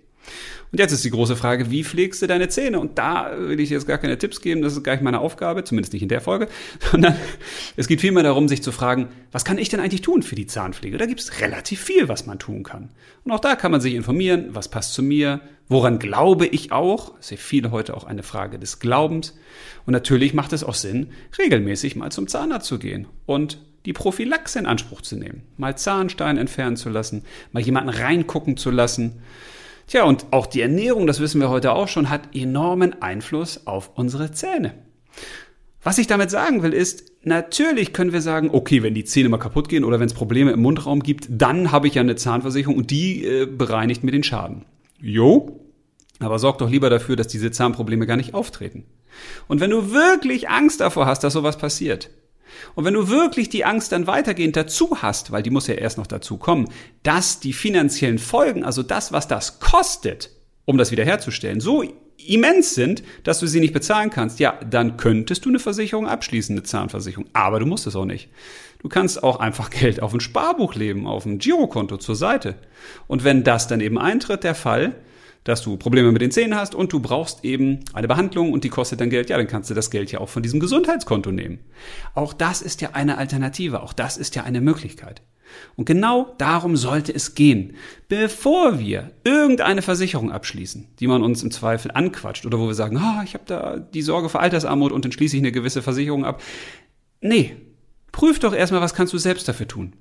Und 0.71 0.79
jetzt 0.79 0.93
ist 0.93 1.05
die 1.05 1.11
große 1.11 1.37
Frage, 1.37 1.71
wie 1.71 1.83
pflegst 1.83 2.21
du 2.21 2.27
deine 2.27 2.49
Zähne? 2.49 2.79
Und 2.79 2.99
da 2.99 3.33
will 3.39 3.59
ich 3.59 3.71
jetzt 3.71 3.87
gar 3.87 3.99
keine 3.99 4.19
Tipps 4.19 4.41
geben, 4.41 4.61
das 4.61 4.75
ist 4.75 4.83
gar 4.83 4.93
nicht 4.93 5.03
meine 5.03 5.21
Aufgabe, 5.21 5.65
zumindest 5.65 5.95
nicht 5.95 6.03
in 6.03 6.09
der 6.09 6.21
Folge, 6.21 6.49
sondern 6.91 7.17
es 7.77 7.89
geht 7.89 8.01
vielmehr 8.01 8.23
darum, 8.23 8.49
sich 8.49 8.63
zu 8.63 8.71
fragen, 8.71 9.09
was 9.33 9.45
kann 9.45 9.59
ich 9.59 9.71
denn 9.71 9.81
eigentlich 9.81 10.03
tun 10.03 10.23
für 10.23 10.35
die 10.35 10.47
Zahnpflege? 10.47 10.99
Da 10.99 11.07
gibt 11.07 11.21
es 11.21 11.41
relativ 11.41 11.81
viel, 11.81 12.09
was 12.09 12.27
man 12.27 12.39
tun 12.39 12.65
kann. 12.65 12.91
Und 13.25 13.33
auch 13.33 13.41
da 13.41 13.57
kann 13.57 13.73
man 13.73 13.81
sich 13.81 13.95
informieren, 13.95 14.49
was 14.51 14.69
passt 14.69 14.93
zu 14.93 15.03
mir, 15.03 15.41
woran 15.69 15.99
glaube 15.99 16.47
ich 16.47 16.71
auch, 16.71 17.17
das 17.17 17.27
ist 17.27 17.31
ja 17.31 17.37
viel 17.39 17.71
heute 17.71 17.97
auch 17.97 18.05
eine 18.05 18.23
Frage 18.23 18.59
des 18.59 18.79
Glaubens. 18.79 19.35
Und 19.87 19.93
natürlich 19.93 20.35
macht 20.35 20.53
es 20.53 20.65
auch 20.65 20.75
Sinn, 20.75 21.09
regelmäßig 21.39 21.97
mal 21.97 22.13
zum 22.13 22.29
Zahnarzt 22.29 22.67
zu 22.67 22.79
gehen 22.79 23.07
und 23.25 23.59
die 23.87 23.93
Prophylaxe 23.95 24.59
in 24.59 24.67
Anspruch 24.67 25.01
zu 25.01 25.17
nehmen, 25.17 25.43
mal 25.57 25.79
Zahnstein 25.79 26.37
entfernen 26.37 26.77
zu 26.77 26.91
lassen, 26.91 27.23
mal 27.53 27.63
jemanden 27.63 27.91
reingucken 27.91 28.59
zu 28.59 28.71
lassen 28.71 29.23
Tja, 29.89 30.05
und 30.05 30.27
auch 30.33 30.47
die 30.47 30.61
Ernährung, 30.61 31.07
das 31.07 31.19
wissen 31.19 31.41
wir 31.41 31.49
heute 31.49 31.73
auch 31.73 31.89
schon, 31.89 32.11
hat 32.11 32.37
enormen 32.37 33.01
Einfluss 33.01 33.67
auf 33.67 33.93
unsere 33.95 34.31
Zähne. 34.33 34.75
Was 35.83 35.97
ich 35.97 36.07
damit 36.07 36.31
sagen 36.31 36.63
will, 36.63 36.75
ist, 36.75 37.11
natürlich 37.23 37.95
können 37.95 38.13
wir 38.13 38.21
sagen, 38.21 38.51
okay, 38.53 38.83
wenn 38.83 38.93
die 38.93 39.07
Zähne 39.07 39.31
mal 39.31 39.39
kaputt 39.39 39.71
gehen 39.71 39.85
oder 39.85 39.99
wenn 39.99 40.07
es 40.07 40.13
Probleme 40.13 40.51
im 40.51 40.61
Mundraum 40.61 41.03
gibt, 41.03 41.27
dann 41.31 41.73
habe 41.73 41.87
ich 41.87 41.95
ja 41.95 42.03
eine 42.03 42.17
Zahnversicherung 42.17 42.77
und 42.77 42.91
die 42.91 43.25
äh, 43.25 43.47
bereinigt 43.47 44.05
mir 44.05 44.11
den 44.11 44.23
Schaden. 44.23 44.67
Jo, 45.01 45.59
aber 46.19 46.39
sorg 46.39 46.59
doch 46.59 46.69
lieber 46.69 46.91
dafür, 46.91 47.17
dass 47.17 47.29
diese 47.29 47.51
Zahnprobleme 47.51 48.07
gar 48.07 48.17
nicht 48.19 48.35
auftreten. 48.35 48.85
Und 49.47 49.61
wenn 49.61 49.71
du 49.71 49.93
wirklich 49.93 50.51
Angst 50.51 50.83
davor 50.83 51.07
hast, 51.07 51.25
dass 51.25 51.33
sowas 51.33 51.57
passiert, 51.57 52.11
und 52.75 52.85
wenn 52.85 52.95
du 52.95 53.09
wirklich 53.09 53.49
die 53.49 53.65
Angst 53.65 53.93
dann 53.93 54.07
weitergehend 54.07 54.57
dazu 54.57 55.03
hast, 55.03 55.33
weil 55.33 55.43
die 55.43 55.51
muss 55.51 55.67
ja 55.67 55.75
erst 55.75 55.99
noch 55.99 56.07
dazu 56.07 56.37
kommen, 56.37 56.69
dass 57.03 57.41
die 57.41 57.53
finanziellen 57.53 58.19
Folgen, 58.19 58.65
also 58.65 58.83
das, 58.83 59.13
was 59.13 59.29
das 59.29 59.61
kostet, 59.61 60.31
um 60.65 60.79
das 60.79 60.91
wiederherzustellen, 60.91 61.61
so 61.61 61.85
immens 62.19 62.75
sind, 62.75 63.03
dass 63.25 63.41
du 63.41 63.47
sie 63.47 63.61
nicht 63.61 63.73
bezahlen 63.73 64.11
kannst, 64.11 64.39
ja, 64.41 64.59
dann 64.69 64.97
könntest 64.97 65.45
du 65.45 65.49
eine 65.49 65.59
Versicherung 65.59 66.07
abschließen, 66.07 66.55
eine 66.55 66.63
Zahnversicherung. 66.63 67.27
Aber 67.33 67.61
du 67.61 67.67
musst 67.67 67.87
es 67.87 67.97
auch 67.97 68.05
nicht. 68.05 68.29
Du 68.81 68.89
kannst 68.89 69.23
auch 69.23 69.41
einfach 69.41 69.71
Geld 69.71 70.03
auf 70.03 70.13
ein 70.13 70.21
Sparbuch 70.21 70.75
leben, 70.75 71.07
auf 71.07 71.27
ein 71.27 71.39
Girokonto 71.39 71.97
zur 71.97 72.17
Seite. 72.17 72.57
Und 73.07 73.25
wenn 73.25 73.45
das 73.45 73.69
dann 73.69 73.81
eben 73.81 73.99
eintritt, 73.99 74.45
der 74.45 74.55
Fall, 74.55 74.95
dass 75.49 75.63
du 75.63 75.77
Probleme 75.77 76.13
mit 76.13 76.23
den 76.23 76.31
Zähnen 76.31 76.55
hast 76.55 76.75
und 76.75 76.93
du 76.93 77.01
brauchst 77.01 77.45
eben 77.45 77.81
eine 77.95 78.07
Behandlung 78.07 78.53
und 78.53 78.65
die 78.65 78.69
kostet 78.69 79.01
dann 79.01 79.11
Geld, 79.11 79.31
ja, 79.31 79.37
dann 79.37 79.47
kannst 79.47 79.71
du 79.71 79.75
das 79.75 79.91
Geld 79.91 80.13
ja 80.13 80.21
auch 80.21 80.29
von 80.29 80.43
diesem 80.43 80.61
Gesundheitskonto 80.61 81.33
nehmen. 81.33 81.61
Auch 82.15 82.33
das 82.33 82.63
ist 82.63 82.81
ja 82.83 82.91
eine 82.93 83.19
Alternative, 83.19 83.83
auch 83.83 83.93
das 83.93 84.17
ist 84.17 84.37
ja 84.37 84.45
eine 84.45 84.61
Möglichkeit. 84.61 85.23
Und 85.77 85.87
genau 85.87 86.35
darum 86.37 86.77
sollte 86.77 87.15
es 87.15 87.35
gehen, 87.35 87.75
bevor 88.09 88.79
wir 88.79 89.13
irgendeine 89.25 89.81
Versicherung 89.81 90.31
abschließen, 90.31 90.87
die 91.01 91.07
man 91.07 91.23
uns 91.23 91.43
im 91.43 91.51
Zweifel 91.51 91.91
anquatscht 91.93 92.45
oder 92.45 92.59
wo 92.59 92.67
wir 92.67 92.75
sagen, 92.75 92.99
oh, 92.99 93.23
ich 93.25 93.33
habe 93.33 93.45
da 93.47 93.79
die 93.79 94.03
Sorge 94.03 94.29
vor 94.29 94.43
Altersarmut 94.43 94.93
und 94.93 95.07
dann 95.07 95.13
schließe 95.13 95.37
ich 95.37 95.43
eine 95.43 95.53
gewisse 95.53 95.81
Versicherung 95.81 96.27
ab. 96.27 96.43
Nee, 97.23 97.57
prüf 98.13 98.39
doch 98.39 98.53
erstmal, 98.53 98.83
was 98.83 98.95
kannst 98.95 99.15
du 99.15 99.19
selbst 99.19 99.49
dafür 99.49 99.67
tun. 99.67 99.95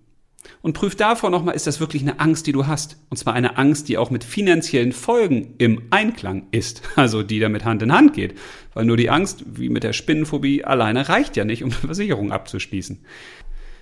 Und 0.61 0.73
prüf 0.73 0.95
davor 0.95 1.29
nochmal, 1.29 1.55
ist 1.55 1.67
das 1.67 1.79
wirklich 1.79 2.01
eine 2.01 2.19
Angst, 2.19 2.47
die 2.47 2.51
du 2.51 2.67
hast? 2.67 2.97
Und 3.09 3.17
zwar 3.17 3.33
eine 3.33 3.57
Angst, 3.57 3.89
die 3.89 3.97
auch 3.97 4.09
mit 4.09 4.23
finanziellen 4.23 4.91
Folgen 4.91 5.55
im 5.57 5.83
Einklang 5.89 6.47
ist. 6.51 6.81
Also 6.95 7.21
die 7.23 7.39
damit 7.39 7.63
Hand 7.63 7.81
in 7.83 7.93
Hand 7.93 8.13
geht. 8.13 8.37
Weil 8.73 8.85
nur 8.85 8.97
die 8.97 9.09
Angst, 9.09 9.43
wie 9.45 9.69
mit 9.69 9.83
der 9.83 9.93
Spinnenphobie, 9.93 10.63
alleine 10.63 11.09
reicht 11.09 11.37
ja 11.37 11.45
nicht, 11.45 11.63
um 11.63 11.71
eine 11.71 11.79
Versicherung 11.79 12.31
abzuschließen. 12.31 12.99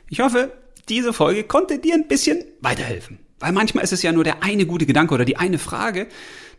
Ich 0.10 0.20
hoffe, 0.20 0.52
diese 0.90 1.14
Folge 1.14 1.44
konnte 1.44 1.80
dir 1.80 1.96
ein 1.96 2.08
bisschen 2.08 2.44
weiterhelfen. 2.62 3.20
Weil 3.40 3.52
manchmal 3.52 3.84
ist 3.84 3.94
es 3.94 4.02
ja 4.02 4.12
nur 4.12 4.24
der 4.24 4.44
eine 4.44 4.66
gute 4.66 4.86
Gedanke 4.86 5.14
oder 5.14 5.26
die 5.26 5.38
eine 5.38 5.60
Frage, 5.60 6.08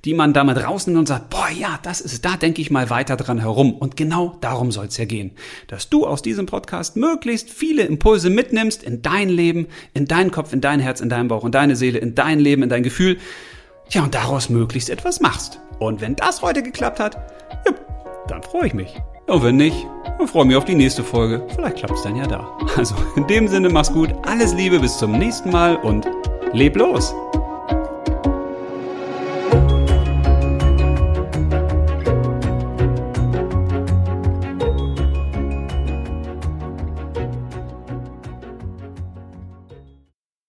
die 0.05 0.14
man 0.14 0.32
damit 0.32 0.62
rausnimmt 0.62 0.99
und 0.99 1.09
sagt, 1.09 1.30
boah, 1.30 1.49
ja, 1.49 1.78
das 1.82 2.01
ist, 2.01 2.24
da 2.24 2.36
denke 2.36 2.61
ich 2.61 2.70
mal 2.70 2.90
weiter 2.90 3.16
dran 3.16 3.38
herum. 3.38 3.74
Und 3.74 3.97
genau 3.97 4.36
darum 4.40 4.70
soll 4.70 4.86
es 4.86 4.97
ja 4.97 5.05
gehen. 5.05 5.32
Dass 5.68 5.88
du 5.88 6.07
aus 6.07 6.22
diesem 6.22 6.47
Podcast 6.47 6.97
möglichst 6.97 7.51
viele 7.51 7.82
Impulse 7.82 8.30
mitnimmst 8.30 8.82
in 8.82 9.03
dein 9.03 9.28
Leben, 9.28 9.66
in 9.94 10.07
deinen 10.07 10.30
Kopf, 10.30 10.53
in 10.53 10.61
dein 10.61 10.80
Herz, 10.80 11.01
in 11.01 11.09
deinen 11.09 11.28
Bauch, 11.28 11.44
in 11.44 11.53
deine 11.53 11.76
Seele, 11.76 11.99
in 11.99 12.14
dein 12.14 12.38
Leben, 12.38 12.62
in 12.62 12.68
dein 12.68 12.82
Gefühl. 12.82 13.18
Ja, 13.90 14.03
und 14.03 14.14
daraus 14.14 14.49
möglichst 14.49 14.90
etwas 14.90 15.20
machst. 15.20 15.61
Und 15.78 16.01
wenn 16.01 16.16
das 16.16 16.42
heute 16.42 16.62
geklappt 16.62 17.01
hat, 17.01 17.16
ja, 17.66 17.72
dann 18.28 18.42
freue 18.42 18.66
ich 18.66 18.74
mich. 18.74 19.01
Und 19.26 19.42
wenn 19.42 19.57
nicht, 19.57 19.86
dann 20.18 20.28
freue 20.28 20.42
ich 20.42 20.49
mich 20.49 20.57
auf 20.57 20.64
die 20.64 20.74
nächste 20.74 21.03
Folge. 21.03 21.44
Vielleicht 21.55 21.78
klappt 21.78 21.94
es 21.94 22.03
dann 22.03 22.16
ja 22.16 22.26
da. 22.26 22.49
Also 22.76 22.94
in 23.16 23.26
dem 23.26 23.49
Sinne, 23.49 23.68
mach's 23.68 23.92
gut, 23.92 24.11
alles 24.22 24.55
Liebe, 24.55 24.78
bis 24.78 24.99
zum 24.99 25.12
nächsten 25.12 25.51
Mal 25.51 25.76
und 25.76 26.07
leb 26.53 26.76
los! 26.76 27.14